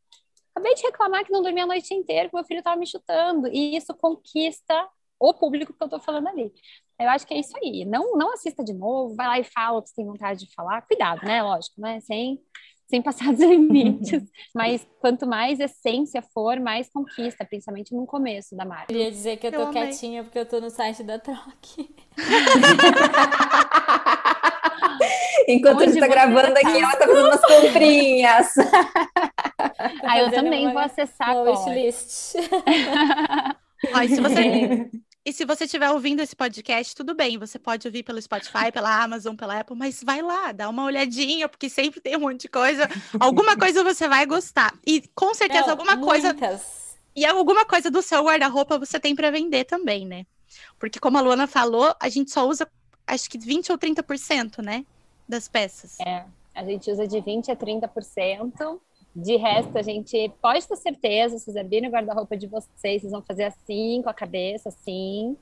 acabei 0.54 0.74
de 0.74 0.82
reclamar 0.82 1.24
que 1.24 1.32
não 1.32 1.42
dormi 1.42 1.60
a 1.60 1.66
noite 1.66 1.92
inteira, 1.94 2.28
que 2.28 2.34
meu 2.34 2.44
filho 2.44 2.58
estava 2.58 2.76
me 2.76 2.86
chutando, 2.86 3.48
e 3.48 3.76
isso 3.76 3.94
conquista 3.94 4.88
o 5.18 5.32
público 5.32 5.72
que 5.72 5.82
eu 5.82 5.86
estou 5.86 6.00
falando 6.00 6.28
ali. 6.28 6.52
Eu 6.98 7.08
acho 7.08 7.26
que 7.26 7.34
é 7.34 7.38
isso 7.38 7.56
aí. 7.56 7.84
Não, 7.84 8.16
não 8.16 8.32
assista 8.32 8.62
de 8.62 8.72
novo, 8.72 9.14
vai 9.14 9.26
lá 9.26 9.38
e 9.38 9.44
fala 9.44 9.78
o 9.78 9.82
que 9.82 9.88
você 9.88 9.96
tem 9.96 10.06
vontade 10.06 10.46
de 10.46 10.54
falar. 10.54 10.82
Cuidado, 10.82 11.24
né? 11.24 11.42
Lógico, 11.42 11.80
né? 11.80 12.00
Sem, 12.00 12.40
sem 12.88 13.02
passar 13.02 13.32
dos 13.32 13.40
limites. 13.40 14.22
Mas 14.54 14.86
quanto 15.00 15.26
mais 15.26 15.60
essência 15.60 16.22
for, 16.22 16.58
mais 16.60 16.88
conquista, 16.88 17.44
principalmente 17.44 17.94
no 17.94 18.06
começo 18.06 18.56
da 18.56 18.64
marca. 18.64 18.92
Eu 18.92 18.98
ia 18.98 19.10
dizer 19.10 19.36
que 19.36 19.46
eu 19.46 19.52
tô 19.52 19.60
eu 19.60 19.70
quietinha 19.70 20.24
porque 20.24 20.38
eu 20.38 20.46
tô 20.46 20.60
no 20.60 20.70
site 20.70 21.02
da 21.02 21.18
Troque. 21.18 21.94
Enquanto 25.46 25.76
Onde 25.76 25.84
a 25.84 25.86
gente 25.88 26.00
tá 26.00 26.08
gravando 26.08 26.56
aqui, 26.56 26.80
ela 26.80 26.92
tá 26.92 27.06
fazendo 27.06 27.26
umas 27.26 27.40
comprinhas. 27.40 28.54
Ah, 30.02 30.18
eu 30.18 30.30
também 30.30 30.72
vou 30.72 30.80
acessar 30.80 31.30
a 31.30 31.42
wishlist. 31.42 32.34
e 34.02 34.08
se 34.14 34.20
você 34.20 34.88
e 35.24 35.32
se 35.32 35.44
você 35.44 35.64
estiver 35.64 35.90
ouvindo 35.90 36.20
esse 36.20 36.36
podcast, 36.36 36.94
tudo 36.94 37.14
bem, 37.14 37.38
você 37.38 37.58
pode 37.58 37.88
ouvir 37.88 38.02
pelo 38.02 38.20
Spotify, 38.20 38.70
pela 38.70 39.02
Amazon, 39.02 39.34
pela 39.34 39.58
Apple, 39.60 39.76
mas 39.76 40.02
vai 40.02 40.20
lá, 40.20 40.52
dá 40.52 40.68
uma 40.68 40.84
olhadinha, 40.84 41.48
porque 41.48 41.70
sempre 41.70 42.00
tem 42.00 42.16
um 42.16 42.20
monte 42.20 42.42
de 42.42 42.48
coisa. 42.48 42.88
Alguma 43.18 43.56
coisa 43.56 43.82
você 43.82 44.06
vai 44.06 44.26
gostar. 44.26 44.74
E 44.86 45.02
com 45.14 45.32
certeza 45.32 45.62
Não, 45.62 45.70
alguma 45.70 45.96
muitas. 45.96 46.32
coisa. 46.32 46.60
E 47.16 47.24
alguma 47.24 47.64
coisa 47.64 47.90
do 47.90 48.02
seu 48.02 48.22
guarda-roupa 48.24 48.78
você 48.78 49.00
tem 49.00 49.14
para 49.14 49.30
vender 49.30 49.64
também, 49.64 50.04
né? 50.04 50.26
Porque 50.78 51.00
como 51.00 51.16
a 51.16 51.20
Luana 51.20 51.46
falou, 51.46 51.94
a 51.98 52.08
gente 52.08 52.30
só 52.30 52.46
usa 52.46 52.68
acho 53.06 53.30
que 53.30 53.38
20 53.38 53.72
ou 53.72 53.78
30%, 53.78 54.62
né? 54.62 54.84
Das 55.28 55.48
peças. 55.48 55.98
É, 56.00 56.24
a 56.54 56.64
gente 56.64 56.90
usa 56.90 57.06
de 57.06 57.20
20 57.20 57.50
a 57.50 57.56
30%. 57.56 58.78
De 59.14 59.36
resto, 59.36 59.78
a 59.78 59.82
gente 59.82 60.28
pode 60.42 60.66
ter 60.66 60.76
certeza, 60.76 61.38
se 61.38 61.44
vocês 61.44 61.56
abrirem 61.56 61.88
o 61.88 61.92
guarda-roupa 61.92 62.36
de 62.36 62.48
vocês, 62.48 63.02
vocês 63.02 63.12
vão 63.12 63.22
fazer 63.22 63.44
assim, 63.44 64.02
com 64.02 64.10
a 64.10 64.14
cabeça, 64.14 64.68
assim. 64.68 65.36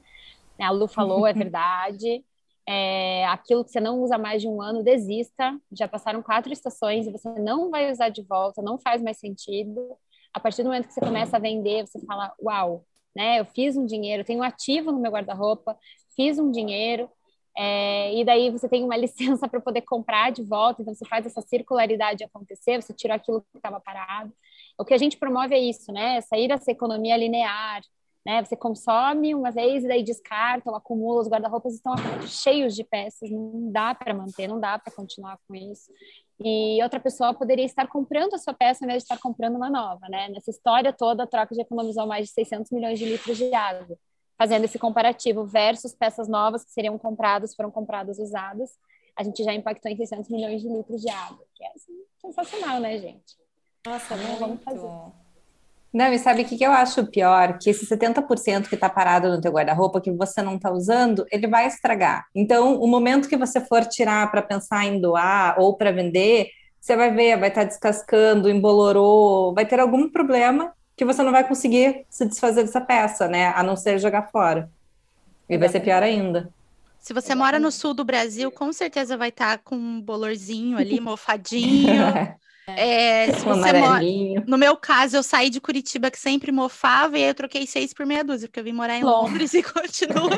A 0.61 0.71
Lu 0.71 0.87
falou, 0.87 1.27
é 1.27 1.33
verdade. 1.35 2.25
É, 2.69 3.27
aquilo 3.27 3.65
que 3.65 3.71
você 3.71 3.81
não 3.81 4.01
usa 4.01 4.19
mais 4.19 4.43
de 4.43 4.49
um 4.49 4.61
ano, 4.61 4.83
desista. 4.83 5.59
Já 5.73 5.89
passaram 5.89 6.23
quatro 6.23 6.53
estações 6.53 7.07
e 7.07 7.11
você 7.11 7.29
não 7.39 7.71
vai 7.71 7.91
usar 7.91 8.11
de 8.11 8.23
volta, 8.23 8.61
não 8.61 8.79
faz 8.79 9.03
mais 9.03 9.19
sentido. 9.19 9.97
A 10.35 10.41
partir 10.41 10.63
do 10.63 10.67
momento 10.67 10.89
que 10.89 10.95
você 10.95 11.01
começa 11.01 11.37
a 11.37 11.41
vender, 11.41 11.87
você 11.87 11.99
fala, 12.07 12.33
uau, 12.43 12.85
né? 13.17 13.41
Eu 13.41 13.47
fiz 13.47 13.77
um 13.77 13.87
dinheiro, 13.87 14.25
tenho 14.25 14.41
um 14.41 14.43
ativo 14.43 14.93
no 14.93 15.01
meu 15.01 15.11
guarda-roupa, 15.11 15.77
fiz 16.15 16.39
um 16.39 16.51
dinheiro, 16.51 17.11
é, 17.57 18.15
e 18.15 18.25
daí 18.25 18.51
você 18.51 18.69
tem 18.69 18.85
uma 18.85 18.97
licença 18.99 19.49
para 19.49 19.61
poder 19.61 19.83
comprar 19.83 20.33
de 20.33 20.43
volta, 20.43 20.83
então 20.83 20.95
você 20.95 21.05
faz 21.05 21.27
essa 21.27 21.41
circularidade 21.43 22.25
acontecer, 22.25 22.81
você 22.81 22.93
tira 22.93 23.15
aquilo 23.15 23.43
que 23.53 23.59
estava 23.59 23.81
parado. 23.81 24.33
O 24.79 24.85
que 24.85 24.95
a 24.95 24.99
gente 24.99 25.17
promove 25.17 25.55
é 25.55 25.59
isso, 25.59 25.93
né? 25.93 26.21
Sair 26.23 26.49
dessa 26.49 26.71
economia 26.71 27.17
linear, 27.17 27.83
né? 28.25 28.43
Você 28.45 28.57
consome 28.57 29.35
uma 29.35 29.51
vez 29.51 29.85
e 29.85 29.89
daí 29.89 30.03
descarta 30.03 30.71
ou 30.71 30.77
acumula, 30.77 31.21
os 31.21 31.29
guarda-roupas 31.29 31.75
estão 31.75 31.95
cheios 32.27 32.75
de 32.75 32.85
peças, 32.85 33.31
não 33.31 33.71
dá 33.71 33.95
para 33.95 34.15
manter, 34.15 34.49
não 34.49 34.59
dá 34.59 34.79
para 34.79 34.93
continuar 34.93 35.39
com 35.47 35.55
isso. 35.55 35.93
E 36.45 36.83
outra 36.83 36.99
pessoa 36.99 37.35
poderia 37.35 37.65
estar 37.65 37.87
comprando 37.87 38.35
a 38.35 38.39
sua 38.39 38.55
peça 38.55 38.85
ao 38.85 38.89
invés 38.89 39.03
de 39.03 39.05
estar 39.05 39.19
comprando 39.19 39.57
uma 39.57 39.71
nova, 39.71 40.09
né? 40.09 40.29
Nessa 40.31 40.51
história 40.51 40.93
toda, 40.93 41.25
a 41.25 41.27
troca 41.27 41.55
já 41.55 41.63
economizou 41.63 42.07
mais 42.07 42.29
de 42.29 42.33
600 42.33 42.71
milhões 42.73 42.99
de 42.99 43.05
litros 43.05 43.37
de 43.37 43.55
água 43.55 43.99
fazendo 44.39 44.65
esse 44.65 44.79
comparativo 44.79 45.45
versus 45.45 45.95
peças 45.95 46.29
novas 46.29 46.65
que 46.65 46.73
seriam 46.73 46.99
compradas, 46.99 47.55
foram 47.55 47.71
compradas 47.71 48.19
usadas, 48.19 48.71
a 49.17 49.23
gente 49.23 49.43
já 49.45 49.53
impactou 49.53 49.91
em 49.91 49.97
600 49.97 50.31
milhões 50.31 50.63
de 50.63 50.69
litros 50.69 51.01
de 51.01 51.11
água, 51.11 51.45
que 51.55 51.65
é 51.65 51.69
assim, 51.69 51.93
sensacional, 52.21 52.81
né, 52.81 52.99
gente? 52.99 53.37
Nossa, 53.87 54.15
então, 54.15 54.37
vamos 54.37 54.63
fazer. 54.63 54.89
Não, 55.93 56.11
e 56.11 56.19
sabe 56.19 56.43
o 56.43 56.45
que, 56.47 56.57
que 56.57 56.65
eu 56.65 56.73
acho 56.73 57.07
pior? 57.09 57.59
Que 57.59 57.69
esse 57.69 57.87
70% 57.87 58.69
que 58.69 58.75
está 58.75 58.89
parado 58.89 59.29
no 59.29 59.41
teu 59.41 59.53
guarda-roupa, 59.53 60.01
que 60.01 60.11
você 60.11 60.41
não 60.41 60.57
está 60.57 60.73
usando, 60.73 61.27
ele 61.31 61.47
vai 61.47 61.67
estragar. 61.67 62.25
Então, 62.35 62.81
o 62.81 62.87
momento 62.87 63.29
que 63.29 63.37
você 63.37 63.61
for 63.61 63.85
tirar 63.85 64.31
para 64.31 64.41
pensar 64.41 64.87
em 64.87 64.99
doar 64.99 65.57
ou 65.59 65.77
para 65.77 65.93
vender, 65.93 66.49
você 66.81 66.97
vai 66.97 67.13
ver, 67.13 67.39
vai 67.39 67.51
estar 67.51 67.63
tá 67.63 67.67
descascando, 67.67 68.49
embolorou, 68.49 69.53
vai 69.53 69.67
ter 69.67 69.79
algum 69.79 70.11
problema 70.11 70.73
que 70.97 71.05
você 71.05 71.23
não 71.23 71.33
vai 71.33 71.47
conseguir 71.47 72.05
se 72.09 72.25
desfazer 72.25 72.63
dessa 72.63 72.81
peça, 72.81 73.29
né? 73.29 73.49
A 73.49 73.63
não 73.63 73.77
ser 73.77 73.99
jogar 73.99 74.31
fora. 74.31 74.71
E 75.49 75.57
vai 75.59 75.69
ser 75.69 75.81
pior 75.81 76.03
ainda. 76.03 76.53
Se 76.99 77.13
você 77.13 77.35
mora 77.35 77.59
no 77.59 77.73
sul 77.73 77.95
do 77.95 78.05
Brasil, 78.05 78.51
com 78.51 78.73
certeza 78.73 79.17
vai 79.17 79.31
estar 79.31 79.59
tá 79.59 79.63
com 79.65 79.75
um 79.75 80.01
bolorzinho 80.01 80.79
ali, 80.79 81.01
mofadinho. 81.01 81.93
É, 82.65 83.33
se 83.33 83.45
você 83.45 83.73
mora... 83.73 84.01
No 84.47 84.57
meu 84.57 84.77
caso, 84.77 85.17
eu 85.17 85.23
saí 85.23 85.51
de 85.51 85.61
Curitiba 85.61 86.13
que 86.13 86.19
sempre 86.19 86.53
mofava 86.53 87.19
e 87.19 87.23
aí 87.23 87.29
eu 87.29 87.35
troquei 87.35 87.67
seis 87.67 87.93
por 87.93 88.07
meia 88.07 88.23
dúzia, 88.23 88.49
porque 88.49 88.61
eu 88.61 88.65
vim 88.65 88.73
morar 88.73 88.97
em 88.97 89.03
Londres 89.03 89.53
e 89.53 89.63
continua 89.65 90.31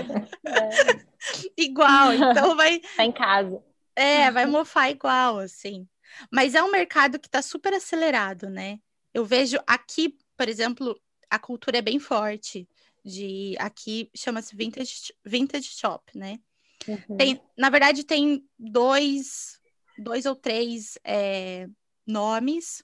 é. 0.46 1.10
igual. 1.56 2.14
Então 2.14 2.56
vai. 2.56 2.80
Tá 2.96 3.04
em 3.04 3.12
casa. 3.12 3.62
É, 3.94 4.30
vai 4.30 4.46
mofar 4.46 4.90
igual, 4.90 5.38
assim. 5.38 5.86
Mas 6.30 6.54
é 6.54 6.62
um 6.62 6.70
mercado 6.70 7.18
que 7.18 7.28
está 7.28 7.42
super 7.42 7.74
acelerado, 7.74 8.48
né? 8.48 8.78
Eu 9.12 9.24
vejo 9.24 9.58
aqui, 9.66 10.16
por 10.36 10.48
exemplo, 10.48 11.00
a 11.30 11.38
cultura 11.38 11.78
é 11.78 11.82
bem 11.82 11.98
forte. 11.98 12.68
De 13.04 13.54
aqui 13.58 14.10
chama-se 14.16 14.56
vintage, 14.56 15.12
vintage 15.22 15.68
shop, 15.68 16.16
né? 16.16 16.38
Uhum. 16.88 17.16
Tem, 17.18 17.40
na 17.56 17.68
verdade, 17.68 18.02
tem 18.02 18.48
dois, 18.58 19.60
dois 19.98 20.24
ou 20.24 20.34
três 20.34 20.98
é, 21.04 21.68
nomes 22.06 22.82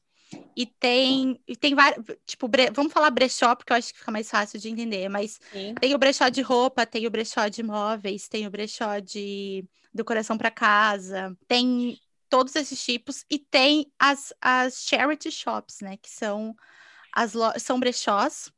e 0.54 0.66
tem 0.66 1.40
e 1.46 1.56
tem 1.56 1.74
vários, 1.74 2.04
tipo, 2.26 2.46
bre, 2.48 2.70
vamos 2.70 2.92
falar 2.92 3.10
brechó 3.10 3.54
porque 3.54 3.72
eu 3.72 3.76
acho 3.76 3.92
que 3.92 3.98
fica 3.98 4.12
mais 4.12 4.30
fácil 4.30 4.60
de 4.60 4.68
entender, 4.68 5.08
mas 5.08 5.40
Sim. 5.50 5.74
tem 5.80 5.94
o 5.94 5.98
brechó 5.98 6.28
de 6.28 6.42
roupa, 6.42 6.86
tem 6.86 7.06
o 7.06 7.10
brechó 7.10 7.48
de 7.48 7.62
móveis, 7.62 8.28
tem 8.28 8.46
o 8.46 8.50
brechó 8.50 8.98
de 8.98 9.64
decoração 9.92 10.36
para 10.38 10.50
casa, 10.50 11.36
tem 11.48 11.98
todos 12.28 12.54
esses 12.54 12.82
tipos 12.82 13.24
e 13.28 13.38
tem 13.38 13.90
as, 13.98 14.32
as 14.40 14.82
charity 14.86 15.30
shops, 15.32 15.80
né, 15.80 15.96
que 15.96 16.10
são 16.10 16.54
as 17.12 17.32
são 17.62 17.78
brechós 17.78 18.52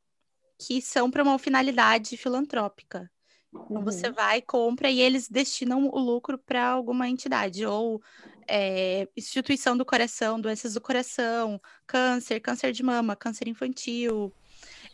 que 0.59 0.81
são 0.81 1.09
para 1.11 1.23
uma 1.23 1.37
finalidade 1.39 2.15
filantrópica. 2.15 3.09
Então 3.53 3.77
uhum. 3.77 3.83
você 3.83 4.09
vai, 4.11 4.41
compra 4.41 4.89
e 4.89 4.99
eles 4.99 5.29
destinam 5.29 5.87
o 5.87 5.99
lucro 5.99 6.37
para 6.37 6.65
alguma 6.65 7.07
entidade 7.07 7.65
ou 7.65 8.01
é, 8.47 9.07
instituição 9.15 9.77
do 9.77 9.85
coração, 9.85 10.39
doenças 10.39 10.73
do 10.73 10.81
coração, 10.81 11.61
câncer, 11.85 12.39
câncer 12.39 12.71
de 12.71 12.83
mama, 12.83 13.15
câncer 13.15 13.47
infantil. 13.47 14.33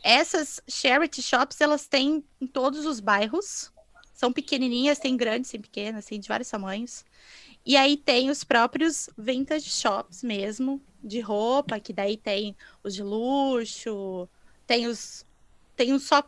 Essas 0.04 0.62
charity 0.68 1.22
shops, 1.22 1.60
elas 1.62 1.88
têm 1.88 2.24
em 2.40 2.48
todos 2.48 2.86
os 2.86 3.00
bairros. 3.00 3.72
São 4.14 4.34
pequenininhas, 4.34 5.00
tem 5.00 5.16
grandes, 5.16 5.52
tem 5.52 5.62
pequenas, 5.62 6.06
tem 6.06 6.20
de 6.20 6.28
vários 6.28 6.50
tamanhos. 6.50 7.06
E 7.66 7.78
aí 7.78 7.98
tem 7.98 8.30
os 8.30 8.44
próprios 8.44 9.10
vintage 9.18 9.70
shops 9.70 10.24
mesmo, 10.24 10.82
de 11.04 11.20
roupa, 11.20 11.80
que 11.80 11.94
daí 11.94 12.18
tem 12.18 12.56
os 12.84 12.94
de 12.94 13.04
luxo, 13.04 14.28
tem 14.66 14.88
os 14.88 15.26
tem 15.76 15.94
um 15.94 16.00
só 16.00 16.22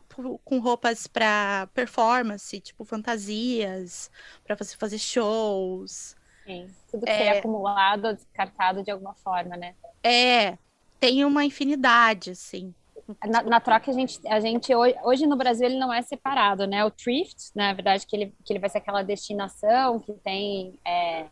com 0.45 0.59
roupas 0.59 1.07
para 1.07 1.67
performance, 1.73 2.61
tipo 2.61 2.85
fantasias, 2.85 4.09
para 4.45 4.55
você 4.55 4.77
fazer 4.77 4.97
shows. 4.97 6.15
Sim, 6.45 6.73
tudo 6.89 7.05
que 7.05 7.11
é, 7.11 7.25
é 7.25 7.39
acumulado 7.39 8.13
descartado 8.13 8.81
de 8.81 8.89
alguma 8.89 9.13
forma, 9.13 9.57
né? 9.57 9.75
É, 10.01 10.57
tem 11.01 11.25
uma 11.25 11.43
infinidade, 11.43 12.31
assim. 12.31 12.73
Na, 13.25 13.43
na, 13.43 13.59
troca, 13.59 13.91
a 13.91 13.93
gente, 13.93 14.19
a 14.27 14.39
gente 14.39 14.73
hoje, 14.73 14.95
hoje, 15.03 15.27
no 15.27 15.35
Brasil 15.35 15.65
ele 15.65 15.77
não 15.77 15.93
é 15.93 16.01
separado, 16.01 16.67
né? 16.67 16.83
O 16.85 16.91
thrift, 16.91 17.51
na 17.55 17.73
verdade, 17.73 18.05
que 18.05 18.15
ele, 18.15 18.35
que 18.43 18.53
ele 18.53 18.59
vai 18.59 18.69
ser 18.69 18.79
aquela 18.79 19.01
destinação 19.01 19.99
que 19.99 20.13
tem 20.13 20.79
é, 20.85 21.27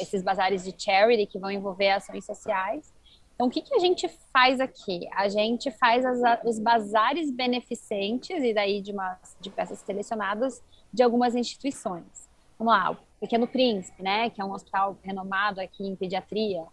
esses 0.00 0.22
bazares 0.22 0.64
de 0.64 0.74
charity 0.76 1.26
que 1.26 1.38
vão 1.38 1.50
envolver 1.50 1.90
ações 1.90 2.24
sociais. 2.24 2.92
Então, 3.34 3.46
o 3.46 3.50
que, 3.50 3.62
que 3.62 3.74
a 3.74 3.78
gente 3.78 4.08
faz 4.32 4.60
aqui? 4.60 5.08
A 5.12 5.28
gente 5.28 5.70
faz 5.72 6.04
as, 6.04 6.44
os 6.44 6.58
bazares 6.58 7.30
beneficentes, 7.30 8.42
e 8.42 8.54
daí 8.54 8.80
de, 8.80 8.92
uma, 8.92 9.18
de 9.40 9.50
peças 9.50 9.78
selecionadas 9.80 10.62
de 10.92 11.02
algumas 11.02 11.34
instituições. 11.34 12.30
Vamos 12.58 12.74
lá, 12.74 12.96
Pequeno 13.20 13.46
Príncipe, 13.46 14.02
né, 14.02 14.30
que 14.30 14.40
é 14.40 14.44
um 14.44 14.52
hospital 14.52 14.96
renomado 15.02 15.60
aqui 15.60 15.84
em 15.84 15.96
pediatria. 15.96 16.64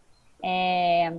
É, 0.44 1.12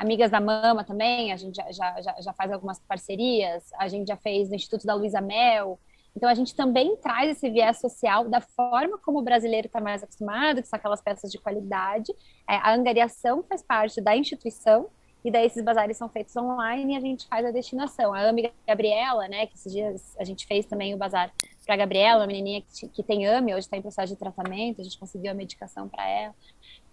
Amigas 0.00 0.30
da 0.30 0.40
Mama 0.40 0.82
também, 0.82 1.30
a 1.30 1.36
gente 1.36 1.56
já, 1.56 1.70
já, 2.00 2.16
já 2.20 2.32
faz 2.32 2.50
algumas 2.50 2.78
parcerias, 2.80 3.70
a 3.78 3.86
gente 3.86 4.08
já 4.08 4.16
fez 4.16 4.48
no 4.48 4.54
Instituto 4.54 4.86
da 4.86 4.94
Luísa 4.94 5.20
Mel. 5.20 5.78
Então, 6.16 6.26
a 6.26 6.34
gente 6.34 6.54
também 6.54 6.96
traz 6.96 7.30
esse 7.32 7.50
viés 7.50 7.78
social 7.78 8.26
da 8.26 8.40
forma 8.40 8.96
como 8.96 9.18
o 9.18 9.22
brasileiro 9.22 9.66
está 9.66 9.78
mais 9.78 10.02
acostumado, 10.02 10.62
que 10.62 10.68
são 10.68 10.78
aquelas 10.78 11.02
peças 11.02 11.30
de 11.30 11.36
qualidade. 11.38 12.12
É, 12.48 12.56
a 12.56 12.72
angariação 12.72 13.42
faz 13.42 13.62
parte 13.62 14.00
da 14.00 14.16
instituição, 14.16 14.88
e 15.22 15.30
daí 15.30 15.44
esses 15.44 15.62
bazares 15.62 15.98
são 15.98 16.08
feitos 16.08 16.34
online 16.34 16.94
e 16.94 16.96
a 16.96 17.00
gente 17.00 17.28
faz 17.28 17.44
a 17.44 17.50
destinação. 17.50 18.14
A 18.14 18.26
Amiga 18.26 18.50
Gabriela, 18.66 19.28
né, 19.28 19.46
que 19.46 19.54
esses 19.54 19.70
dias 19.70 20.16
a 20.18 20.24
gente 20.24 20.46
fez 20.46 20.64
também 20.64 20.94
o 20.94 20.96
bazar 20.96 21.30
para 21.66 21.74
a 21.74 21.76
Gabriela, 21.76 22.20
uma 22.20 22.26
menininha 22.26 22.62
que, 22.62 22.88
que 22.88 23.02
tem 23.02 23.26
AME, 23.26 23.52
hoje 23.52 23.66
está 23.66 23.76
em 23.76 23.82
processo 23.82 24.14
de 24.14 24.18
tratamento, 24.18 24.80
a 24.80 24.84
gente 24.84 24.98
conseguiu 24.98 25.30
a 25.30 25.34
medicação 25.34 25.88
para 25.88 26.08
ela. 26.08 26.34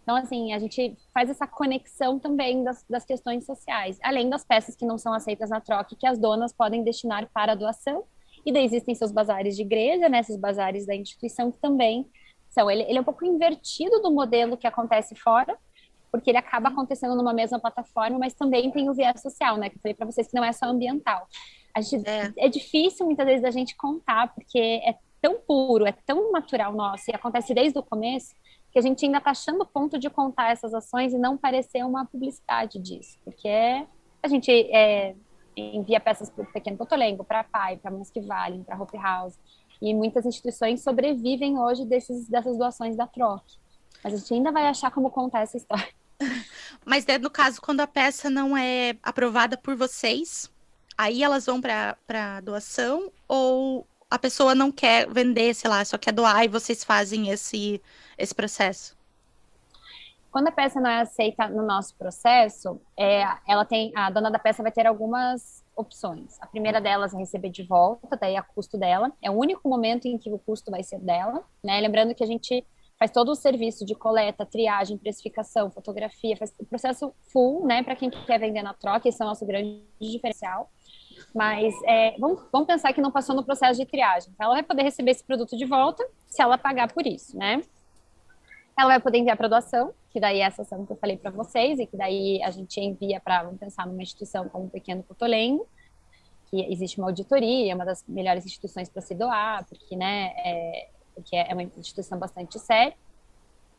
Então, 0.08 0.16
assim, 0.16 0.53
a 0.53 0.60
gente 0.60 0.97
faz 1.14 1.30
essa 1.30 1.45
conexão 1.45 2.18
também 2.18 2.64
das, 2.64 2.82
das, 2.89 3.03
questões 3.03 3.45
sociais, 3.45 3.99
além 4.01 4.30
das 4.30 4.45
peças 4.45 4.74
que 4.74 4.86
não 4.86 4.97
são 4.97 5.14
aceitas 5.14 5.49
na 5.49 5.60
troca, 5.60 5.97
que 5.99 6.08
as 6.08 6.18
donas 6.18 6.53
podem 6.53 6.82
destinar 6.82 7.30
para 7.34 7.51
a 7.51 7.55
doação. 7.55 8.05
E 8.45 8.53
daí 8.53 8.64
existem 8.64 8.95
seus 8.95 9.12
bazares 9.12 9.58
de 9.58 9.64
igreja, 9.64 10.08
né, 10.08 10.20
esses 10.20 10.38
bazares 10.38 10.86
da 10.86 10.95
instituição 10.95 11.51
que 11.51 11.58
também 11.60 12.10
são. 12.47 12.72
Ele, 12.72 12.84
ele 12.84 12.97
é 12.97 13.01
um 13.01 13.03
pouco 13.03 13.26
invertido 13.26 14.01
do 14.01 14.10
modelo 14.10 14.55
que 14.55 14.66
acontece 14.66 15.14
fora, 15.14 15.58
porque 16.10 16.32
ele 16.32 16.38
acaba 16.38 16.70
acontecendo 16.70 17.14
numa 17.14 17.34
mesma 17.34 17.60
plataforma, 17.60 18.18
mas 18.18 18.34
também 18.34 18.72
tem 18.72 18.89
o 18.89 18.93
viés 18.93 19.22
social, 19.22 19.58
né? 19.58 19.70
Que 19.70 19.76
eu 19.76 19.82
falei 19.82 19.93
para 19.93 20.05
vocês 20.05 20.30
que 20.30 20.38
não 20.38 20.43
é 20.45 20.53
só 20.53 20.68
ambiental. 20.68 21.28
A 21.74 21.82
gente, 21.82 22.08
é. 22.08 22.32
é 22.38 22.47
difícil 22.47 23.05
muitas 23.05 23.26
vezes 23.26 23.43
a 23.43 23.51
gente 23.51 23.76
contar, 23.76 24.34
porque 24.34 24.58
é 24.58 24.95
tão 25.22 25.38
puro, 25.45 25.86
é 25.86 25.91
tão 25.91 26.32
natural 26.32 26.72
nosso, 26.72 27.12
e 27.12 27.14
acontece 27.14 27.53
desde 27.53 27.78
o 27.78 27.84
começo, 27.84 28.34
que 28.78 28.80
a 28.80 28.84
gente 28.84 29.03
ainda 29.03 29.17
está 29.17 29.32
achando 29.32 29.63
o 29.63 29.65
ponto 29.65 29.97
de 29.97 30.07
contar 30.07 30.51
essas 30.51 30.71
ações 30.71 31.11
e 31.11 31.17
não 31.17 31.36
parecer 31.36 31.84
uma 31.84 32.05
publicidade 32.05 32.78
disso, 32.78 33.17
porque 33.23 33.49
a 34.21 34.28
gente 34.28 34.51
é, 34.51 35.15
envia 35.55 35.99
peças 35.99 36.30
para 36.30 36.43
o 36.43 36.53
Pequeno 36.53 36.78
Cotolengo, 36.78 37.23
para 37.23 37.39
a 37.39 37.43
PAI, 37.43 37.78
para 37.78 37.89
Mãos 37.89 38.11
que 38.11 38.21
Valem, 38.21 38.63
para 38.63 38.80
Hope 38.80 38.95
House, 38.95 39.34
e 39.82 39.95
muitas 39.95 40.28
instituições 40.28 40.84
sobrevivem 40.84 41.57
hoje 41.57 41.86
desses, 41.86 42.30
dessas 42.30 42.55
doações 42.55 42.95
da 42.95 43.07
troca. 43.07 43.45
Mas 44.03 44.13
a 44.13 44.17
gente 44.17 44.32
ainda 44.36 44.51
vai 44.51 44.67
achar 44.67 44.91
como 44.91 45.09
contar 45.09 45.41
essa 45.41 45.57
história. 45.57 45.89
Mas 46.86 47.03
é 47.07 47.17
no 47.17 47.32
caso, 47.32 47.59
quando 47.59 47.80
a 47.80 47.88
peça 47.88 48.30
não 48.30 48.55
é 48.55 48.95
aprovada 49.01 49.57
por 49.57 49.75
vocês, 49.75 50.51
aí 50.95 51.23
elas 51.23 51.47
vão 51.47 51.59
para 51.59 52.41
doação 52.41 53.11
ou 53.28 53.88
a 54.10 54.18
pessoa 54.18 54.55
não 54.55 54.72
quer 54.72 55.08
vender, 55.10 55.53
sei 55.53 55.70
lá, 55.70 55.84
só 55.84 55.97
quer 55.97 56.14
doar 56.14 56.43
e 56.43 56.47
vocês 56.47 56.84
fazem 56.84 57.30
esse, 57.30 57.82
esse 58.18 58.34
processo? 58.34 58.95
Quando 60.32 60.47
a 60.47 60.51
peça 60.51 60.80
não 60.80 60.89
é 60.89 61.01
aceita 61.01 61.47
no 61.47 61.66
nosso 61.66 61.95
processo, 61.95 62.80
é, 62.95 63.24
ela 63.47 63.66
tem 63.66 63.91
a 63.95 64.10
dona 64.10 64.30
da 64.30 64.39
peça 64.39 64.62
vai 64.62 64.72
ter 64.72 64.86
algumas 64.86 65.64
opções. 65.76 66.38
A 66.41 66.47
primeira 66.47 66.82
delas 66.82 67.14
é 67.14 67.18
receber 67.18 67.49
de 67.49 67.64
volta, 67.64 68.18
daí 68.20 68.36
a 68.36 68.43
custo 68.43 68.78
dela. 68.78 69.12
É 69.22 69.30
o 69.30 69.34
único 69.34 69.68
momento 69.68 70.05
em 70.05 70.18
que 70.18 70.32
o 70.32 70.39
custo 70.39 70.72
vai 70.72 70.84
ser 70.84 70.99
dela, 70.99 71.43
né? 71.64 71.80
Lembrando 71.80 72.14
que 72.14 72.24
a 72.24 72.28
gente 72.28 72.66
faz 72.99 73.12
todo 73.12 73.30
o 73.30 73.36
serviço 73.36 73.86
de 73.86 73.93
coleta, 73.93 74.45
triagem, 74.45 74.97
precificação, 74.97 75.70
fotografia, 75.70 76.36
faz 76.36 76.53
o 76.60 76.66
processo 76.66 77.14
full, 77.32 77.66
né, 77.66 77.84
para 77.84 77.95
quem 77.95 78.10
quer 78.10 78.39
vender 78.39 78.64
na 78.64 78.74
troca, 78.74 79.08
esse 79.08 79.22
é 79.22 79.26
o 79.26 79.28
nosso 79.28 79.45
grande 79.45 79.84
diferencial. 79.99 80.70
Mas 81.34 81.74
é, 81.84 82.15
vamos, 82.18 82.43
vamos, 82.51 82.68
pensar 82.68 82.93
que 82.93 83.01
não 83.01 83.11
passou 83.11 83.36
no 83.36 83.43
processo 83.43 83.80
de 83.80 83.86
triagem. 83.86 84.32
Então, 84.34 84.45
ela 84.45 84.55
vai 84.55 84.63
poder 84.63 84.84
receber 84.84 85.11
esse 85.11 85.24
produto 85.24 85.57
de 85.57 85.65
volta 85.65 86.07
se 86.28 86.41
ela 86.41 86.57
pagar 86.57 86.91
por 86.91 87.05
isso, 87.05 87.38
né? 87.38 87.61
Ela 88.78 88.89
vai 88.89 88.99
poder 88.99 89.18
enviar 89.18 89.36
para 89.36 89.47
doação, 89.47 89.93
que 90.11 90.20
daí 90.20 90.39
é 90.39 90.43
essa 90.43 90.61
ação 90.61 90.86
que 90.86 90.91
eu 90.91 90.97
falei 90.97 91.18
para 91.18 91.32
vocês, 91.32 91.80
e 91.80 91.86
que 91.86 91.97
daí 91.97 92.41
a 92.43 92.51
gente 92.51 92.80
envia 92.80 93.20
para, 93.20 93.43
vamos 93.43 93.59
pensar 93.59 93.88
numa 93.88 94.01
instituição 94.01 94.47
como 94.49 94.65
o 94.65 94.70
Pequeno 94.70 95.03
Cotolengo, 95.03 95.68
que 96.49 96.61
existe 96.72 96.99
uma 96.99 97.07
auditoria, 97.07 97.72
é 97.72 97.76
uma 97.76 97.86
das 97.86 98.03
melhores 98.07 98.45
instituições 98.45 98.89
para 98.89 99.01
se 99.01 99.15
doar, 99.15 99.65
porque, 99.65 99.95
né, 99.95 100.34
é, 100.38 100.89
porque 101.13 101.36
é 101.36 101.51
uma 101.53 101.63
instituição 101.63 102.18
bastante 102.18 102.59
séria. 102.59 102.95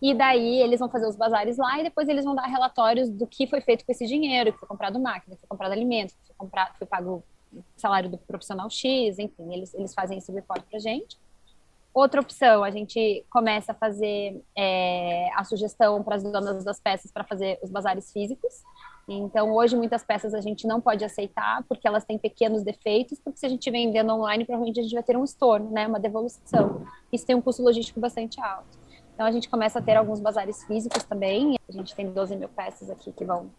E 0.01 0.14
daí 0.14 0.61
eles 0.61 0.78
vão 0.78 0.88
fazer 0.88 1.07
os 1.07 1.16
bazares 1.16 1.57
lá 1.57 1.78
e 1.80 1.82
depois 1.82 2.09
eles 2.09 2.24
vão 2.24 2.34
dar 2.34 2.46
relatórios 2.46 3.11
do 3.11 3.26
que 3.26 3.46
foi 3.46 3.61
feito 3.61 3.84
com 3.84 3.90
esse 3.90 4.07
dinheiro, 4.07 4.53
que 4.53 4.59
foi 4.59 4.68
comprado 4.68 4.99
máquina, 5.01 5.34
que 5.34 5.40
foi 5.40 5.49
comprado 5.49 5.72
alimento, 5.72 6.14
que 6.14 6.26
foi, 6.26 6.36
comprado, 6.36 6.76
foi 6.78 6.86
pago 6.86 7.24
salário 7.76 8.09
do 8.09 8.18
profissional 8.18 8.70
X, 8.70 9.18
enfim, 9.18 9.53
eles, 9.53 9.74
eles 9.74 9.92
fazem 9.94 10.18
esse 10.18 10.30
report 10.30 10.62
pra 10.70 10.78
gente. 10.78 11.16
Outra 11.92 12.20
opção, 12.20 12.62
a 12.62 12.70
gente 12.70 13.24
começa 13.28 13.72
a 13.72 13.74
fazer 13.74 14.40
é, 14.57 15.30
a 15.34 15.42
sugestão 15.42 16.03
para 16.03 16.14
as 16.14 16.22
donas 16.22 16.62
das 16.62 16.78
peças 16.78 17.11
para 17.11 17.24
fazer 17.24 17.59
os 17.61 17.70
bazares 17.70 18.12
físicos. 18.12 18.62
Então, 19.09 19.53
hoje, 19.53 19.74
muitas 19.74 20.05
peças 20.05 20.34
a 20.34 20.40
gente 20.40 20.66
não 20.66 20.80
pode 20.80 21.05
aceitar 21.05 21.64
porque 21.66 21.88
elas 21.88 22.05
têm 22.05 22.18
pequenos 22.18 22.62
defeitos, 22.62 23.18
porque 23.18 23.38
se 23.38 23.46
a 23.46 23.49
gente 23.49 23.68
vendendo 23.68 24.12
online, 24.12 24.44
provavelmente 24.44 24.78
a 24.78 24.82
gente 24.82 24.94
vai 24.94 25.03
ter 25.03 25.16
um 25.16 25.24
estorno, 25.24 25.70
né, 25.70 25.88
uma 25.88 25.99
devolução. 25.99 26.86
Isso 27.12 27.26
tem 27.26 27.34
um 27.34 27.40
custo 27.40 27.62
logístico 27.62 27.99
bastante 27.99 28.40
alto. 28.40 28.78
Então, 29.19 29.27
a 29.27 29.33
gente 29.33 29.49
começa 29.49 29.81
a 29.81 29.83
ter 29.83 29.97
alguns 29.97 30.21
bazares 30.21 30.62
físicos 30.62 31.03
também. 31.03 31.57
A 31.69 31.73
gente 31.73 31.93
tem 31.93 32.09
12 32.09 32.37
mil 32.37 32.49
peças 32.49 32.89
aqui 32.89 33.11
que 33.11 33.25
vão, 33.25 33.51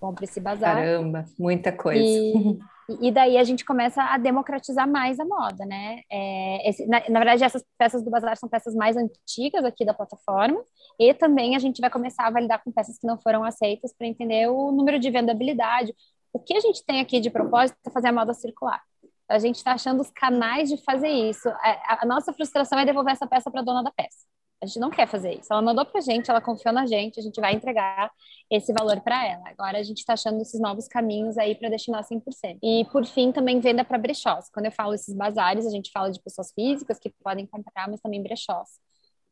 vão 0.00 0.14
para 0.14 0.22
esse 0.22 0.38
bazar. 0.38 0.76
Caramba, 0.76 1.24
muita 1.36 1.72
coisa. 1.72 1.98
E, 2.90 3.08
e 3.08 3.12
daí 3.12 3.36
a 3.36 3.44
gente 3.44 3.66
começa 3.66 4.02
a 4.02 4.16
democratizar 4.16 4.88
mais 4.88 5.20
a 5.20 5.24
moda, 5.26 5.66
né? 5.66 6.00
É, 6.10 6.70
esse, 6.70 6.86
na, 6.86 7.02
na, 7.10 7.18
verdade, 7.18 7.44
essas 7.44 7.62
peças 7.76 8.02
do 8.02 8.10
bazar 8.10 8.34
são 8.38 8.48
peças 8.48 8.74
mais 8.74 8.96
antigas 8.96 9.62
aqui 9.62 9.84
da 9.84 9.92
plataforma, 9.92 10.58
e 10.98 11.12
também 11.12 11.54
a 11.54 11.58
gente 11.58 11.82
vai 11.82 11.90
começar 11.90 12.26
a 12.26 12.30
validar 12.30 12.64
com 12.64 12.72
peças 12.72 12.96
que 12.96 13.06
não 13.06 13.18
foram 13.18 13.44
aceitas 13.44 13.92
para 13.92 14.06
entender 14.06 14.48
o 14.48 14.72
número 14.72 14.98
de 14.98 15.10
vendabilidade. 15.10 15.94
O 16.32 16.38
que 16.38 16.56
a 16.56 16.60
gente 16.60 16.82
tem 16.82 16.98
aqui 17.00 17.20
de 17.20 17.28
propósito 17.28 17.76
é 17.86 17.90
fazer 17.90 18.08
a 18.08 18.12
moda 18.12 18.32
circular. 18.32 18.80
A 19.28 19.38
gente 19.38 19.56
está 19.56 19.72
achando 19.72 20.00
os 20.00 20.08
canais 20.08 20.70
de 20.70 20.82
fazer 20.82 21.10
isso. 21.10 21.46
A, 21.46 21.68
é, 21.68 21.82
a, 21.88 21.98
a 22.04 22.06
nossa 22.06 22.32
frustração 22.32 22.78
é 22.78 22.86
devolver 22.86 23.12
essa 23.12 23.26
peça 23.26 23.50
para 23.50 23.60
a 23.60 23.64
dona 23.64 23.82
da 23.82 23.90
peça. 23.90 24.27
A 24.60 24.66
gente 24.66 24.80
não 24.80 24.90
quer 24.90 25.06
fazer 25.06 25.38
isso. 25.38 25.52
Ela 25.52 25.62
mandou 25.62 25.84
para 25.84 25.98
a 25.98 26.02
gente, 26.02 26.30
ela 26.30 26.40
confiou 26.40 26.74
na 26.74 26.84
gente, 26.84 27.20
a 27.20 27.22
gente 27.22 27.40
vai 27.40 27.54
entregar 27.54 28.10
esse 28.50 28.72
valor 28.72 29.00
para 29.00 29.26
ela. 29.26 29.48
Agora 29.48 29.78
a 29.78 29.82
gente 29.82 29.98
está 29.98 30.14
achando 30.14 30.40
esses 30.40 30.60
novos 30.60 30.88
caminhos 30.88 31.38
aí 31.38 31.54
para 31.54 31.68
destinar 31.68 32.02
100%. 32.02 32.58
E 32.62 32.84
por 32.90 33.06
fim, 33.06 33.30
também 33.30 33.60
venda 33.60 33.84
para 33.84 33.96
brechós. 33.98 34.50
Quando 34.50 34.66
eu 34.66 34.72
falo 34.72 34.94
esses 34.94 35.14
bazares, 35.14 35.66
a 35.66 35.70
gente 35.70 35.90
fala 35.92 36.10
de 36.10 36.20
pessoas 36.20 36.52
físicas 36.52 36.98
que 36.98 37.10
podem 37.22 37.46
comprar, 37.46 37.88
mas 37.88 38.00
também 38.00 38.22
brechós. 38.22 38.68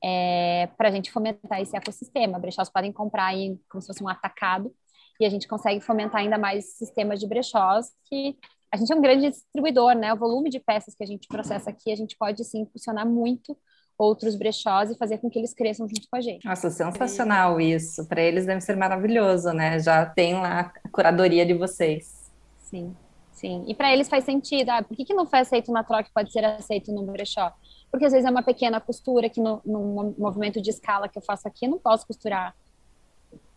É, 0.05 0.69
para 0.77 0.89
a 0.89 0.93
gente 0.93 1.11
fomentar 1.11 1.61
esse 1.61 1.77
ecossistema. 1.77 2.39
Brechós 2.39 2.71
podem 2.71 2.93
comprar 2.93 3.27
aí 3.27 3.59
como 3.69 3.81
se 3.81 3.89
fosse 3.89 4.05
um 4.05 4.09
atacado 4.09 4.73
e 5.19 5.25
a 5.25 5.29
gente 5.29 5.49
consegue 5.49 5.81
fomentar 5.81 6.21
ainda 6.21 6.39
mais 6.39 6.77
sistemas 6.77 7.19
de 7.19 7.27
brechós 7.27 7.91
que 8.05 8.37
a 8.73 8.77
gente 8.77 8.93
é 8.93 8.97
um 8.97 9.01
grande 9.01 9.31
distribuidor, 9.31 9.95
né? 9.95 10.13
O 10.13 10.17
volume 10.19 10.51
de 10.51 10.61
peças 10.61 10.95
que 10.95 11.03
a 11.03 11.07
gente 11.07 11.27
processa 11.29 11.71
aqui, 11.71 11.91
a 11.91 11.97
gente 11.97 12.17
pode 12.17 12.45
sim 12.45 12.61
impulsionar 12.61 13.07
muito 13.07 13.57
outros 13.99 14.37
brechós 14.37 14.91
e 14.91 14.97
fazer 14.97 15.19
com 15.19 15.31
que 15.31 15.39
eles 15.39 15.55
cresçam 15.55 15.89
junto 15.89 16.09
com 16.11 16.17
a 16.17 16.21
gente. 16.21 16.45
Nossa, 16.45 16.71
sensacional 16.71 17.61
isso. 17.61 18.07
Para 18.07 18.21
eles 18.21 18.47
deve 18.47 18.61
ser 18.61 18.77
maravilhoso, 18.77 19.53
né? 19.53 19.79
Já 19.79 20.05
tem 20.05 20.35
lá 20.35 20.73
a 20.85 20.89
curadoria 20.89 21.47
de 21.47 21.55
vocês. 21.55 22.31
Sim, 22.59 22.95
sim. 23.33 23.65
E 23.67 23.75
para 23.75 23.93
eles 23.93 24.09
faz 24.09 24.25
sentido. 24.25 24.71
Ah, 24.71 24.83
por 24.83 24.97
que, 24.97 25.05
que 25.05 25.15
não 25.15 25.27
foi 25.27 25.41
aceito 25.41 25.73
na 25.73 25.83
troca 25.83 26.09
e 26.09 26.13
pode 26.13 26.33
ser 26.33 26.45
aceito 26.45 26.93
no 26.93 27.03
brechó? 27.05 27.53
Porque 27.91 28.05
às 28.05 28.13
vezes 28.13 28.27
é 28.27 28.31
uma 28.31 28.43
pequena 28.43 28.81
costura 28.81 29.29
que 29.29 29.41
no, 29.41 29.61
no 29.65 30.15
movimento 30.19 30.61
de 30.61 30.71
escala 30.71 31.09
que 31.09 31.19
eu 31.19 31.23
faço 31.23 31.49
aqui, 31.49 31.67
eu 31.67 31.71
não 31.71 31.79
posso 31.79 32.07
costurar 32.07 32.55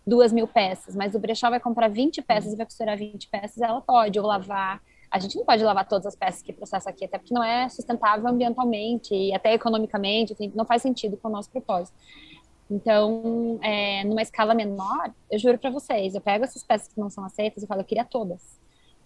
duas 0.08 0.34
mil 0.34 0.48
peças, 0.48 0.96
mas 0.96 1.14
o 1.14 1.20
brechó 1.20 1.50
vai 1.50 1.60
comprar 1.60 1.88
20 1.88 2.22
peças 2.24 2.54
e 2.54 2.56
vai 2.56 2.66
costurar 2.66 2.98
20 2.98 3.30
peças, 3.30 3.62
ela 3.62 3.80
pode, 3.80 4.20
ou 4.20 4.26
lavar 4.26 4.82
a 5.12 5.20
gente 5.20 5.36
não 5.38 5.46
pode 5.46 5.64
lavar 5.64 5.88
todas 5.88 6.06
as 6.06 6.16
peças 6.16 6.42
que 6.42 6.54
processa 6.54 6.90
aqui, 6.90 7.06
até 7.06 7.18
porque 7.18 7.34
não 7.34 7.44
é 7.44 7.68
sustentável 7.70 8.28
ambientalmente 8.28 9.14
e 9.14 9.34
até 9.34 9.54
economicamente, 9.54 10.36
não 10.54 10.66
faz 10.66 10.82
sentido 10.82 11.18
com 11.18 11.28
o 11.28 11.32
nosso 11.32 11.50
propósito. 11.50 11.98
Então, 12.70 13.60
é, 13.64 14.04
numa 14.04 14.22
escala 14.22 14.54
menor, 14.54 15.12
eu 15.32 15.40
juro 15.40 15.58
para 15.58 15.72
vocês, 15.72 16.14
eu 16.14 16.22
pego 16.22 16.44
essas 16.44 16.64
peças 16.64 16.88
que 16.88 17.00
não 17.00 17.10
são 17.10 17.26
aceitas 17.26 17.64
e 17.64 17.68
falo, 17.68 17.82
eu 17.82 17.86
queria 17.86 18.06
todas. 18.06 18.60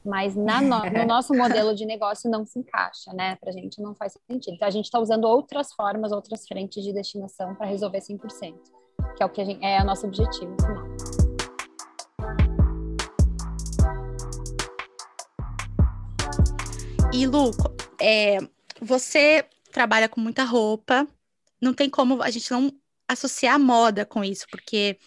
Mas 0.03 0.35
no, 0.35 0.43
no 0.43 1.05
nosso 1.07 1.33
modelo 1.33 1.73
de 1.73 1.85
negócio 1.85 2.29
não 2.29 2.45
se 2.45 2.59
encaixa, 2.59 3.13
né? 3.13 3.37
Para 3.37 3.51
a 3.51 3.53
gente 3.53 3.81
não 3.81 3.95
faz 3.95 4.17
sentido. 4.29 4.55
Então, 4.55 4.67
a 4.67 4.71
gente 4.71 4.85
está 4.85 4.99
usando 4.99 5.23
outras 5.23 5.71
formas, 5.71 6.11
outras 6.11 6.45
frentes 6.45 6.83
de 6.83 6.91
destinação 6.91 7.55
para 7.55 7.67
resolver 7.67 7.99
100%, 7.99 8.53
que 9.15 9.23
é 9.23 9.25
o 9.25 9.29
que 9.29 9.45
gente, 9.45 9.63
é 9.63 9.81
o 9.81 9.85
nosso 9.85 10.05
objetivo 10.05 10.53
final. 10.61 11.12
E 17.13 17.27
Lu, 17.27 17.51
é, 18.01 18.39
você 18.81 19.47
trabalha 19.71 20.09
com 20.09 20.19
muita 20.19 20.43
roupa, 20.43 21.07
não 21.61 21.71
tem 21.71 21.87
como 21.87 22.23
a 22.23 22.31
gente 22.31 22.49
não 22.49 22.71
associar 23.07 23.59
moda 23.59 24.03
com 24.03 24.23
isso, 24.23 24.47
porque 24.49 24.97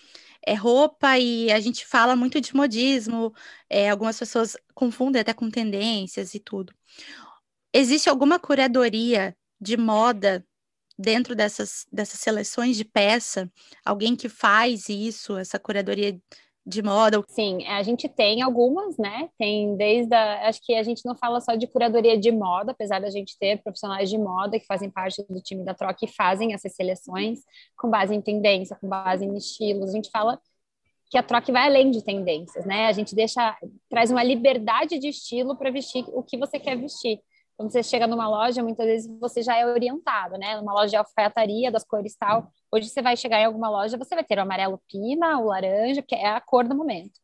é 0.47 0.55
roupa 0.55 1.19
e 1.19 1.51
a 1.51 1.59
gente 1.59 1.85
fala 1.85 2.15
muito 2.15 2.41
de 2.41 2.55
modismo, 2.55 3.35
é, 3.69 3.91
algumas 3.91 4.17
pessoas 4.17 4.57
confundem 4.73 5.21
até 5.21 5.35
com 5.35 5.51
tendências 5.51 6.33
e 6.33 6.39
tudo. 6.39 6.73
Existe 7.73 8.09
alguma 8.09 8.39
curadoria 8.39 9.37
de 9.61 9.77
moda 9.77 10.47
dentro 10.97 11.35
dessas, 11.35 11.87
dessas 11.93 12.21
seleções 12.21 12.77
de 12.77 12.85
peça? 12.85 13.51
Alguém 13.85 14.15
que 14.15 14.29
faz 14.29 14.89
isso, 14.89 15.37
essa 15.37 15.59
curadoria 15.59 16.17
de 16.67 16.83
moda? 16.83 17.23
Sim, 17.29 17.65
a 17.67 17.83
gente 17.85 18.09
tem 18.09 18.43
algumas, 18.43 18.99
né? 18.99 19.29
Tem 19.39 19.77
desde 19.77 20.13
a, 20.13 20.49
acho 20.49 20.61
que 20.65 20.75
a 20.75 20.83
gente 20.83 21.07
não 21.07 21.15
fala 21.15 21.41
só 21.41 21.55
de 21.55 21.67
curadoria 21.69 22.19
de 22.19 22.33
moda, 22.33 22.73
apesar 22.73 23.01
da 23.01 23.09
gente 23.09 23.39
ter 23.39 23.63
profissionais 23.63 24.11
de 24.11 24.19
moda 24.19 24.59
que 24.59 24.67
fazem 24.67 24.91
parte 24.91 25.25
do 25.31 25.41
time 25.41 25.65
da 25.65 25.75
troca 25.75 26.05
e 26.05 26.09
fazem 26.09 26.55
essas 26.55 26.75
seleções 26.75 27.39
com 27.77 27.89
base 27.89 28.15
em 28.15 28.21
tendência, 28.21 28.77
com 28.81 28.89
base 28.89 29.25
em 29.25 29.37
estilos. 29.37 29.91
A 29.91 29.93
gente 29.93 30.11
fala 30.11 30.41
que 31.09 31.17
a 31.17 31.23
troca 31.23 31.53
vai 31.53 31.67
além 31.67 31.91
de 31.93 32.03
tendências, 32.03 32.67
né? 32.67 32.87
A 32.87 32.93
gente 32.93 33.15
deixa 33.15 33.57
traz 33.89 34.11
uma 34.11 34.25
liberdade 34.25 34.99
de 34.99 35.09
estilo 35.09 35.57
para 35.57 35.71
vestir 35.71 36.05
o 36.09 36.23
que 36.23 36.37
você 36.37 36.59
quer 36.59 36.77
vestir. 36.77 37.21
Quando 37.57 37.71
você 37.71 37.83
chega 37.83 38.07
numa 38.07 38.29
loja, 38.29 38.63
muitas 38.63 38.87
vezes 38.87 39.19
você 39.19 39.43
já 39.43 39.57
é 39.57 39.67
orientado, 39.67 40.37
né? 40.37 40.57
Numa 40.57 40.75
loja 40.75 40.91
de 40.91 40.97
alfaiataria, 40.97 41.71
das 41.71 41.85
cores 41.85 42.15
tal. 42.15 42.51
Hoje 42.71 42.89
você 42.89 43.01
vai 43.01 43.17
chegar 43.17 43.41
em 43.41 43.47
alguma 43.47 43.71
loja, 43.71 43.97
você 43.97 44.15
vai 44.15 44.25
ter 44.25 44.39
o 44.39 44.43
amarelo 44.43 44.81
pina, 44.89 45.39
o 45.39 45.47
laranja, 45.47 46.03
que 46.03 46.15
é 46.15 46.29
a 46.29 46.41
cor 46.41 46.69
do 46.69 46.75
momento. 46.75 47.19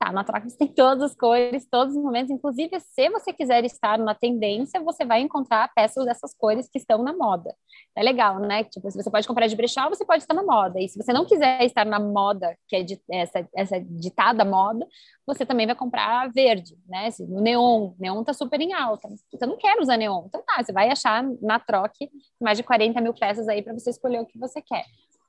Tá, 0.00 0.10
na 0.12 0.24
troca 0.24 0.48
você 0.48 0.56
tem 0.56 0.68
todas 0.68 1.02
as 1.02 1.14
cores, 1.14 1.68
todos 1.70 1.94
os 1.94 2.02
momentos. 2.02 2.30
Inclusive, 2.30 2.80
se 2.80 3.10
você 3.10 3.34
quiser 3.34 3.66
estar 3.66 3.98
na 3.98 4.14
tendência, 4.14 4.80
você 4.80 5.04
vai 5.04 5.20
encontrar 5.20 5.70
peças 5.74 6.06
dessas 6.06 6.32
cores 6.32 6.70
que 6.70 6.78
estão 6.78 7.02
na 7.02 7.12
moda. 7.12 7.54
É 7.94 8.02
legal, 8.02 8.38
né? 8.38 8.64
Tipo, 8.64 8.90
se 8.90 8.96
você 8.96 9.10
pode 9.10 9.28
comprar 9.28 9.46
de 9.46 9.54
brechó, 9.54 9.90
você 9.90 10.02
pode 10.02 10.22
estar 10.22 10.32
na 10.32 10.42
moda. 10.42 10.80
E 10.80 10.88
se 10.88 10.96
você 10.96 11.12
não 11.12 11.26
quiser 11.26 11.62
estar 11.66 11.84
na 11.84 12.00
moda, 12.00 12.56
que 12.66 12.76
é 12.76 12.86
essa, 13.10 13.46
essa 13.54 13.78
ditada 13.78 14.42
moda, 14.42 14.88
você 15.26 15.44
também 15.44 15.66
vai 15.66 15.76
comprar 15.76 16.32
verde, 16.32 16.78
né? 16.88 17.10
O 17.28 17.42
neon. 17.42 17.92
Neon 17.98 18.24
tá 18.24 18.32
super 18.32 18.58
em 18.58 18.72
alta. 18.72 19.06
Você 19.06 19.44
não 19.44 19.58
quer 19.58 19.78
usar 19.78 19.98
neon. 19.98 20.24
Então 20.28 20.42
tá, 20.46 20.64
você 20.64 20.72
vai 20.72 20.88
achar 20.88 21.22
na 21.42 21.60
troca 21.60 21.92
mais 22.40 22.56
de 22.56 22.64
40 22.64 23.02
mil 23.02 23.12
peças 23.12 23.46
aí 23.48 23.60
para 23.60 23.74
você 23.74 23.90
escolher 23.90 24.22
o 24.22 24.26
que 24.26 24.38
você 24.38 24.62
quer. 24.62 24.86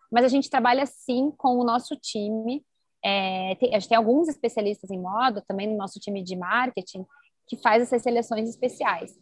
Mas 0.09 0.23
a 0.23 0.29
gente 0.29 0.49
trabalha 0.49 0.85
sim 0.85 1.29
com 1.37 1.57
o 1.57 1.65
nosso 1.65 1.93
time 1.97 2.63
é, 3.03 3.55
tem, 3.55 3.75
a 3.75 3.79
gente 3.79 3.89
tem 3.89 3.97
alguns 3.97 4.27
especialistas 4.27 4.89
em 4.91 4.99
moda, 4.99 5.43
também 5.47 5.67
no 5.67 5.77
nosso 5.77 5.99
time 5.99 6.23
de 6.23 6.35
marketing, 6.35 7.05
que 7.47 7.57
faz 7.57 7.83
essas 7.83 8.01
seleções 8.01 8.49
especiais. 8.49 9.13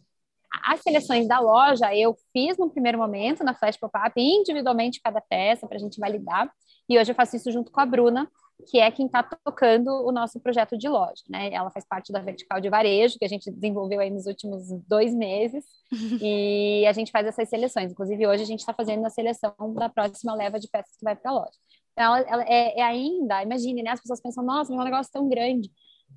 As 0.64 0.80
seleções 0.80 1.28
da 1.28 1.38
loja 1.38 1.94
eu 1.94 2.16
fiz 2.32 2.58
no 2.58 2.70
primeiro 2.70 2.98
momento, 2.98 3.44
na 3.44 3.54
Flash 3.54 3.76
Pop-Up, 3.76 4.12
individualmente 4.16 5.00
cada 5.00 5.20
peça, 5.20 5.66
para 5.66 5.76
a 5.76 5.80
gente 5.80 6.00
validar. 6.00 6.50
E 6.88 6.98
hoje 6.98 7.12
eu 7.12 7.14
faço 7.14 7.36
isso 7.36 7.52
junto 7.52 7.70
com 7.70 7.80
a 7.80 7.86
Bruna, 7.86 8.28
que 8.68 8.78
é 8.78 8.90
quem 8.90 9.06
está 9.06 9.22
tocando 9.22 9.88
o 9.88 10.12
nosso 10.12 10.40
projeto 10.40 10.76
de 10.76 10.88
loja. 10.88 11.22
Né? 11.28 11.52
Ela 11.52 11.70
faz 11.70 11.86
parte 11.86 12.12
da 12.12 12.20
vertical 12.20 12.60
de 12.60 12.68
varejo, 12.68 13.18
que 13.18 13.24
a 13.24 13.28
gente 13.28 13.50
desenvolveu 13.50 14.00
aí 14.00 14.10
nos 14.10 14.26
últimos 14.26 14.68
dois 14.88 15.14
meses, 15.14 15.64
e 16.20 16.84
a 16.86 16.92
gente 16.92 17.12
faz 17.12 17.26
essas 17.26 17.48
seleções. 17.48 17.92
Inclusive, 17.92 18.26
hoje 18.26 18.42
a 18.42 18.46
gente 18.46 18.60
está 18.60 18.74
fazendo 18.74 19.06
a 19.06 19.10
seleção 19.10 19.54
da 19.74 19.88
próxima 19.88 20.34
leva 20.34 20.58
de 20.58 20.68
peças 20.68 20.96
que 20.96 21.04
vai 21.04 21.14
para 21.14 21.30
a 21.30 21.34
loja. 21.34 21.58
Ela, 21.96 22.20
ela 22.20 22.44
é, 22.44 22.80
é, 22.80 22.82
ainda, 22.82 23.42
imagine, 23.42 23.82
né? 23.82 23.90
As 23.90 24.00
pessoas 24.00 24.20
pensam, 24.20 24.44
nossa, 24.44 24.72
negócio 24.72 25.10
é 25.10 25.18
tão 25.18 25.28
grande. 25.28 25.70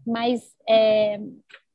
Mas 0.06 0.42
é, 0.68 1.20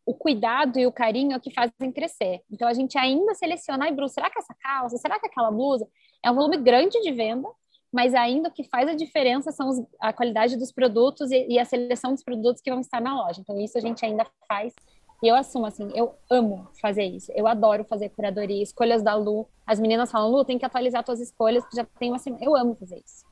o 0.08 0.14
cuidado 0.14 0.78
e 0.78 0.86
o 0.86 0.92
carinho 0.92 1.32
é 1.32 1.36
o 1.36 1.40
que 1.40 1.52
fazem 1.52 1.92
crescer. 1.92 2.40
Então 2.50 2.66
a 2.66 2.72
gente 2.72 2.96
ainda 2.96 3.34
seleciona, 3.34 3.84
ai, 3.84 3.92
Bruce, 3.92 4.14
será 4.14 4.30
que 4.30 4.38
essa 4.38 4.54
calça, 4.54 4.96
será 4.96 5.20
que 5.20 5.26
aquela 5.26 5.50
blusa? 5.50 5.86
É 6.24 6.30
um 6.30 6.34
volume 6.34 6.56
grande 6.56 7.00
de 7.02 7.12
venda, 7.12 7.48
mas 7.92 8.14
ainda 8.14 8.48
o 8.48 8.52
que 8.52 8.64
faz 8.64 8.88
a 8.88 8.94
diferença 8.94 9.52
são 9.52 9.68
os, 9.68 9.82
a 10.00 10.10
qualidade 10.12 10.56
dos 10.56 10.72
produtos 10.72 11.30
e, 11.30 11.46
e, 11.48 11.58
a 11.58 11.64
seleção 11.66 12.12
dos 12.12 12.22
produtos 12.22 12.62
que 12.62 12.70
vão 12.70 12.80
estar 12.80 13.02
na 13.02 13.14
loja. 13.14 13.40
Então 13.40 13.60
isso 13.60 13.76
a 13.76 13.80
gente 13.80 14.04
ainda 14.04 14.26
faz. 14.48 14.74
E 15.22 15.28
eu 15.28 15.34
assumo 15.34 15.66
assim, 15.66 15.90
eu 15.94 16.14
amo 16.30 16.68
fazer 16.80 17.04
isso. 17.04 17.30
Eu 17.34 17.46
adoro 17.46 17.84
fazer 17.84 18.08
curadoria, 18.08 18.62
escolhas 18.62 19.02
da 19.02 19.14
Lu. 19.14 19.46
As 19.66 19.78
meninas 19.78 20.10
falam, 20.10 20.30
Lu, 20.30 20.44
tem 20.44 20.58
que 20.58 20.64
atualizar 20.64 21.04
suas 21.04 21.20
escolhas, 21.20 21.62
porque 21.64 21.76
já 21.76 21.84
tem 21.98 22.10
uma 22.10 22.18
semana. 22.18 22.42
Eu 22.42 22.56
amo 22.56 22.74
fazer 22.76 23.02
isso 23.04 23.27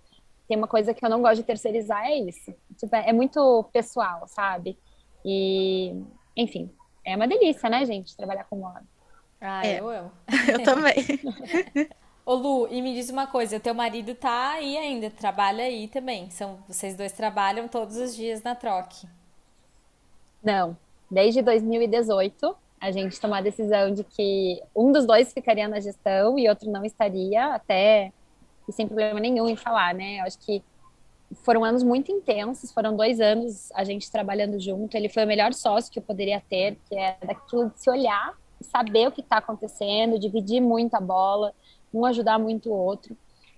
tem 0.48 0.56
uma 0.56 0.68
coisa 0.68 0.94
que 0.94 1.04
eu 1.04 1.10
não 1.10 1.22
gosto 1.22 1.36
de 1.36 1.42
terceirizar, 1.42 2.04
é 2.06 2.16
isso. 2.16 2.54
Tipo, 2.76 2.94
é 2.94 3.12
muito 3.12 3.64
pessoal, 3.72 4.26
sabe? 4.26 4.78
E, 5.24 5.94
enfim, 6.36 6.70
é 7.04 7.16
uma 7.16 7.26
delícia, 7.26 7.68
né, 7.68 7.84
gente, 7.84 8.16
trabalhar 8.16 8.44
com 8.44 8.56
moda. 8.56 8.84
Ah, 9.40 9.66
é. 9.66 9.80
eu 9.80 9.88
amo. 9.88 10.12
eu 10.52 10.62
também. 10.62 10.94
Ô 12.24 12.34
Lu, 12.34 12.68
e 12.70 12.82
me 12.82 12.94
diz 12.94 13.08
uma 13.10 13.26
coisa, 13.26 13.60
teu 13.60 13.74
marido 13.74 14.14
tá 14.14 14.52
aí 14.52 14.76
ainda, 14.76 15.10
trabalha 15.10 15.64
aí 15.64 15.88
também. 15.88 16.30
São, 16.30 16.58
vocês 16.66 16.96
dois 16.96 17.12
trabalham 17.12 17.68
todos 17.68 17.96
os 17.96 18.16
dias 18.16 18.42
na 18.42 18.54
troque. 18.54 19.06
Não, 20.42 20.76
desde 21.10 21.42
2018 21.42 22.56
a 22.80 22.90
gente 22.90 23.20
tomou 23.20 23.36
a 23.36 23.40
decisão 23.40 23.92
de 23.92 24.04
que 24.04 24.62
um 24.74 24.92
dos 24.92 25.06
dois 25.06 25.32
ficaria 25.32 25.66
na 25.66 25.80
gestão 25.80 26.38
e 26.38 26.48
outro 26.48 26.70
não 26.70 26.84
estaria, 26.84 27.54
até 27.54 28.12
e 28.68 28.72
sem 28.72 28.86
problema 28.86 29.20
nenhum 29.20 29.48
em 29.48 29.56
falar, 29.56 29.94
né? 29.94 30.20
Eu 30.20 30.24
acho 30.24 30.38
que 30.38 30.62
foram 31.42 31.64
anos 31.64 31.82
muito 31.82 32.12
intensos, 32.12 32.72
foram 32.72 32.96
dois 32.96 33.20
anos 33.20 33.70
a 33.72 33.84
gente 33.84 34.10
trabalhando 34.10 34.60
junto. 34.60 34.96
Ele 34.96 35.08
foi 35.08 35.24
o 35.24 35.26
melhor 35.26 35.52
sócio 35.52 35.92
que 35.92 35.98
eu 35.98 36.02
poderia 36.02 36.40
ter, 36.48 36.78
que 36.88 36.96
é 36.96 37.16
daquilo 37.24 37.70
de 37.70 37.80
se 37.80 37.90
olhar, 37.90 38.34
saber 38.60 39.08
o 39.08 39.12
que 39.12 39.20
está 39.20 39.38
acontecendo, 39.38 40.18
dividir 40.18 40.60
muito 40.60 40.94
a 40.94 41.00
bola, 41.00 41.52
um 41.92 42.04
ajudar 42.04 42.38
muito 42.38 42.70
o 42.70 42.74
outro. 42.74 43.16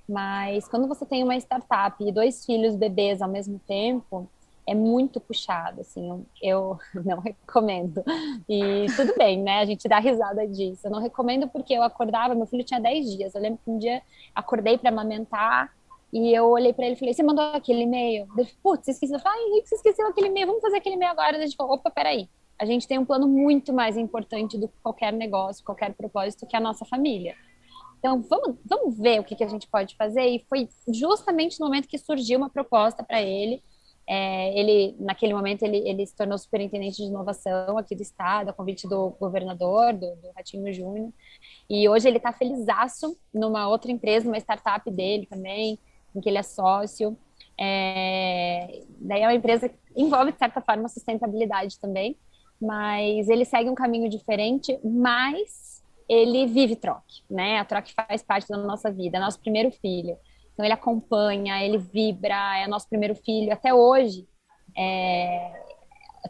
Mas 0.08 0.66
quando 0.68 0.88
você 0.88 1.04
tem 1.04 1.22
uma 1.22 1.36
startup 1.36 2.02
e 2.02 2.10
dois 2.10 2.44
filhos 2.46 2.74
bebês 2.74 3.20
ao 3.20 3.28
mesmo 3.28 3.60
tempo, 3.66 4.28
é 4.68 4.74
muito 4.74 5.18
puxado, 5.18 5.80
assim, 5.80 6.24
eu 6.42 6.78
não 7.04 7.20
recomendo. 7.20 8.02
E 8.48 8.86
tudo 8.94 9.14
bem, 9.16 9.42
né? 9.42 9.60
A 9.60 9.64
gente 9.64 9.88
dá 9.88 9.98
risada 9.98 10.46
disso. 10.46 10.86
Eu 10.86 10.90
não 10.90 11.00
recomendo 11.00 11.48
porque 11.48 11.72
eu 11.72 11.82
acordava, 11.82 12.34
meu 12.34 12.46
filho 12.46 12.64
tinha 12.64 12.80
10 12.80 13.16
dias. 13.16 13.34
Eu 13.34 13.40
lembro 13.40 13.58
que 13.64 13.70
um 13.70 13.78
dia 13.78 14.02
acordei 14.34 14.76
para 14.76 14.90
amamentar 14.90 15.72
e 16.12 16.34
eu 16.34 16.46
olhei 16.46 16.72
para 16.72 16.86
ele 16.86 16.94
e 16.94 16.98
falei: 16.98 17.14
Você 17.14 17.22
mandou 17.22 17.44
aquele 17.46 17.82
e-mail? 17.82 18.26
Ele 18.36 18.48
Putz, 18.62 18.88
esqueci. 18.88 19.12
Eu 19.12 19.20
falei: 19.20 19.38
Ai, 19.38 19.62
você 19.64 19.74
esqueceu 19.74 20.06
aquele 20.06 20.28
e-mail, 20.28 20.46
vamos 20.46 20.62
fazer 20.62 20.76
aquele 20.76 20.96
e-mail 20.96 21.12
agora. 21.12 21.36
A 21.36 21.40
gente 21.40 21.56
falou: 21.56 21.74
Opa, 21.74 21.90
peraí. 21.90 22.28
A 22.58 22.66
gente 22.66 22.88
tem 22.88 22.98
um 22.98 23.04
plano 23.04 23.28
muito 23.28 23.72
mais 23.72 23.96
importante 23.96 24.58
do 24.58 24.68
que 24.68 24.74
qualquer 24.82 25.12
negócio, 25.12 25.64
qualquer 25.64 25.94
propósito, 25.94 26.46
que 26.46 26.56
a 26.56 26.60
nossa 26.60 26.84
família. 26.84 27.36
Então, 27.98 28.20
vamos, 28.22 28.56
vamos 28.64 28.98
ver 28.98 29.20
o 29.20 29.24
que, 29.24 29.36
que 29.36 29.44
a 29.44 29.48
gente 29.48 29.68
pode 29.68 29.96
fazer. 29.96 30.26
E 30.26 30.44
foi 30.48 30.68
justamente 30.92 31.58
no 31.60 31.66
momento 31.66 31.88
que 31.88 31.98
surgiu 31.98 32.38
uma 32.38 32.50
proposta 32.50 33.02
para 33.02 33.22
ele. 33.22 33.62
É, 34.10 34.58
ele, 34.58 34.96
naquele 34.98 35.34
momento, 35.34 35.64
ele, 35.64 35.86
ele 35.86 36.06
se 36.06 36.16
tornou 36.16 36.38
superintendente 36.38 36.96
de 36.96 37.02
inovação 37.02 37.76
aqui 37.76 37.94
do 37.94 38.00
estado, 38.00 38.48
a 38.48 38.52
convite 38.54 38.88
do 38.88 39.10
governador, 39.20 39.92
do, 39.92 40.16
do 40.16 40.30
Ratinho 40.34 40.72
Júnior. 40.72 41.12
E 41.68 41.86
hoje 41.86 42.08
ele 42.08 42.16
está 42.16 42.32
felizaço 42.32 43.18
numa 43.34 43.68
outra 43.68 43.92
empresa, 43.92 44.24
numa 44.24 44.38
startup 44.38 44.90
dele 44.90 45.26
também, 45.26 45.78
em 46.14 46.20
que 46.22 46.28
ele 46.28 46.38
é 46.38 46.42
sócio. 46.42 47.18
É, 47.60 48.82
daí 48.98 49.20
é 49.20 49.26
uma 49.26 49.34
empresa 49.34 49.68
que 49.68 49.76
envolve, 49.94 50.32
de 50.32 50.38
certa 50.38 50.62
forma, 50.62 50.88
sustentabilidade 50.88 51.78
também, 51.78 52.16
mas 52.58 53.28
ele 53.28 53.44
segue 53.44 53.68
um 53.68 53.74
caminho 53.74 54.08
diferente, 54.08 54.78
mas 54.82 55.84
ele 56.08 56.46
vive 56.46 56.76
troque, 56.76 57.22
né? 57.28 57.58
A 57.58 57.64
troque 57.66 57.92
faz 57.92 58.22
parte 58.22 58.48
da 58.48 58.56
nossa 58.56 58.90
vida, 58.90 59.18
é 59.18 59.20
nosso 59.20 59.38
primeiro 59.38 59.70
filho. 59.70 60.16
Então 60.58 60.66
ele 60.66 60.74
acompanha, 60.74 61.64
ele 61.64 61.78
vibra, 61.78 62.58
é 62.58 62.66
nosso 62.66 62.88
primeiro 62.88 63.14
filho. 63.14 63.52
Até 63.52 63.72
hoje, 63.72 64.26
é, 64.76 65.52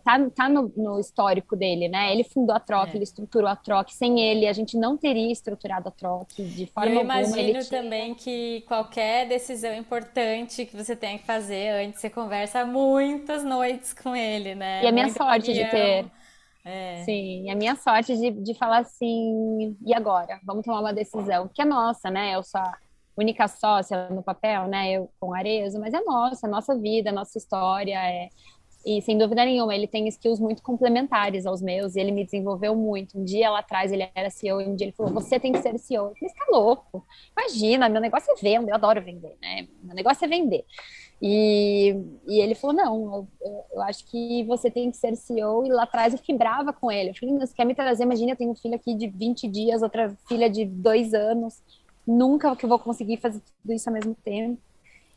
tá, 0.04 0.18
tá 0.36 0.48
no, 0.50 0.70
no, 0.76 1.00
histórico 1.00 1.56
dele, 1.56 1.88
né? 1.88 2.12
Ele 2.12 2.22
fundou 2.22 2.54
a 2.54 2.60
troca, 2.60 2.92
é. 2.92 2.96
ele 2.96 3.04
estruturou 3.04 3.48
a 3.48 3.56
troca. 3.56 3.90
Sem 3.90 4.20
ele, 4.20 4.46
a 4.46 4.52
gente 4.52 4.76
não 4.76 4.98
teria 4.98 5.32
estruturado 5.32 5.88
a 5.88 5.90
troca 5.90 6.26
de 6.36 6.66
forma 6.66 6.90
Eu 6.90 6.98
alguma. 6.98 7.22
Eu 7.22 7.26
imagino 7.28 7.64
também 7.70 8.14
que 8.14 8.66
qualquer 8.68 9.26
decisão 9.26 9.74
importante 9.74 10.66
que 10.66 10.76
você 10.76 10.94
tenha 10.94 11.18
que 11.18 11.24
fazer 11.24 11.86
antes, 11.86 11.98
você 11.98 12.10
conversa 12.10 12.66
muitas 12.66 13.42
noites 13.42 13.94
com 13.94 14.14
ele, 14.14 14.54
né? 14.54 14.84
E 14.84 14.86
a 14.86 14.92
minha 14.92 15.06
Muita 15.06 15.24
sorte 15.24 15.54
de 15.54 15.64
ter 15.70 16.04
é. 16.66 17.02
Sim, 17.04 17.44
e 17.44 17.50
a 17.50 17.56
minha 17.56 17.74
sorte 17.76 18.14
de, 18.14 18.30
de 18.30 18.52
falar 18.52 18.80
assim, 18.80 19.74
e 19.86 19.94
agora? 19.94 20.38
Vamos 20.44 20.66
tomar 20.66 20.80
uma 20.80 20.92
decisão, 20.92 21.48
que 21.48 21.62
é 21.62 21.64
nossa, 21.64 22.10
né? 22.10 22.34
Eu 22.34 22.42
sou 22.42 22.60
a 22.60 22.76
única 23.18 23.48
sócia 23.48 24.08
no 24.10 24.22
papel, 24.22 24.66
né? 24.68 24.92
Eu 24.92 25.10
com 25.18 25.34
Arezo, 25.34 25.80
mas 25.80 25.92
é 25.92 26.00
nossa, 26.00 26.46
é 26.46 26.50
nossa 26.50 26.76
vida, 26.76 27.10
é 27.10 27.12
nossa 27.12 27.36
história, 27.36 27.98
é... 27.98 28.28
E 28.86 29.02
sem 29.02 29.18
dúvida 29.18 29.44
nenhuma, 29.44 29.74
ele 29.74 29.88
tem 29.88 30.06
skills 30.08 30.40
muito 30.40 30.62
complementares 30.62 31.44
aos 31.44 31.60
meus, 31.60 31.94
e 31.94 32.00
ele 32.00 32.12
me 32.12 32.24
desenvolveu 32.24 32.74
muito. 32.74 33.18
Um 33.18 33.24
dia 33.24 33.50
lá 33.50 33.58
atrás 33.58 33.92
ele 33.92 34.08
era 34.14 34.30
CEO, 34.30 34.60
e 34.60 34.66
um 34.66 34.74
dia 34.74 34.86
ele 34.86 34.94
falou: 34.96 35.12
Você 35.12 35.38
tem 35.38 35.52
que 35.52 35.58
ser 35.58 35.76
CEO. 35.78 36.06
Eu 36.06 36.14
falei: 36.14 36.28
Você 36.28 36.34
tá 36.34 36.46
louco? 36.50 37.04
Imagina, 37.36 37.88
meu 37.88 38.00
negócio 38.00 38.32
é 38.32 38.36
vender, 38.36 38.70
eu 38.70 38.74
adoro 38.74 39.02
vender, 39.02 39.36
né? 39.42 39.68
Meu 39.82 39.94
negócio 39.94 40.24
é 40.24 40.28
vender. 40.28 40.64
E, 41.20 41.96
e 42.28 42.40
ele 42.40 42.54
falou: 42.54 42.76
Não, 42.76 43.28
eu, 43.42 43.64
eu, 43.72 43.82
acho 43.82 44.06
que 44.06 44.44
você 44.44 44.70
tem 44.70 44.90
que 44.90 44.96
ser 44.96 45.16
CEO. 45.16 45.66
E 45.66 45.68
lá 45.68 45.82
atrás 45.82 46.14
eu 46.14 46.18
fiquei 46.18 46.36
brava 46.36 46.72
com 46.72 46.90
ele. 46.90 47.10
Eu 47.10 47.14
falei: 47.14 47.36
Você 47.38 47.54
quer 47.54 47.66
me 47.66 47.74
trazer? 47.74 48.04
Imagina, 48.04 48.32
eu 48.32 48.36
tenho 48.36 48.52
um 48.52 48.56
filho 48.56 48.76
aqui 48.76 48.94
de 48.94 49.08
20 49.08 49.48
dias, 49.48 49.82
outra 49.82 50.16
filha 50.28 50.48
de 50.48 50.64
dois 50.64 51.12
anos. 51.12 51.60
Nunca 52.08 52.56
que 52.56 52.64
eu 52.64 52.68
vou 52.68 52.78
conseguir 52.78 53.18
fazer 53.18 53.40
tudo 53.40 53.74
isso 53.74 53.88
ao 53.88 53.92
mesmo 53.92 54.14
tempo. 54.14 54.58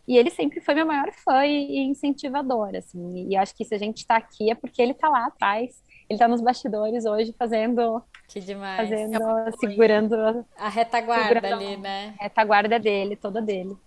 E 0.08 0.18
ele 0.18 0.30
sempre 0.30 0.60
foi 0.60 0.74
meu 0.74 0.86
maior 0.86 1.10
fã 1.14 1.46
e, 1.46 1.80
incentivador, 1.80 2.76
assim. 2.76 3.30
E 3.30 3.38
acho 3.38 3.56
que 3.56 3.64
se 3.64 3.74
a 3.74 3.78
gente 3.78 4.00
está 4.00 4.18
aqui 4.18 4.52
é 4.52 4.56
porque 4.56 4.82
ele 4.82 4.92
está 4.92 5.08
lá 5.08 5.28
atrás. 5.28 5.82
Ele 6.10 6.18
está 6.18 6.28
nos 6.28 6.42
bastidores 6.42 7.06
hoje 7.06 7.34
fazendo. 7.38 8.04
Que 8.28 8.42
demais. 8.42 8.90
Fazendo, 8.90 9.24
é 9.24 9.52
segurando. 9.54 10.46
A 10.58 10.68
retaguarda 10.68 11.40
segurando 11.40 11.54
ali, 11.54 11.78
né? 11.78 12.14
A 12.20 12.24
retaguarda 12.24 12.78
dele, 12.78 13.16
toda 13.16 13.42
dele. 13.42 13.78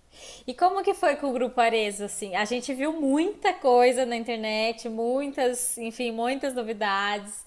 E 0.47 0.55
como 0.55 0.83
que 0.83 0.95
foi 0.95 1.17
com 1.17 1.29
o 1.29 1.33
Grupo 1.33 1.61
Arezo, 1.61 2.05
assim? 2.05 2.35
A 2.35 2.47
gente 2.47 2.73
viu 2.73 2.99
muita 2.99 3.53
coisa 3.53 4.07
na 4.07 4.17
internet, 4.17 4.89
muitas, 4.89 5.77
enfim, 5.77 6.13
muitas 6.13 6.55
novidades, 6.55 7.45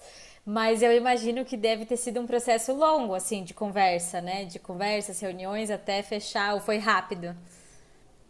mas 0.50 0.82
eu 0.82 0.96
imagino 0.96 1.44
que 1.44 1.58
deve 1.58 1.84
ter 1.84 1.98
sido 1.98 2.18
um 2.20 2.26
processo 2.26 2.72
longo, 2.72 3.12
assim, 3.12 3.44
de 3.44 3.52
conversa, 3.52 4.18
né? 4.22 4.46
De 4.46 4.58
conversas, 4.58 5.20
reuniões, 5.20 5.70
até 5.70 6.02
fechar, 6.02 6.54
ou 6.54 6.60
foi 6.60 6.78
rápido? 6.78 7.36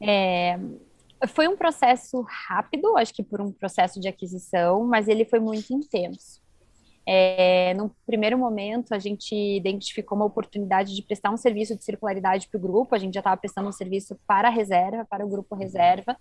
É, 0.01 0.59
foi 1.29 1.47
um 1.47 1.57
processo 1.57 2.21
rápido, 2.23 2.97
acho 2.97 3.15
que 3.15 3.23
por 3.23 3.41
um 3.41 3.53
processo 3.53 4.01
de 4.01 4.09
aquisição, 4.09 4.83
mas 4.83 5.07
ele 5.07 5.25
foi 5.25 5.39
muito 5.39 5.73
intenso. 5.73 6.43
É, 7.07 7.73
no 7.75 7.89
primeiro 8.05 8.37
momento, 8.37 8.93
a 8.93 8.99
gente 8.99 9.33
identificou 9.33 10.19
uma 10.19 10.27
oportunidade 10.27 10.97
de 10.97 11.03
prestar 11.03 11.31
um 11.31 11.37
serviço 11.37 11.77
de 11.77 11.85
circularidade 11.85 12.49
para 12.49 12.59
o 12.59 12.61
grupo. 12.61 12.97
A 12.97 12.99
gente 12.99 13.15
já 13.15 13.21
estava 13.21 13.37
prestando 13.37 13.69
um 13.69 13.73
serviço 13.73 14.19
para 14.27 14.49
a 14.49 14.51
reserva, 14.51 15.07
para 15.09 15.25
o 15.25 15.29
grupo 15.29 15.55
reserva, 15.55 16.17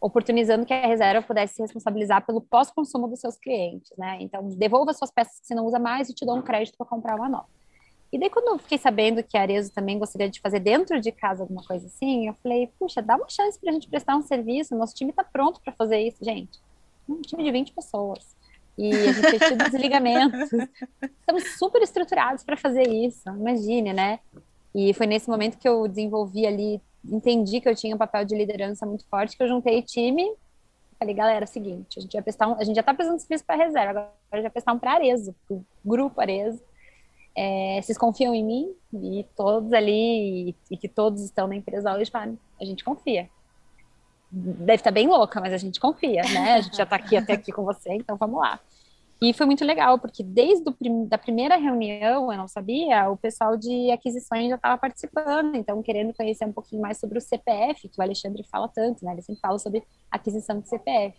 oportunizando 0.00 0.64
que 0.64 0.72
a 0.72 0.86
reserva 0.86 1.26
pudesse 1.26 1.54
se 1.54 1.62
responsabilizar 1.62 2.24
pelo 2.24 2.40
pós-consumo 2.40 3.06
dos 3.06 3.20
seus 3.20 3.36
clientes, 3.36 3.92
né? 3.98 4.18
Então, 4.20 4.48
devolva 4.48 4.94
suas 4.94 5.10
peças 5.10 5.40
que 5.40 5.46
você 5.46 5.54
não 5.54 5.66
usa 5.66 5.78
mais 5.78 6.08
e 6.08 6.14
te 6.14 6.24
dou 6.24 6.36
um 6.36 6.42
crédito 6.42 6.76
para 6.78 6.86
comprar 6.86 7.16
uma 7.16 7.28
nova. 7.28 7.48
E 8.12 8.18
daí, 8.18 8.28
quando 8.28 8.48
eu 8.48 8.58
fiquei 8.58 8.78
sabendo 8.78 9.22
que 9.22 9.36
a 9.36 9.42
Arezo 9.42 9.72
também 9.72 9.98
gostaria 9.98 10.28
de 10.28 10.40
fazer 10.40 10.58
dentro 10.58 11.00
de 11.00 11.12
casa 11.12 11.42
alguma 11.42 11.62
coisa 11.62 11.86
assim, 11.86 12.26
eu 12.26 12.34
falei, 12.42 12.68
puxa, 12.78 13.00
dá 13.00 13.14
uma 13.16 13.28
chance 13.28 13.58
para 13.58 13.70
a 13.70 13.72
gente 13.72 13.88
prestar 13.88 14.16
um 14.16 14.22
serviço, 14.22 14.74
nosso 14.74 14.94
time 14.94 15.10
está 15.10 15.22
pronto 15.22 15.60
para 15.60 15.72
fazer 15.72 16.00
isso. 16.00 16.24
Gente, 16.24 16.58
um 17.08 17.20
time 17.20 17.44
de 17.44 17.52
20 17.52 17.72
pessoas 17.72 18.34
e 18.76 18.92
a 18.92 19.12
gente 19.12 19.30
fez 19.30 19.48
tudo 19.50 19.70
desligamentos. 19.70 20.50
Estamos 21.20 21.58
super 21.58 21.82
estruturados 21.82 22.42
para 22.42 22.56
fazer 22.56 22.88
isso, 22.88 23.28
imagine, 23.28 23.92
né? 23.92 24.18
E 24.74 24.94
foi 24.94 25.06
nesse 25.06 25.28
momento 25.28 25.58
que 25.58 25.68
eu 25.68 25.86
desenvolvi 25.86 26.46
ali, 26.46 26.80
entendi 27.04 27.60
que 27.60 27.68
eu 27.68 27.74
tinha 27.74 27.94
um 27.94 27.98
papel 27.98 28.24
de 28.24 28.36
liderança 28.36 28.86
muito 28.86 29.04
forte, 29.06 29.36
que 29.36 29.42
eu 29.42 29.48
juntei 29.48 29.82
time. 29.82 30.30
Falei, 30.98 31.14
galera, 31.14 31.44
é 31.44 31.46
seguinte, 31.46 31.98
a 31.98 32.02
gente, 32.02 32.12
vai 32.12 32.22
prestar 32.22 32.48
um, 32.48 32.54
a 32.54 32.64
gente 32.64 32.74
já 32.74 32.80
está 32.80 32.92
prestando 32.92 33.18
serviço 33.18 33.44
para 33.44 33.56
reserva, 33.56 33.90
agora 33.90 34.12
a 34.32 34.36
gente 34.36 34.44
vai 34.44 34.50
prestar 34.50 34.72
um 34.72 34.78
para 34.78 34.92
Arezo, 34.92 35.34
para 35.46 35.56
o 35.56 35.64
grupo 35.84 36.20
Arezo. 36.20 36.60
É, 37.34 37.80
vocês 37.80 37.96
confiam 37.96 38.34
em 38.34 38.44
mim? 38.44 38.74
E 38.92 39.24
todos 39.34 39.72
ali, 39.72 40.50
e, 40.50 40.56
e 40.70 40.76
que 40.76 40.88
todos 40.88 41.22
estão 41.22 41.46
na 41.46 41.56
empresa 41.56 41.94
hoje, 41.94 42.10
falam, 42.10 42.38
a 42.60 42.64
gente 42.64 42.84
confia 42.84 43.30
deve 44.30 44.74
estar 44.74 44.90
bem 44.90 45.08
louca, 45.08 45.40
mas 45.40 45.52
a 45.52 45.58
gente 45.58 45.80
confia, 45.80 46.22
né? 46.22 46.54
A 46.54 46.60
gente 46.60 46.76
já 46.76 46.84
está 46.84 46.96
aqui 46.96 47.16
até 47.16 47.32
aqui 47.32 47.50
com 47.50 47.64
você, 47.64 47.92
então 47.94 48.16
vamos 48.16 48.38
lá. 48.38 48.60
E 49.22 49.34
foi 49.34 49.44
muito 49.44 49.64
legal, 49.66 49.98
porque 49.98 50.22
desde 50.22 50.66
a 50.66 50.72
prim 50.72 51.04
da 51.06 51.18
primeira 51.18 51.56
reunião, 51.56 52.32
eu 52.32 52.38
não 52.38 52.48
sabia, 52.48 53.10
o 53.10 53.18
pessoal 53.18 53.54
de 53.54 53.90
aquisições 53.90 54.48
já 54.48 54.56
estava 54.56 54.78
participando, 54.78 55.54
então 55.56 55.82
querendo 55.82 56.14
conhecer 56.14 56.46
um 56.46 56.52
pouquinho 56.52 56.80
mais 56.80 56.98
sobre 56.98 57.18
o 57.18 57.20
CPF, 57.20 57.86
que 57.88 58.00
o 58.00 58.02
Alexandre 58.02 58.42
fala 58.44 58.66
tanto, 58.68 59.04
né? 59.04 59.12
Ele 59.12 59.20
sempre 59.20 59.40
fala 59.42 59.58
sobre 59.58 59.82
aquisição 60.10 60.58
de 60.58 60.68
CPF. 60.68 61.18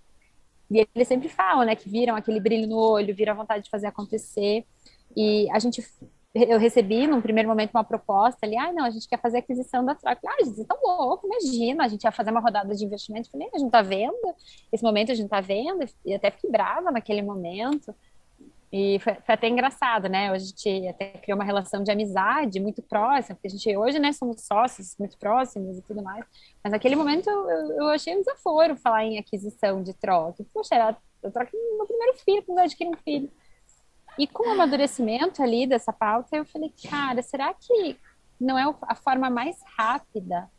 E 0.72 0.88
eles 0.95 1.08
sempre 1.08 1.30
falam, 1.30 1.66
né, 1.66 1.76
que 1.76 1.89
viram 1.89 2.16
aquele 2.16 2.39
brilho 2.39 2.68
no 2.68 2.78
olho, 2.78 3.14
viram 3.14 3.34
a 3.34 3.36
vontade 3.36 3.66
de 3.66 3.70
fazer 3.70 3.88
acontecer. 3.88 4.66
E 5.16 5.47
a 5.52 5.60
gente 5.60 5.84
eu 6.34 6.57
recebi 6.57 7.07
num 7.07 7.21
primeiro 7.21 7.49
momento 7.49 7.71
uma 7.71 7.84
proposta 7.84 8.45
ali, 8.45 8.57
ah, 8.57 8.71
não, 8.71 8.86
a 8.86 8.89
gente 8.89 9.07
quer 9.07 9.19
fazer 9.19 9.39
aquisição 9.39 9.84
da 9.84 9.95
troca. 9.95 10.19
Ah, 10.25 10.43
gente, 10.43 10.61
estão 10.61 10.77
louco, 10.82 11.27
imagina, 11.27 11.84
a 11.84 11.88
gente 11.88 12.03
ia 12.03 12.11
fazer 12.11 12.32
uma 12.32 12.39
rodada 12.39 12.73
de 12.73 12.86
investimento. 12.86 13.29
Falei, 13.29 13.49
a 13.53 13.57
gente 13.57 13.71
tá 13.71 13.82
vendo, 13.82 14.36
esse 14.71 14.84
momento 14.84 15.11
a 15.11 15.15
gente 15.15 15.29
tá 15.29 15.41
vendo, 15.41 15.84
e 16.05 16.13
até 16.13 16.32
fiquei 16.32 16.49
brava 16.49 16.89
naquele 16.89 17.21
momento. 17.21 17.93
E 18.71 18.99
foi, 18.99 19.15
foi, 19.15 19.36
até 19.36 19.49
engraçado, 19.49 20.07
né? 20.07 20.32
Hoje 20.32 20.45
a 20.45 20.47
gente 20.47 20.88
até 20.88 21.09
criou 21.17 21.38
uma 21.38 21.43
relação 21.43 21.84
de 21.84 21.91
amizade 21.91 22.57
muito 22.61 22.82
próxima, 22.82 23.36
porque 23.36 23.47
a 23.47 23.51
gente 23.51 23.77
hoje, 23.77 23.99
né, 23.99 24.13
somos 24.13 24.43
sócios 24.43 24.95
muito 24.97 25.17
próximos 25.17 25.77
e 25.77 25.82
tudo 25.82 26.01
mais. 26.01 26.23
Mas 26.63 26.71
naquele 26.71 26.95
momento 26.95 27.29
eu, 27.29 27.73
eu 27.73 27.88
achei 27.89 28.15
um 28.15 28.19
desaforo 28.19 28.77
falar 28.77 29.03
em 29.03 29.19
aquisição 29.19 29.84
de 29.84 29.93
troca. 29.93 30.45
Poxa, 30.53 30.75
era, 30.75 30.97
eu 31.21 31.29
troco 31.29 31.51
meu 31.77 31.86
primeiro 31.86 32.17
filho, 32.19 32.43
quando 32.43 32.59
eu 32.59 32.63
adquiri 32.63 32.89
um 32.89 32.97
filho. 32.97 33.29
E 34.18 34.28
com 34.28 34.47
o 34.47 34.51
amadurecimento 34.51 35.41
ali 35.41 35.66
dessa 35.66 35.93
pauta, 35.93 36.36
eu 36.36 36.45
falei, 36.45 36.74
cara, 36.89 37.22
será 37.22 37.53
que 37.53 37.97
não 38.39 38.57
é 38.57 38.76
a 38.84 38.95
forma 38.95 39.30
mais 39.30 39.57
rápida 39.78 40.49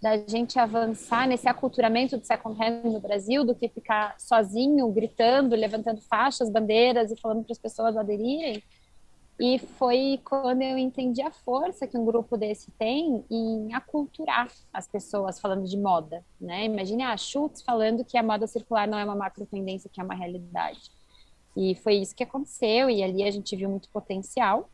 da 0.00 0.16
gente 0.18 0.58
avançar 0.58 1.26
nesse 1.26 1.48
aculturamento 1.48 2.18
do 2.18 2.26
second 2.26 2.60
hand 2.62 2.82
no 2.84 3.00
Brasil 3.00 3.44
do 3.44 3.54
que 3.54 3.68
ficar 3.68 4.14
sozinho, 4.18 4.90
gritando, 4.90 5.56
levantando 5.56 6.00
faixas, 6.02 6.50
bandeiras 6.50 7.10
e 7.10 7.16
falando 7.16 7.42
para 7.42 7.52
as 7.52 7.58
pessoas 7.58 7.96
aderirem? 7.96 8.62
E 9.40 9.58
foi 9.58 10.20
quando 10.24 10.62
eu 10.62 10.78
entendi 10.78 11.20
a 11.20 11.30
força 11.30 11.86
que 11.86 11.98
um 11.98 12.04
grupo 12.04 12.36
desse 12.36 12.70
tem 12.72 13.24
em 13.28 13.74
aculturar 13.74 14.48
as 14.72 14.86
pessoas 14.86 15.40
falando 15.40 15.64
de 15.64 15.76
moda, 15.76 16.24
né? 16.40 16.66
Imagine 16.66 17.02
a 17.02 17.16
Schultz 17.16 17.62
falando 17.62 18.04
que 18.04 18.16
a 18.16 18.22
moda 18.22 18.46
circular 18.46 18.86
não 18.86 18.98
é 18.98 19.04
uma 19.04 19.16
macro 19.16 19.44
tendência, 19.44 19.90
que 19.92 20.00
é 20.00 20.04
uma 20.04 20.14
realidade. 20.14 20.92
E 21.56 21.74
foi 21.76 21.94
isso 21.96 22.14
que 22.14 22.24
aconteceu, 22.24 22.90
e 22.90 23.02
ali 23.02 23.22
a 23.22 23.30
gente 23.30 23.54
viu 23.54 23.68
muito 23.68 23.88
potencial. 23.90 24.68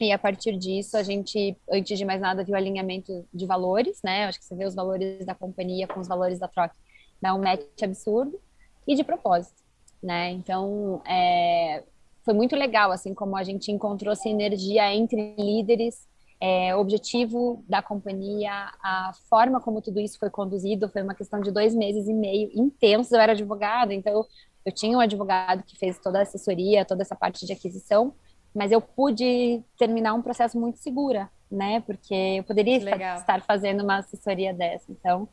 E 0.00 0.12
a 0.12 0.18
partir 0.18 0.56
disso, 0.58 0.96
a 0.96 1.02
gente, 1.02 1.56
antes 1.70 1.98
de 1.98 2.04
mais 2.04 2.20
nada, 2.20 2.44
viu 2.44 2.54
alinhamento 2.54 3.26
de 3.32 3.46
valores, 3.46 4.00
né? 4.04 4.26
Acho 4.26 4.38
que 4.38 4.44
você 4.44 4.54
vê 4.54 4.66
os 4.66 4.74
valores 4.74 5.24
da 5.24 5.34
companhia 5.34 5.86
com 5.86 6.00
os 6.00 6.06
valores 6.06 6.38
da 6.38 6.46
troca, 6.46 6.74
dá 7.20 7.34
um 7.34 7.42
match 7.42 7.82
absurdo, 7.82 8.38
e 8.86 8.94
de 8.94 9.02
propósito, 9.02 9.62
né? 10.02 10.30
Então, 10.30 11.02
é, 11.06 11.82
foi 12.24 12.34
muito 12.34 12.54
legal, 12.54 12.92
assim, 12.92 13.14
como 13.14 13.36
a 13.36 13.42
gente 13.42 13.72
encontrou 13.72 14.12
essa 14.12 14.28
energia 14.28 14.94
entre 14.94 15.34
líderes, 15.38 16.06
é, 16.40 16.74
objetivo 16.76 17.64
da 17.66 17.80
companhia, 17.80 18.52
a 18.82 19.12
forma 19.28 19.60
como 19.60 19.80
tudo 19.80 19.98
isso 19.98 20.18
foi 20.18 20.28
conduzido, 20.28 20.88
foi 20.88 21.02
uma 21.02 21.14
questão 21.14 21.40
de 21.40 21.50
dois 21.50 21.74
meses 21.74 22.06
e 22.06 22.12
meio 22.12 22.50
intensos. 22.54 23.12
Eu 23.12 23.20
era 23.20 23.32
advogada, 23.32 23.94
então 23.94 24.26
eu 24.66 24.72
tinha 24.72 24.98
um 24.98 25.00
advogado 25.00 25.62
que 25.62 25.78
fez 25.78 25.96
toda 25.96 26.18
a 26.18 26.22
assessoria, 26.22 26.84
toda 26.84 27.02
essa 27.02 27.14
parte 27.14 27.46
de 27.46 27.52
aquisição, 27.52 28.12
mas 28.52 28.72
eu 28.72 28.80
pude 28.80 29.62
terminar 29.78 30.12
um 30.12 30.20
processo 30.20 30.58
muito 30.58 30.78
segura, 30.78 31.30
né? 31.48 31.80
Porque 31.82 32.14
eu 32.38 32.42
poderia 32.42 32.76
estar 32.78 33.42
fazendo 33.42 33.84
uma 33.84 33.98
assessoria 33.98 34.52
dessa. 34.52 34.90
Então, 34.90 35.28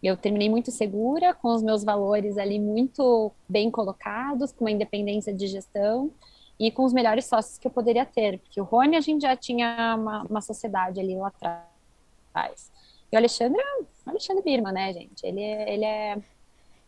eu 0.00 0.16
terminei 0.16 0.48
muito 0.48 0.70
segura, 0.70 1.34
com 1.34 1.48
os 1.48 1.64
meus 1.64 1.82
valores 1.82 2.38
ali 2.38 2.60
muito 2.60 3.32
bem 3.48 3.72
colocados, 3.72 4.52
com 4.52 4.64
uma 4.64 4.70
independência 4.70 5.34
de 5.34 5.48
gestão 5.48 6.12
e 6.56 6.70
com 6.70 6.84
os 6.84 6.92
melhores 6.92 7.24
sócios 7.24 7.58
que 7.58 7.66
eu 7.66 7.72
poderia 7.72 8.06
ter, 8.06 8.38
porque 8.38 8.60
o 8.60 8.64
Rony 8.64 8.96
a 8.96 9.00
gente 9.00 9.22
já 9.22 9.34
tinha 9.34 9.96
uma, 9.98 10.22
uma 10.24 10.40
sociedade 10.40 11.00
ali 11.00 11.16
lá 11.16 11.28
atrás. 11.28 12.70
E 13.10 13.16
o 13.16 13.18
Alexandre, 13.18 13.60
é 13.60 13.82
o 13.82 14.10
Alexandre 14.10 14.44
Birman, 14.44 14.72
né, 14.72 14.92
gente? 14.92 15.26
Ele, 15.26 15.42
é, 15.42 15.74
ele 15.74 15.84
é, 15.84 16.18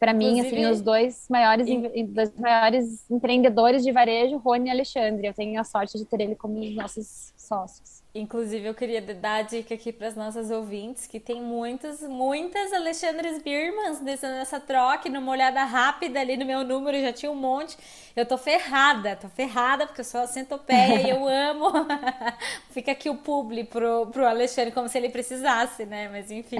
para 0.02 0.12
mim, 0.12 0.40
assim, 0.40 0.66
os 0.66 0.80
dois 0.80 1.28
maiores, 1.30 1.68
e... 1.68 2.02
dois 2.02 2.36
maiores 2.36 3.08
empreendedores 3.08 3.84
de 3.84 3.92
varejo, 3.92 4.36
Rony 4.38 4.66
e 4.66 4.70
Alexandre. 4.72 5.28
Eu 5.28 5.32
tenho 5.32 5.60
a 5.60 5.62
sorte 5.62 5.96
de 5.96 6.04
ter 6.04 6.20
ele 6.20 6.34
como 6.34 6.58
nossos 6.74 7.32
sócios. 7.36 8.01
Inclusive, 8.14 8.66
eu 8.66 8.74
queria 8.74 9.00
dar 9.00 9.36
a 9.36 9.42
dica 9.42 9.74
aqui 9.74 9.90
para 9.90 10.06
as 10.06 10.14
nossas 10.14 10.50
ouvintes, 10.50 11.06
que 11.06 11.18
tem 11.18 11.40
muitas, 11.40 12.02
muitas 12.02 12.70
Alexandres 12.70 13.42
Birmans 13.42 14.02
nessa, 14.02 14.28
nessa 14.28 14.60
troca, 14.60 15.08
numa 15.08 15.32
olhada 15.32 15.64
rápida 15.64 16.20
ali 16.20 16.36
no 16.36 16.44
meu 16.44 16.62
número, 16.62 17.00
já 17.00 17.10
tinha 17.10 17.32
um 17.32 17.34
monte. 17.34 17.74
Eu 18.14 18.26
tô 18.26 18.36
ferrada, 18.36 19.16
tô 19.16 19.30
ferrada, 19.30 19.86
porque 19.86 20.02
eu 20.02 20.04
sou 20.04 20.20
a 20.20 20.26
centopeia 20.26 21.00
e 21.00 21.08
eu 21.08 21.24
amo. 21.26 21.72
Fica 22.70 22.92
aqui 22.92 23.08
o 23.08 23.16
publi 23.16 23.64
pro, 23.64 24.06
pro 24.08 24.26
Alexandre, 24.26 24.72
como 24.72 24.90
se 24.90 24.98
ele 24.98 25.08
precisasse, 25.08 25.86
né? 25.86 26.10
Mas 26.10 26.30
enfim. 26.30 26.58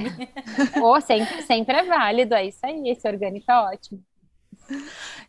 oh, 0.83 0.99
sempre, 1.03 1.43
sempre 1.43 1.77
é 1.77 1.83
válido, 1.85 2.35
é 2.35 2.47
isso 2.47 2.61
aí, 2.63 2.89
esse 2.89 3.07
orgânico 3.07 3.51
é 3.51 3.59
ótimo. 3.59 4.03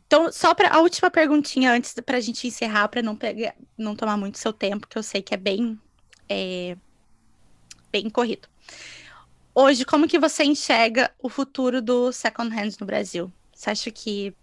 Então, 0.07 0.31
só 0.31 0.53
para 0.53 0.73
a 0.73 0.79
última 0.79 1.11
perguntinha 1.11 1.73
antes 1.73 1.93
para 2.05 2.15
a 2.15 2.21
gente 2.21 2.47
encerrar, 2.47 2.87
para 2.87 3.01
não 3.01 3.13
pegar, 3.13 3.55
não 3.77 3.93
tomar 3.93 4.15
muito 4.15 4.37
seu 4.37 4.53
tempo, 4.53 4.87
que 4.87 4.97
eu 4.97 5.03
sei 5.03 5.21
que 5.21 5.33
é 5.33 5.37
bem 5.37 5.77
é, 6.29 6.77
bem 7.91 8.09
corrido. 8.09 8.47
Hoje, 9.55 9.85
como 9.85 10.07
que 10.07 10.17
você 10.17 10.43
enxerga 10.43 11.11
o 11.19 11.29
futuro 11.29 11.81
do 11.81 12.11
second 12.11 12.53
hand 12.55 12.71
no 12.79 12.87
Brasil? 12.87 13.31
Você 13.53 13.69
acha 13.69 13.91
que 13.91 14.35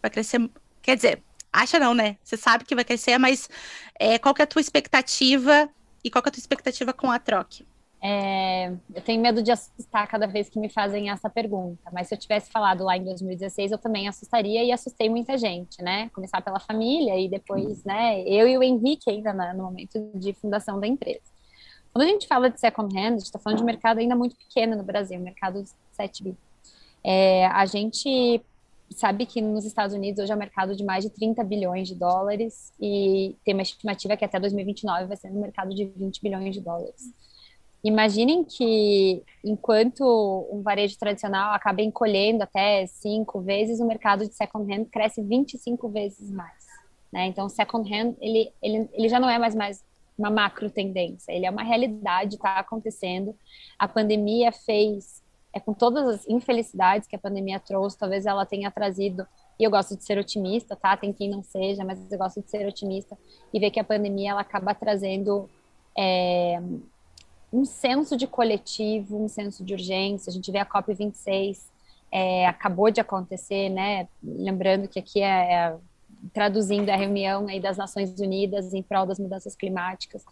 vai 0.00 0.10
crescer? 0.10 0.50
Quer 0.80 0.96
dizer, 0.96 1.22
acha 1.52 1.78
não, 1.78 1.92
né? 1.94 2.16
Você 2.24 2.36
sabe 2.36 2.64
que 2.64 2.74
vai 2.74 2.84
crescer, 2.84 3.18
mas 3.18 3.50
é, 3.98 4.18
qual 4.18 4.34
que 4.34 4.40
é 4.40 4.44
a 4.44 4.46
tua 4.46 4.60
expectativa 4.60 5.68
e 6.02 6.10
qual 6.10 6.22
que 6.22 6.28
é 6.28 6.30
a 6.30 6.32
tua 6.32 6.40
expectativa 6.40 6.92
com 6.92 7.10
a 7.10 7.18
troque? 7.18 7.66
É, 8.02 8.68
eu 8.94 9.02
tenho 9.02 9.20
medo 9.20 9.42
de 9.42 9.50
assustar 9.50 10.06
cada 10.06 10.26
vez 10.26 10.48
que 10.48 10.58
me 10.58 10.68
fazem 10.68 11.10
essa 11.10 11.30
pergunta, 11.30 11.90
mas 11.92 12.08
se 12.08 12.14
eu 12.14 12.18
tivesse 12.18 12.50
falado 12.50 12.84
lá 12.84 12.96
em 12.96 13.02
2016, 13.02 13.72
eu 13.72 13.78
também 13.78 14.06
assustaria 14.06 14.62
e 14.62 14.70
assustei 14.70 15.08
muita 15.08 15.36
gente, 15.38 15.82
né? 15.82 16.10
Começar 16.10 16.40
pela 16.42 16.60
família 16.60 17.18
e 17.18 17.28
depois, 17.28 17.84
né, 17.84 18.22
eu 18.22 18.46
e 18.46 18.56
o 18.58 18.62
Henrique 18.62 19.10
ainda 19.10 19.32
no 19.54 19.64
momento 19.64 20.10
de 20.14 20.32
fundação 20.34 20.78
da 20.78 20.86
empresa. 20.86 21.36
Quando 21.92 22.04
a 22.04 22.08
gente 22.08 22.26
fala 22.26 22.50
de 22.50 22.60
second 22.60 22.94
hand, 22.94 23.06
a 23.06 23.10
gente 23.12 23.22
está 23.22 23.38
falando 23.38 23.58
de 23.58 23.64
mercado 23.64 23.98
ainda 23.98 24.14
muito 24.14 24.36
pequeno 24.36 24.76
no 24.76 24.82
Brasil, 24.82 25.18
mercado 25.18 25.62
de 25.62 25.70
7 25.92 26.22
bi. 26.22 26.36
É, 27.02 27.46
a 27.46 27.64
gente 27.64 28.42
sabe 28.90 29.26
que 29.26 29.40
nos 29.40 29.64
Estados 29.64 29.94
Unidos 29.94 30.22
hoje 30.22 30.30
é 30.30 30.34
um 30.34 30.38
mercado 30.38 30.76
de 30.76 30.84
mais 30.84 31.04
de 31.04 31.10
30 31.10 31.42
bilhões 31.42 31.88
de 31.88 31.94
dólares 31.94 32.72
e 32.80 33.34
tem 33.44 33.54
uma 33.54 33.62
estimativa 33.62 34.16
que 34.16 34.24
até 34.24 34.38
2029 34.38 35.06
vai 35.06 35.16
ser 35.16 35.28
um 35.28 35.40
mercado 35.40 35.74
de 35.74 35.86
20 35.86 36.22
bilhões 36.22 36.54
de 36.54 36.60
dólares. 36.60 37.10
Imaginem 37.86 38.42
que 38.42 39.22
enquanto 39.44 40.02
um 40.50 40.60
varejo 40.60 40.98
tradicional 40.98 41.54
acaba 41.54 41.80
encolhendo 41.82 42.42
até 42.42 42.84
cinco 42.88 43.40
vezes, 43.40 43.78
o 43.78 43.86
mercado 43.86 44.26
de 44.26 44.34
second 44.34 44.72
hand 44.72 44.86
cresce 44.86 45.22
25 45.22 45.88
vezes 45.88 46.28
mais. 46.28 46.66
Né? 47.12 47.26
Então, 47.26 47.48
second 47.48 47.88
hand 47.88 48.14
ele, 48.20 48.52
ele, 48.60 48.90
ele 48.92 49.08
já 49.08 49.20
não 49.20 49.30
é 49.30 49.38
mais, 49.38 49.54
mais 49.54 49.84
uma 50.18 50.30
macro 50.30 50.68
tendência, 50.68 51.30
ele 51.30 51.46
é 51.46 51.50
uma 51.50 51.62
realidade, 51.62 52.34
está 52.34 52.58
acontecendo. 52.58 53.36
A 53.78 53.86
pandemia 53.86 54.50
fez, 54.50 55.22
é 55.52 55.60
com 55.60 55.72
todas 55.72 56.08
as 56.08 56.28
infelicidades 56.28 57.06
que 57.06 57.14
a 57.14 57.20
pandemia 57.20 57.60
trouxe, 57.60 57.96
talvez 57.96 58.26
ela 58.26 58.44
tenha 58.44 58.68
trazido 58.68 59.24
e 59.60 59.62
eu 59.62 59.70
gosto 59.70 59.96
de 59.96 60.02
ser 60.02 60.18
otimista, 60.18 60.74
tá? 60.74 60.96
Tem 60.96 61.12
quem 61.12 61.30
não 61.30 61.44
seja, 61.44 61.84
mas 61.84 62.10
eu 62.10 62.18
gosto 62.18 62.42
de 62.42 62.50
ser 62.50 62.66
otimista 62.66 63.16
e 63.54 63.60
ver 63.60 63.70
que 63.70 63.78
a 63.78 63.84
pandemia 63.84 64.32
ela 64.32 64.40
acaba 64.40 64.74
trazendo 64.74 65.48
é, 65.96 66.60
um 67.56 67.64
senso 67.64 68.16
de 68.18 68.26
coletivo, 68.26 69.24
um 69.24 69.28
senso 69.28 69.64
de 69.64 69.72
urgência. 69.72 70.28
A 70.28 70.32
gente 70.32 70.52
vê 70.52 70.58
a 70.58 70.66
COP26, 70.66 71.58
é, 72.12 72.46
acabou 72.46 72.90
de 72.90 73.00
acontecer, 73.00 73.70
né? 73.70 74.06
Lembrando 74.22 74.86
que 74.86 74.98
aqui 74.98 75.22
é, 75.22 75.54
é 75.54 75.76
traduzindo 76.34 76.90
a 76.90 76.96
reunião 76.96 77.46
aí 77.48 77.58
das 77.58 77.78
Nações 77.78 78.18
Unidas 78.20 78.74
em 78.74 78.82
prol 78.82 79.06
das 79.06 79.18
mudanças 79.18 79.56
climáticas. 79.56 80.22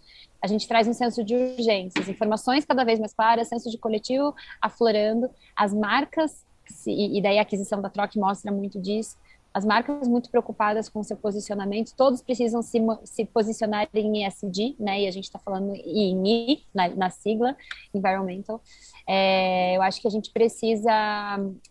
A 0.42 0.46
gente 0.46 0.68
traz 0.68 0.86
um 0.86 0.92
senso 0.92 1.24
de 1.24 1.34
urgência, 1.34 2.00
informações 2.10 2.64
cada 2.66 2.84
vez 2.84 2.98
mais 2.98 3.14
claras, 3.14 3.48
senso 3.48 3.70
de 3.70 3.78
coletivo 3.78 4.34
aflorando, 4.60 5.30
as 5.56 5.72
marcas, 5.72 6.44
e 6.86 7.20
daí 7.22 7.38
a 7.38 7.42
aquisição 7.42 7.80
da 7.80 7.88
troca 7.88 8.18
mostra 8.18 8.50
muito 8.52 8.80
disso, 8.80 9.16
as 9.54 9.64
marcas 9.64 10.08
muito 10.08 10.28
preocupadas 10.28 10.88
com 10.88 11.00
seu 11.04 11.16
posicionamento, 11.16 11.94
todos 11.96 12.20
precisam 12.20 12.60
se, 12.60 12.80
se 13.04 13.24
posicionar 13.24 13.88
em 13.94 14.26
ESG, 14.26 14.74
né? 14.80 15.02
E 15.02 15.06
a 15.06 15.12
gente 15.12 15.24
está 15.24 15.38
falando 15.38 15.72
em 15.76 16.26
I, 16.26 16.66
na, 16.74 16.88
na 16.88 17.08
sigla, 17.08 17.56
Environmental. 17.94 18.60
É, 19.06 19.76
eu 19.76 19.82
acho 19.82 20.00
que 20.00 20.08
a 20.08 20.10
gente 20.10 20.32
precisa 20.32 20.90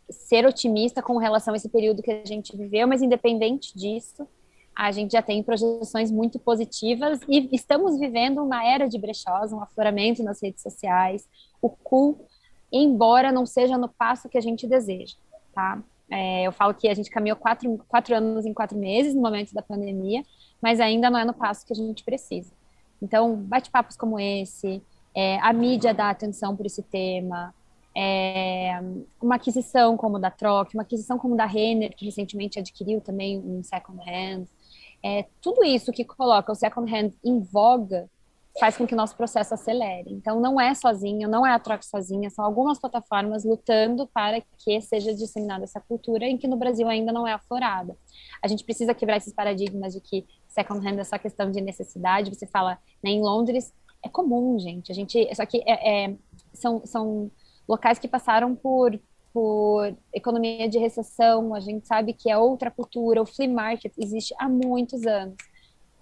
ser 0.09 0.45
otimista 0.47 1.01
com 1.01 1.17
relação 1.17 1.53
a 1.53 1.57
esse 1.57 1.67
período 1.67 2.01
que 2.01 2.09
a 2.09 2.25
gente 2.25 2.55
viveu, 2.55 2.87
mas 2.87 3.01
independente 3.01 3.77
disso, 3.77 4.25
a 4.73 4.89
gente 4.93 5.11
já 5.11 5.21
tem 5.21 5.43
projeções 5.43 6.09
muito 6.09 6.39
positivas 6.39 7.19
e 7.27 7.49
estamos 7.51 7.99
vivendo 7.99 8.41
uma 8.41 8.65
era 8.65 8.87
de 8.87 8.97
brechós, 8.97 9.51
um 9.51 9.61
afloramento 9.61 10.23
nas 10.23 10.41
redes 10.41 10.63
sociais, 10.63 11.27
o 11.61 11.69
cool, 11.69 12.27
embora 12.71 13.29
não 13.29 13.45
seja 13.45 13.77
no 13.77 13.89
passo 13.89 14.29
que 14.29 14.37
a 14.37 14.41
gente 14.41 14.65
deseja, 14.65 15.17
tá? 15.53 15.83
É, 16.15 16.43
eu 16.43 16.51
falo 16.51 16.75
que 16.75 16.87
a 16.87 16.93
gente 16.93 17.09
caminhou 17.09 17.35
quatro, 17.35 17.83
quatro 17.87 18.15
anos 18.15 18.45
em 18.45 18.53
quatro 18.53 18.77
meses 18.77 19.15
no 19.15 19.21
momento 19.21 19.51
da 19.51 19.63
pandemia, 19.63 20.23
mas 20.61 20.79
ainda 20.79 21.09
não 21.09 21.19
é 21.19 21.25
no 21.25 21.33
passo 21.33 21.65
que 21.65 21.73
a 21.73 21.75
gente 21.75 22.03
precisa. 22.03 22.53
Então, 23.01 23.35
bate-papos 23.35 23.97
como 23.97 24.19
esse, 24.19 24.79
é, 25.15 25.39
a 25.39 25.51
mídia 25.51 25.91
dá 25.91 26.11
atenção 26.11 26.55
por 26.55 26.67
esse 26.67 26.83
tema, 26.83 27.51
é, 27.97 28.79
uma 29.19 29.37
aquisição 29.37 29.97
como 29.97 30.19
da 30.19 30.29
Troc, 30.29 30.75
uma 30.75 30.83
aquisição 30.83 31.17
como 31.17 31.35
da 31.35 31.47
Renner, 31.47 31.95
que 31.95 32.05
recentemente 32.05 32.59
adquiriu 32.59 33.01
também 33.01 33.39
um 33.39 33.63
second 33.63 33.99
hand, 34.07 34.45
é, 35.01 35.25
tudo 35.41 35.63
isso 35.63 35.91
que 35.91 36.05
coloca 36.05 36.51
o 36.51 36.55
second 36.55 36.93
hand 36.93 37.11
em 37.25 37.39
voga 37.39 38.07
faz 38.59 38.77
com 38.77 38.85
que 38.85 38.93
o 38.93 38.97
nosso 38.97 39.15
processo 39.15 39.53
acelere. 39.53 40.11
Então, 40.11 40.39
não 40.39 40.61
é 40.61 40.73
sozinho, 40.75 41.27
não 41.27 41.45
é 41.45 41.51
a 41.51 41.59
troca 41.59 41.83
sozinha, 41.83 42.29
são 42.29 42.45
algumas 42.45 42.79
plataformas 42.79 43.43
lutando 43.43 44.07
para 44.07 44.41
que 44.59 44.79
seja 44.81 45.13
disseminada 45.13 45.63
essa 45.63 45.81
cultura 45.81 46.25
em 46.25 46.37
que 46.37 46.47
no 46.47 46.55
Brasil 46.55 46.87
ainda 46.87 47.11
não 47.11 47.27
é 47.27 47.33
aflorada. 47.33 47.97
A 48.41 48.47
gente 48.47 48.63
precisa 48.63 48.93
quebrar 48.93 49.17
esses 49.17 49.33
paradigmas 49.33 49.93
de 49.93 50.01
que 50.01 50.25
second 50.47 50.87
hand 50.87 50.99
é 50.99 51.03
só 51.03 51.17
questão 51.17 51.49
de 51.49 51.61
necessidade. 51.61 52.33
Você 52.33 52.45
fala, 52.45 52.77
né, 53.03 53.09
em 53.09 53.21
Londres, 53.21 53.73
é 54.03 54.09
comum, 54.09 54.59
gente. 54.59 54.91
A 54.91 54.95
gente, 54.95 55.33
só 55.35 55.45
que 55.45 55.63
é, 55.65 56.05
é, 56.05 56.15
são, 56.53 56.85
são 56.85 57.31
locais 57.67 57.97
que 57.97 58.07
passaram 58.07 58.55
por 58.55 58.99
por 59.33 59.97
economia 60.13 60.69
de 60.69 60.77
recessão, 60.77 61.55
a 61.55 61.59
gente 61.59 61.87
sabe 61.87 62.13
que 62.13 62.29
é 62.29 62.37
outra 62.37 62.69
cultura, 62.69 63.19
o 63.19 63.25
flea 63.25 63.49
market 63.49 63.91
existe 63.97 64.31
há 64.37 64.47
muitos 64.47 65.07
anos 65.07 65.35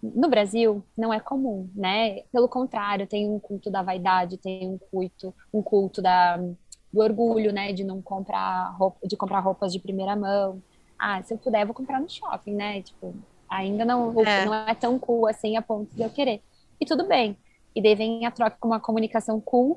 no 0.01 0.29
Brasil 0.29 0.83
não 0.97 1.13
é 1.13 1.19
comum, 1.19 1.69
né? 1.75 2.21
Pelo 2.31 2.47
contrário, 2.49 3.07
tem 3.07 3.29
um 3.29 3.39
culto 3.39 3.69
da 3.69 3.81
vaidade, 3.83 4.37
tem 4.37 4.67
um 4.67 4.77
culto, 4.77 5.33
um 5.53 5.61
culto 5.61 6.01
da, 6.01 6.37
do 6.37 6.99
orgulho, 6.99 7.51
né? 7.53 7.73
De 7.73 7.83
não 7.83 8.01
comprar 8.01 8.75
roupa, 8.77 9.07
de 9.07 9.15
comprar 9.17 9.39
roupas 9.39 9.71
de 9.71 9.79
primeira 9.79 10.15
mão. 10.15 10.61
Ah, 10.97 11.21
se 11.23 11.33
eu 11.33 11.37
puder, 11.37 11.61
eu 11.61 11.67
vou 11.67 11.75
comprar 11.75 11.99
no 11.99 12.09
shopping, 12.09 12.53
né? 12.53 12.81
Tipo, 12.81 13.13
Ainda 13.51 13.83
não 13.83 14.17
é. 14.21 14.45
não 14.45 14.53
é 14.53 14.73
tão 14.73 14.97
cool 14.97 15.27
assim 15.27 15.57
a 15.57 15.61
ponto 15.61 15.93
de 15.93 16.01
eu 16.01 16.09
querer. 16.09 16.41
E 16.79 16.85
tudo 16.85 17.05
bem. 17.05 17.37
E 17.75 17.81
daí 17.81 17.95
vem 17.95 18.25
a 18.25 18.31
troca 18.31 18.55
com 18.57 18.69
uma 18.69 18.79
comunicação 18.79 19.41
cool, 19.41 19.75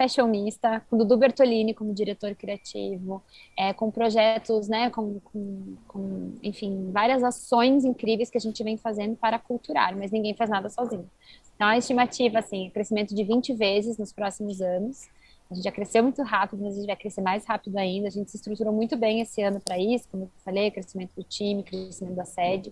fashionista, 0.00 0.80
com 0.88 0.96
Dudu 0.96 1.18
Bertolini 1.18 1.74
como 1.74 1.92
diretor 1.92 2.34
criativo, 2.34 3.22
é, 3.54 3.74
com 3.74 3.90
projetos, 3.90 4.66
né, 4.66 4.88
com, 4.88 5.20
com, 5.20 5.76
com, 5.86 6.32
enfim, 6.42 6.90
várias 6.90 7.22
ações 7.22 7.84
incríveis 7.84 8.30
que 8.30 8.38
a 8.38 8.40
gente 8.40 8.64
vem 8.64 8.78
fazendo 8.78 9.14
para 9.14 9.38
culturar, 9.38 9.94
mas 9.94 10.10
ninguém 10.10 10.34
faz 10.34 10.48
nada 10.48 10.70
sozinho. 10.70 11.08
Então, 11.54 11.68
a 11.68 11.76
estimativa, 11.76 12.38
assim, 12.38 12.70
crescimento 12.70 13.14
de 13.14 13.22
20 13.22 13.52
vezes 13.52 13.98
nos 13.98 14.10
próximos 14.10 14.62
anos. 14.62 15.06
A 15.50 15.54
gente 15.54 15.64
já 15.64 15.72
cresceu 15.72 16.02
muito 16.02 16.22
rápido, 16.22 16.62
mas 16.62 16.72
a 16.72 16.76
gente 16.76 16.86
vai 16.86 16.96
crescer 16.96 17.20
mais 17.20 17.44
rápido 17.44 17.76
ainda. 17.76 18.08
A 18.08 18.10
gente 18.10 18.30
se 18.30 18.38
estruturou 18.38 18.72
muito 18.72 18.96
bem 18.96 19.20
esse 19.20 19.42
ano 19.42 19.60
para 19.60 19.78
isso, 19.78 20.08
como 20.08 20.22
eu 20.22 20.30
falei, 20.42 20.70
crescimento 20.70 21.10
do 21.14 21.22
time, 21.24 21.62
crescimento 21.62 22.14
da 22.14 22.24
sede. 22.24 22.70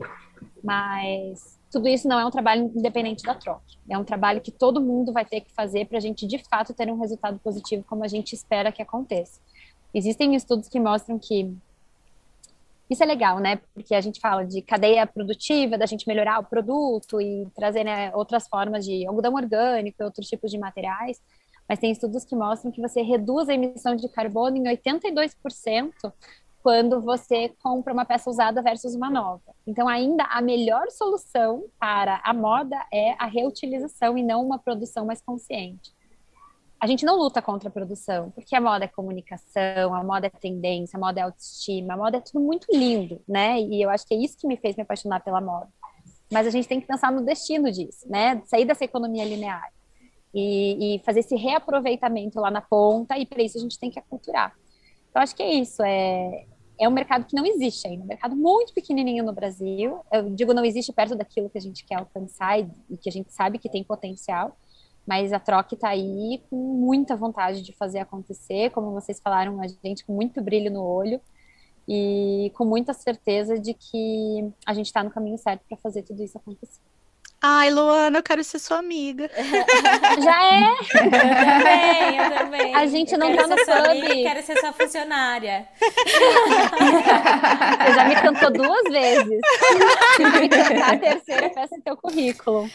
Mas 0.63 1.58
tudo 1.71 1.89
isso 1.89 2.09
não 2.09 2.19
é 2.19 2.25
um 2.25 2.31
trabalho 2.31 2.71
independente 2.75 3.23
da 3.23 3.35
troca. 3.35 3.63
É 3.89 3.99
um 3.99 4.05
trabalho 4.05 4.41
que 4.41 4.51
todo 4.51 4.81
mundo 4.81 5.13
vai 5.13 5.25
ter 5.25 5.41
que 5.41 5.53
fazer 5.53 5.87
para 5.87 5.99
a 5.99 6.01
gente, 6.01 6.27
de 6.27 6.39
fato, 6.39 6.73
ter 6.73 6.91
um 6.91 6.99
resultado 6.99 7.39
positivo 7.39 7.85
como 7.87 8.05
a 8.05 8.09
gente 8.09 8.35
espera 8.35 8.73
que 8.73 8.83
aconteça. 8.83 9.41
Existem 9.93 10.35
estudos 10.35 10.69
que 10.69 10.81
mostram 10.81 11.19
que 11.19 11.55
isso 12.89 13.03
é 13.03 13.07
legal, 13.07 13.39
né? 13.39 13.61
Porque 13.75 13.95
a 13.95 14.01
gente 14.01 14.19
fala 14.19 14.47
de 14.47 14.63
cadeia 14.63 15.07
produtiva, 15.07 15.77
da 15.77 15.85
gente 15.85 16.09
melhorar 16.09 16.39
o 16.39 16.45
produto 16.45 17.21
e 17.21 17.47
trazer 17.55 17.85
né, 17.85 18.15
outras 18.15 18.49
formas 18.49 18.85
de 18.85 19.07
algodão 19.07 19.35
orgânico 19.35 20.03
e 20.03 20.05
outros 20.05 20.27
tipos 20.27 20.51
de 20.51 20.59
materiais. 20.59 21.21
Mas 21.69 21.79
tem 21.79 21.91
estudos 21.91 22.25
que 22.25 22.35
mostram 22.35 22.73
que 22.73 22.81
você 22.81 23.03
reduz 23.03 23.49
a 23.49 23.55
emissão 23.55 23.95
de 23.95 24.09
carbono 24.09 24.57
em 24.57 24.65
82% 24.65 25.93
quando 26.63 27.01
você 27.01 27.55
compra 27.63 27.93
uma 27.93 28.05
peça 28.05 28.29
usada 28.29 28.63
versus 28.63 28.95
uma 28.95 29.11
nova. 29.11 29.55
Então, 29.67 29.89
ainda 29.89 30.25
a 30.25 30.41
melhor 30.41 30.91
solução 30.91 31.65
para 31.79 32.21
a 32.25 32.35
moda 32.35 32.77
é 32.93 33.13
a 33.19 33.27
reutilização 33.27 34.19
e 34.19 34.23
não 34.23 34.45
uma 34.45 34.59
produção 34.59 35.07
mais 35.07 35.21
consciente 35.21 35.97
a 36.81 36.87
gente 36.87 37.05
não 37.05 37.17
luta 37.17 37.43
contra 37.43 37.69
a 37.69 37.73
produção, 37.73 38.31
porque 38.31 38.55
a 38.55 38.61
moda 38.61 38.85
é 38.85 38.89
comunicação, 38.89 39.95
a 39.95 40.05
moda 40.05 40.29
é 40.29 40.31
tendência, 40.31 40.97
a 40.97 41.01
moda 41.01 41.21
é 41.21 41.23
autoestima, 41.25 41.95
a 41.95 41.97
moda 41.97 42.19
é 42.19 42.21
tudo 42.21 42.41
muito 42.41 42.67
lindo, 42.73 43.21
né? 43.27 43.61
E 43.61 43.83
eu 43.83 43.91
acho 43.91 44.07
que 44.07 44.15
é 44.15 44.17
isso 44.17 44.39
que 44.39 44.47
me 44.47 44.57
fez 44.57 44.77
me 44.77 44.83
apaixonar 44.83 45.21
pela 45.21 45.41
moda. 45.41 45.69
Mas 46.31 46.47
a 46.47 46.51
gente 46.51 46.69
tem 46.69 46.81
que 46.81 46.87
pensar 46.87 47.11
no 47.11 47.25
destino 47.25 47.71
disso, 47.73 48.09
né? 48.09 48.41
Sair 48.45 48.65
dessa 48.65 48.85
economia 48.85 49.25
linear 49.25 49.73
e, 50.33 50.97
e 50.97 50.99
fazer 51.01 51.21
esse 51.21 51.35
reaproveitamento 51.35 52.39
lá 52.39 52.51
na 52.51 52.61
ponta, 52.61 53.19
e 53.19 53.27
para 53.27 53.43
isso 53.43 53.59
a 53.59 53.61
gente 53.61 53.79
tem 53.79 53.91
que 53.91 53.99
aculturar. 53.99 54.55
Então, 55.19 55.25
acho 55.25 55.35
que 55.35 55.43
é 55.43 55.53
isso, 55.55 55.83
é, 55.83 56.47
é 56.79 56.89
um 56.89 56.93
mercado 56.93 57.25
que 57.25 57.35
não 57.35 57.45
existe 57.45 57.89
ainda, 57.89 58.05
um 58.05 58.07
mercado 58.07 58.37
muito 58.37 58.73
pequenininho 58.73 59.25
no 59.25 59.33
Brasil. 59.33 59.99
Eu 60.13 60.31
digo 60.31 60.55
não 60.55 60.65
existe 60.65 60.93
perto 60.93 61.17
daquilo 61.17 61.51
que 61.51 61.59
a 61.59 61.61
gente 61.61 61.85
quer 61.85 61.97
alcançar 61.97 62.61
e, 62.61 62.71
e 62.89 62.97
que 62.97 63.09
a 63.09 63.13
gente 63.13 63.33
sabe 63.33 63.59
que 63.59 63.69
tem 63.69 63.83
potencial 63.83 64.57
mas 65.05 65.33
a 65.33 65.41
troca 65.41 65.75
está 65.75 65.89
aí 65.89 66.43
com 66.51 66.57
muita 66.57 67.17
vontade 67.17 67.63
de 67.63 67.73
fazer 67.73 67.99
acontecer, 67.99 68.71
como 68.73 68.93
vocês 68.93 69.19
falaram, 69.19 69.59
a 69.59 69.67
gente 69.67 70.05
com 70.05 70.13
muito 70.13 70.43
brilho 70.43 70.71
no 70.71 70.85
olho 70.85 71.19
e 71.89 72.53
com 72.55 72.67
muita 72.67 72.93
certeza 72.93 73.59
de 73.59 73.73
que 73.73 74.53
a 74.67 74.75
gente 74.75 74.85
está 74.85 75.03
no 75.03 75.11
caminho 75.11 75.39
certo 75.39 75.63
para 75.67 75.79
fazer 75.79 76.03
tudo 76.03 76.23
isso 76.23 76.37
acontecer. 76.37 76.83
Ai, 77.41 77.71
Luana, 77.71 78.19
eu 78.19 78.23
quero 78.23 78.43
ser 78.43 78.59
sua 78.59 78.79
amiga. 78.79 79.31
Já 80.23 80.45
é? 80.45 80.73
Eu 80.73 81.11
também, 81.11 82.19
eu 82.19 82.31
também. 82.39 82.75
A 82.75 82.85
gente 82.87 83.13
eu 83.13 83.19
não 83.19 83.37
tá 83.37 83.47
no 83.47 83.55
pub. 83.57 83.71
Amiga, 83.71 84.15
quero 84.15 84.43
ser 84.43 84.59
sua 84.59 84.73
funcionária. 84.73 85.69
Você 85.79 85.95
já 87.95 88.09
me 88.09 88.17
cantou 88.17 88.51
duas 88.51 88.83
vezes. 88.91 89.41
Se 90.17 90.25
me 90.25 90.49
cantar 90.49 90.95
a 90.95 90.99
terceira, 90.99 91.49
peça 91.51 91.77
teu 91.85 91.97
currículo. 91.97 92.69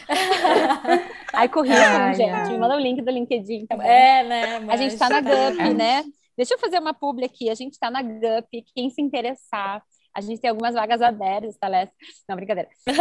Ai, 1.34 1.48
currículo, 1.50 1.84
ai, 1.84 2.14
gente. 2.14 2.30
Ai. 2.30 2.52
Me 2.52 2.58
manda 2.58 2.76
o 2.76 2.80
link 2.80 3.02
do 3.02 3.10
LinkedIn 3.10 3.66
também. 3.66 3.86
É, 3.86 4.24
né? 4.24 4.64
A 4.68 4.78
gente 4.78 4.96
tá 4.96 5.10
na 5.10 5.20
GUP, 5.20 5.74
né? 5.74 6.04
Deixa 6.36 6.54
eu 6.54 6.58
fazer 6.58 6.78
uma 6.78 6.94
publi 6.94 7.26
aqui. 7.26 7.50
A 7.50 7.54
gente 7.54 7.78
tá 7.78 7.90
na 7.90 8.00
GUP. 8.02 8.64
Quem 8.74 8.88
se 8.88 9.02
interessar 9.02 9.82
a 10.14 10.20
gente 10.20 10.40
tem 10.40 10.48
algumas 10.48 10.74
vagas 10.74 11.02
abertas, 11.02 11.56
tá, 11.56 11.66
Léo? 11.66 11.88
Não, 12.28 12.36
brincadeira. 12.36 12.68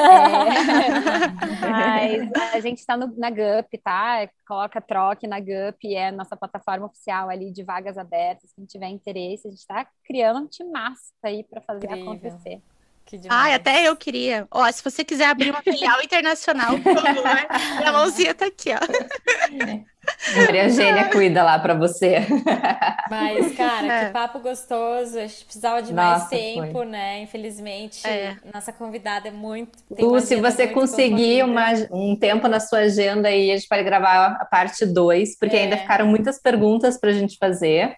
É, 1.63 2.25
mas 2.25 2.55
a 2.55 2.59
gente 2.59 2.79
está 2.79 2.97
na 2.97 3.29
GUP, 3.29 3.77
tá? 3.77 4.27
Coloca 4.45 4.81
troque 4.81 5.27
na 5.27 5.39
GUP, 5.39 5.95
é 5.95 6.07
a 6.07 6.11
nossa 6.11 6.35
plataforma 6.35 6.87
oficial 6.87 7.29
ali 7.29 7.51
de 7.51 7.63
vagas 7.63 7.97
abertas. 7.97 8.51
Quem 8.53 8.65
tiver 8.65 8.87
interesse, 8.87 9.47
a 9.47 9.51
gente 9.51 9.59
está 9.59 9.87
criando 10.05 10.49
um 10.61 10.71
massa 10.71 11.13
aí 11.23 11.43
para 11.43 11.61
fazer 11.61 11.85
Incrível. 11.85 12.11
acontecer. 12.11 12.61
Ai, 13.29 13.53
até 13.53 13.87
eu 13.87 13.95
queria. 13.95 14.47
Ó, 14.49 14.69
se 14.71 14.83
você 14.83 15.03
quiser 15.03 15.27
abrir 15.27 15.51
uma 15.51 15.61
filial 15.61 16.01
internacional, 16.01 16.79
por 16.79 16.95
favor, 16.95 17.85
a 17.85 17.91
mãozinha 17.91 18.33
tá 18.33 18.45
aqui, 18.45 18.71
ó. 18.71 18.79
Maria 20.35 20.65
Eugênia 20.65 21.09
cuida 21.09 21.43
lá 21.43 21.57
para 21.59 21.73
você. 21.73 22.25
Mas, 23.09 23.55
cara, 23.55 23.87
é. 23.87 24.05
que 24.05 24.11
papo 24.11 24.39
gostoso. 24.39 25.17
A 25.17 25.27
gente 25.27 25.45
precisava 25.45 25.81
de 25.81 25.93
Nossa, 25.93 26.19
mais 26.19 26.29
tempo, 26.29 26.71
foi. 26.71 26.85
né? 26.85 27.21
Infelizmente, 27.21 28.05
é. 28.05 28.35
nossa 28.53 28.73
convidada 28.73 29.27
é 29.27 29.31
muito. 29.31 29.77
Lu, 29.89 30.19
se 30.19 30.35
você 30.35 30.67
conseguir 30.67 31.43
uma, 31.43 31.67
um 31.91 32.15
tempo 32.15 32.47
na 32.47 32.59
sua 32.59 32.79
agenda 32.79 33.27
aí, 33.29 33.51
a 33.51 33.55
gente 33.57 33.67
pode 33.67 33.83
gravar 33.83 34.37
a 34.39 34.45
parte 34.45 34.85
2, 34.85 35.37
porque 35.37 35.55
é. 35.55 35.61
ainda 35.63 35.77
ficaram 35.77 36.07
muitas 36.07 36.39
perguntas 36.39 36.97
para 36.97 37.09
a 37.09 37.13
gente 37.13 37.37
fazer. 37.37 37.95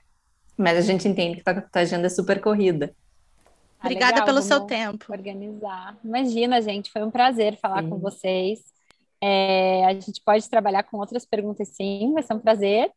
Mas 0.58 0.78
a 0.78 0.82
gente 0.82 1.08
entende 1.08 1.42
que 1.42 1.50
a 1.50 1.62
tua 1.62 1.82
agenda 1.82 2.08
é 2.08 2.10
super 2.10 2.40
corrida. 2.40 2.94
Ah, 3.86 3.90
Obrigada 3.90 4.12
legal, 4.14 4.26
pelo 4.26 4.42
seu 4.42 4.62
tempo. 4.62 5.06
Organizar. 5.12 5.98
Imagina, 6.04 6.60
gente, 6.62 6.92
foi 6.92 7.04
um 7.04 7.12
prazer 7.12 7.56
falar 7.58 7.84
sim. 7.84 7.90
com 7.90 8.00
vocês. 8.00 8.60
É, 9.22 9.86
a 9.86 9.94
gente 9.94 10.22
pode 10.26 10.50
trabalhar 10.50 10.84
com 10.84 10.98
outras 10.98 11.26
perguntas, 11.26 11.70
sim, 11.70 12.12
vai 12.14 12.24
ser 12.24 12.34
um 12.34 12.40
prazer. 12.40 12.92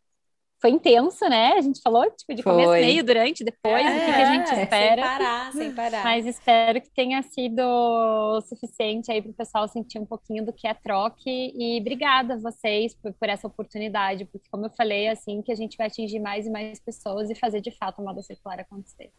Foi 0.60 0.70
intenso, 0.70 1.28
né? 1.28 1.52
A 1.52 1.60
gente 1.60 1.80
falou 1.80 2.10
tipo, 2.10 2.34
de 2.34 2.42
começo, 2.42 2.72
meio, 2.72 3.04
durante, 3.04 3.44
depois, 3.44 3.86
é, 3.86 3.96
o 3.96 4.00
que, 4.00 4.12
que, 4.12 4.20
a 4.20 4.34
gente 4.34 4.60
espera. 4.60 5.02
Sem 5.02 5.18
parar, 5.18 5.52
sem 5.52 5.74
parar. 5.74 6.02
Mas 6.02 6.26
espero 6.26 6.80
que 6.80 6.90
tenha 6.90 7.22
sido 7.22 7.60
o 7.60 8.40
suficiente 8.40 9.12
aí 9.12 9.22
para 9.22 9.30
o 9.30 9.34
pessoal 9.34 9.68
sentir 9.68 10.00
um 10.00 10.06
pouquinho 10.06 10.44
do 10.44 10.52
que 10.52 10.66
é 10.66 10.74
troque. 10.74 11.52
E 11.54 11.78
obrigada 11.80 12.34
a 12.34 12.38
vocês 12.38 12.92
por, 12.94 13.12
por, 13.12 13.28
essa 13.28 13.46
oportunidade, 13.46 14.24
porque, 14.24 14.48
como 14.50 14.66
eu 14.66 14.70
falei, 14.70 15.04
é 15.04 15.10
assim 15.10 15.42
que 15.42 15.52
a 15.52 15.54
gente 15.54 15.76
vai 15.76 15.86
atingir 15.86 16.18
mais 16.18 16.46
e 16.46 16.50
mais 16.50 16.80
pessoas 16.80 17.30
e 17.30 17.36
fazer 17.36 17.60
de 17.60 17.70
fato 17.70 18.00
a 18.00 18.04
moda 18.04 18.20
circular 18.22 18.58
acontecer. 18.58 19.12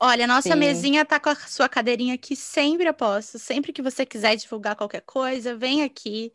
Olha, 0.00 0.24
a 0.24 0.28
nossa 0.28 0.54
Sim. 0.54 0.56
mesinha 0.56 1.04
tá 1.04 1.20
com 1.20 1.28
a 1.28 1.36
sua 1.36 1.68
cadeirinha 1.68 2.14
aqui 2.14 2.34
sempre 2.34 2.88
a 2.88 2.92
posto. 2.92 3.38
Sempre 3.38 3.72
que 3.72 3.82
você 3.82 4.06
quiser 4.06 4.34
divulgar 4.36 4.74
qualquer 4.74 5.02
coisa, 5.02 5.54
vem 5.54 5.82
aqui. 5.82 6.32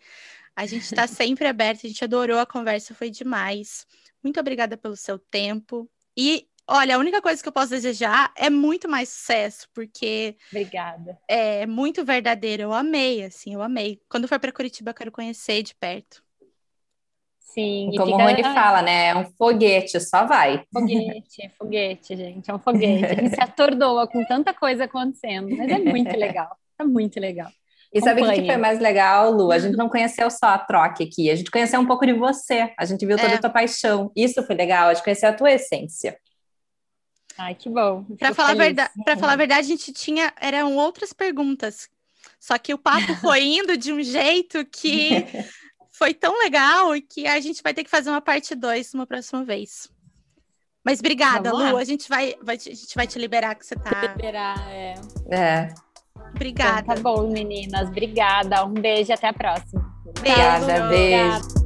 A 0.56 0.66
gente 0.66 0.84
está 0.84 1.08
sempre 1.08 1.48
aberto, 1.48 1.86
a 1.86 1.90
gente 1.90 2.04
adorou 2.04 2.38
a 2.40 2.46
conversa, 2.46 2.94
foi 2.94 3.10
demais. 3.10 3.88
Muito 4.24 4.40
obrigada 4.40 4.78
pelo 4.78 4.96
seu 4.96 5.18
tempo. 5.18 5.90
E 6.16 6.48
olha, 6.68 6.96
a 6.96 7.00
única 7.00 7.22
coisa 7.22 7.42
que 7.42 7.50
eu 7.50 7.54
posso 7.54 7.72
desejar 7.72 8.32
é 8.38 8.50
muito 8.50 8.88
mais 8.88 9.10
sucesso, 9.10 9.68
porque 9.74 10.38
Obrigada. 10.52 11.20
É 11.28 11.66
muito 11.66 12.06
verdadeiro. 12.06 12.64
Eu 12.64 12.74
amei, 12.74 13.24
assim, 13.24 13.54
eu 13.54 13.62
amei. 13.62 14.02
Quando 14.10 14.28
for 14.28 14.40
para 14.40 14.52
Curitiba, 14.52 14.92
eu 14.92 14.96
quero 14.96 15.12
conhecer 15.12 15.64
de 15.64 15.76
perto. 15.76 16.25
Sim. 17.56 17.90
E 17.94 17.98
como 17.98 18.12
fica... 18.12 18.18
o 18.18 18.28
Rony 18.28 18.44
fala, 18.44 18.82
né? 18.82 19.08
É 19.08 19.16
um 19.16 19.24
foguete, 19.38 19.98
só 20.02 20.26
vai. 20.26 20.66
Foguete, 20.74 21.50
foguete, 21.58 22.18
gente. 22.18 22.52
É 22.52 22.54
um 22.54 22.60
foguete. 22.60 23.06
A 23.06 23.14
gente 23.14 23.34
se 23.34 23.42
atordoa 23.42 24.06
com 24.08 24.26
tanta 24.26 24.54
coisa 24.54 24.84
acontecendo, 24.84 25.56
mas 25.56 25.72
é 25.72 25.80
muito 25.80 26.18
legal. 26.18 26.58
É 26.78 26.84
muito 26.84 27.18
legal. 27.18 27.50
E 27.94 28.02
sabe 28.02 28.22
o 28.22 28.34
que 28.34 28.46
foi 28.46 28.58
mais 28.58 28.82
legal, 28.82 29.32
Lu? 29.32 29.54
A 29.54 29.58
gente 29.58 29.78
não 29.78 29.88
conheceu 29.88 30.30
só 30.30 30.48
a 30.48 30.58
troca 30.58 31.02
aqui, 31.02 31.32
a 31.32 31.36
gente 31.36 31.50
conheceu 31.50 31.80
um 31.80 31.86
pouco 31.86 32.06
de 32.06 32.12
você, 32.12 32.74
a 32.78 32.84
gente 32.84 33.06
viu 33.06 33.16
toda 33.16 33.32
é. 33.32 33.36
a 33.36 33.40
tua 33.40 33.50
paixão. 33.50 34.12
Isso 34.14 34.44
foi 34.44 34.54
legal, 34.54 34.90
a 34.90 34.94
gente 34.94 35.04
conheceu 35.06 35.30
a 35.30 35.34
tua 35.34 35.54
essência. 35.54 36.20
Ai, 37.38 37.56
que 37.56 37.70
bom. 37.70 38.04
Para 38.20 38.34
falar, 38.34 38.54
verdade, 38.54 38.92
falar 39.18 39.34
a 39.34 39.38
verdade, 39.38 39.62
a 39.62 39.64
gente 39.64 39.94
tinha. 39.94 40.34
Eram 40.42 40.76
outras 40.76 41.14
perguntas. 41.14 41.88
Só 42.38 42.58
que 42.58 42.74
o 42.74 42.78
papo 42.78 43.16
foi 43.22 43.44
indo 43.44 43.78
de 43.78 43.94
um 43.94 44.04
jeito 44.04 44.66
que 44.66 45.26
foi 45.98 46.14
tão 46.14 46.38
legal 46.40 46.90
que 47.10 47.26
a 47.26 47.40
gente 47.40 47.64
vai 47.64 47.74
ter 47.74 47.84
que 47.84 47.90
fazer 47.90 48.10
uma 48.10 48.22
parte 48.22 48.54
2 48.54 48.94
uma 48.94 49.08
próxima 49.08 49.46
vez. 49.46 49.90
Mas 50.84 51.00
obrigada, 51.00 51.52
Lu. 51.52 51.78
A 51.78 51.84
gente 51.86 52.08
vai, 52.10 52.36
vai, 52.42 52.58
a 52.58 52.60
gente 52.60 52.94
vai 52.94 53.08
te 53.08 53.18
liberar 53.18 53.56
que 53.56 53.66
você 53.66 53.76
tá. 53.76 54.02
Liberar, 54.02 54.70
é. 54.70 54.94
É. 55.32 55.74
Obrigada. 56.32 56.82
Então, 56.82 56.96
tá 56.96 57.02
bom, 57.02 57.32
meninas. 57.32 57.88
Obrigada. 57.88 58.66
Um 58.66 58.74
beijo 58.74 59.14
até 59.14 59.30
a 59.30 59.34
próxima. 59.34 59.90
Obrigada, 60.06 60.88
beijo. 60.90 61.32
beijo. 61.32 61.66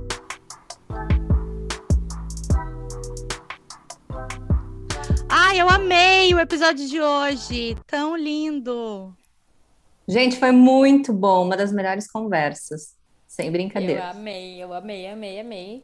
Ai, 5.27 5.59
eu 5.59 5.69
amei 5.69 6.33
o 6.35 6.39
episódio 6.39 6.87
de 6.87 7.01
hoje. 7.01 7.75
Tão 7.87 8.15
lindo. 8.15 9.13
Gente, 10.07 10.37
foi 10.37 10.51
muito 10.51 11.11
bom. 11.11 11.45
Uma 11.45 11.57
das 11.57 11.73
melhores 11.73 12.09
conversas. 12.09 12.98
Sem 13.29 13.51
brincadeira. 13.51 14.01
Eu 14.01 14.07
amei, 14.07 14.63
eu 14.63 14.73
amei, 14.73 15.07
amei, 15.07 15.39
amei. 15.39 15.83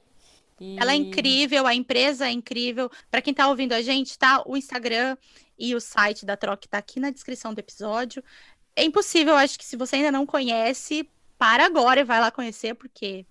E... 0.59 0.77
Ela 0.79 0.93
é 0.93 0.95
incrível, 0.95 1.67
a 1.67 1.75
empresa 1.75 2.27
é 2.27 2.31
incrível. 2.31 2.89
Para 3.11 3.21
quem 3.21 3.31
está 3.31 3.47
ouvindo 3.47 3.73
a 3.73 3.83
gente, 3.83 4.17
tá 4.17 4.41
o 4.47 4.57
Instagram 4.57 5.15
e 5.57 5.75
o 5.75 5.79
site 5.79 6.25
da 6.25 6.35
Troc 6.35 6.65
tá 6.65 6.79
aqui 6.79 6.99
na 6.99 7.11
descrição 7.11 7.53
do 7.53 7.59
episódio. 7.59 8.23
é 8.75 8.83
impossível, 8.83 9.35
acho 9.35 9.59
que 9.59 9.63
se 9.63 9.77
você 9.77 9.97
ainda 9.97 10.11
não 10.11 10.25
conhece, 10.25 11.07
para 11.37 11.67
agora 11.67 12.01
e 12.01 12.03
vai 12.03 12.19
lá 12.19 12.31
conhecer, 12.31 12.73
porque 12.73 13.27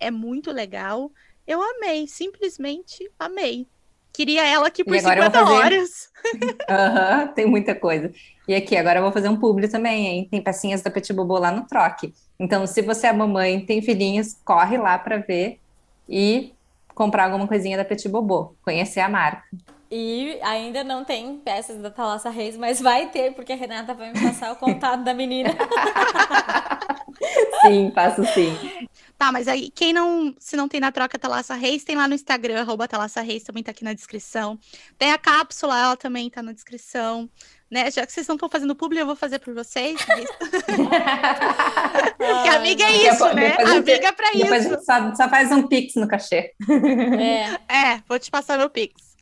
é 0.00 0.10
muito 0.10 0.50
legal. 0.50 1.12
Eu 1.46 1.60
amei, 1.62 2.06
simplesmente 2.08 3.08
amei. 3.18 3.68
Queria 4.12 4.46
ela 4.46 4.66
aqui 4.66 4.84
por 4.84 4.98
50 4.98 5.30
fazer... 5.30 5.50
horas. 5.50 6.10
uhum, 6.34 7.28
tem 7.34 7.46
muita 7.46 7.74
coisa. 7.74 8.12
E 8.46 8.54
aqui, 8.54 8.76
agora 8.76 8.98
eu 8.98 9.02
vou 9.02 9.12
fazer 9.12 9.28
um 9.28 9.36
publi 9.36 9.68
também, 9.68 10.06
hein? 10.06 10.28
Tem 10.30 10.42
pecinhas 10.42 10.82
da 10.82 10.90
Petit 10.90 11.12
Bobo 11.12 11.38
lá 11.38 11.50
no 11.50 11.66
troque. 11.66 12.12
Então, 12.38 12.66
se 12.66 12.82
você 12.82 13.06
é 13.06 13.12
mamãe, 13.12 13.64
tem 13.64 13.80
filhinhos, 13.80 14.36
corre 14.44 14.76
lá 14.76 14.98
para 14.98 15.18
ver 15.18 15.58
e 16.08 16.52
comprar 16.94 17.24
alguma 17.24 17.46
coisinha 17.46 17.76
da 17.76 17.84
Petit 17.84 18.08
Bobo, 18.08 18.56
conhecer 18.62 19.00
a 19.00 19.08
marca. 19.08 19.44
E 19.90 20.38
ainda 20.42 20.82
não 20.82 21.04
tem 21.04 21.36
peças 21.36 21.78
da 21.78 21.90
Thalassa 21.90 22.30
Reis, 22.30 22.56
mas 22.56 22.80
vai 22.80 23.10
ter, 23.10 23.34
porque 23.34 23.52
a 23.52 23.56
Renata 23.56 23.92
vai 23.92 24.10
me 24.10 24.20
passar 24.20 24.52
o 24.52 24.56
contato 24.56 25.04
da 25.04 25.12
menina. 25.12 25.50
sim, 27.60 27.90
passo 27.90 28.24
sim. 28.32 28.56
Tá, 29.22 29.30
mas 29.30 29.46
aí 29.46 29.70
quem 29.70 29.92
não, 29.92 30.34
se 30.36 30.56
não 30.56 30.66
tem 30.66 30.80
na 30.80 30.90
troca 30.90 31.16
Thalassa 31.16 31.54
Reis, 31.54 31.84
tem 31.84 31.94
lá 31.94 32.08
no 32.08 32.14
Instagram, 32.14 32.60
arroba 32.60 32.88
Thalassa 32.88 33.20
Reis, 33.20 33.44
também 33.44 33.62
tá 33.62 33.70
aqui 33.70 33.84
na 33.84 33.92
descrição. 33.92 34.58
Tem 34.98 35.12
a 35.12 35.18
cápsula, 35.18 35.80
ela 35.80 35.96
também 35.96 36.28
tá 36.28 36.42
na 36.42 36.52
descrição. 36.52 37.30
Né? 37.70 37.88
Já 37.88 38.04
que 38.04 38.12
vocês 38.12 38.26
não 38.26 38.34
estão 38.34 38.48
fazendo 38.48 38.74
público, 38.74 39.00
eu 39.00 39.06
vou 39.06 39.14
fazer 39.14 39.38
por 39.38 39.54
vocês. 39.54 39.96
Porque 42.18 42.48
amiga 42.48 42.82
é 42.82 42.96
isso, 42.96 43.12
depois, 43.12 43.34
né? 43.36 43.50
Depois 43.50 43.70
amiga 43.70 44.08
é 44.08 44.12
pra 44.12 44.28
isso. 44.30 44.38
Depois 44.38 44.66
a 44.66 44.68
gente 44.68 44.84
só, 44.84 45.14
só 45.14 45.28
faz 45.28 45.52
um 45.52 45.68
pix 45.68 45.94
no 45.94 46.08
cachê. 46.08 46.52
É. 47.20 47.60
é, 47.94 48.02
vou 48.08 48.18
te 48.18 48.28
passar 48.28 48.58
meu 48.58 48.70
pix. 48.70 49.12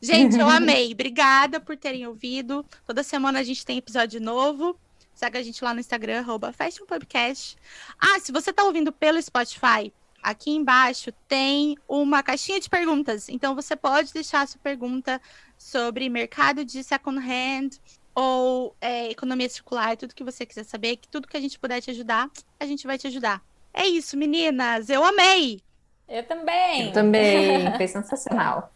Gente, 0.00 0.38
eu 0.38 0.48
amei. 0.48 0.92
Obrigada 0.92 1.58
por 1.58 1.76
terem 1.76 2.06
ouvido. 2.06 2.64
Toda 2.86 3.02
semana 3.02 3.40
a 3.40 3.42
gente 3.42 3.66
tem 3.66 3.78
episódio 3.78 4.20
novo. 4.20 4.78
Segue 5.14 5.38
a 5.38 5.42
gente 5.42 5.62
lá 5.62 5.72
no 5.74 5.80
Instagram, 5.80 6.20
arroba 6.20 6.52
Fashion 6.52 6.86
Podcast. 6.86 7.56
Ah, 7.98 8.18
se 8.20 8.32
você 8.32 8.50
está 8.50 8.64
ouvindo 8.64 8.92
pelo 8.92 9.20
Spotify, 9.22 9.92
aqui 10.22 10.50
embaixo 10.50 11.12
tem 11.28 11.76
uma 11.88 12.22
caixinha 12.22 12.60
de 12.60 12.70
perguntas. 12.70 13.28
Então 13.28 13.54
você 13.54 13.76
pode 13.76 14.12
deixar 14.12 14.42
a 14.42 14.46
sua 14.46 14.60
pergunta 14.60 15.20
sobre 15.58 16.08
mercado 16.08 16.64
de 16.64 16.82
second 16.82 17.18
hand 17.18 17.70
ou 18.14 18.74
é, 18.80 19.10
economia 19.10 19.48
circular, 19.48 19.96
tudo 19.96 20.14
que 20.14 20.24
você 20.24 20.44
quiser 20.44 20.64
saber, 20.64 20.96
que 20.96 21.08
tudo 21.08 21.28
que 21.28 21.36
a 21.36 21.40
gente 21.40 21.58
puder 21.58 21.80
te 21.80 21.90
ajudar, 21.90 22.30
a 22.60 22.66
gente 22.66 22.86
vai 22.86 22.98
te 22.98 23.06
ajudar. 23.06 23.42
É 23.72 23.86
isso, 23.86 24.16
meninas. 24.16 24.90
Eu 24.90 25.02
amei. 25.02 25.60
Eu 26.08 26.22
também. 26.24 26.86
Eu 26.86 26.92
também. 26.92 27.76
Foi 27.76 27.88
sensacional. 27.88 28.72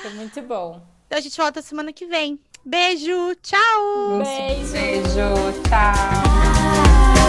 Foi 0.00 0.10
muito 0.14 0.42
bom. 0.42 0.82
Então 1.06 1.18
a 1.18 1.22
gente 1.22 1.36
volta 1.36 1.62
semana 1.62 1.92
que 1.92 2.06
vem. 2.06 2.40
Beijo, 2.64 3.34
tchau! 3.42 4.20
Beijo! 4.22 4.72
Beijo, 4.72 5.52
tchau! 5.64 7.21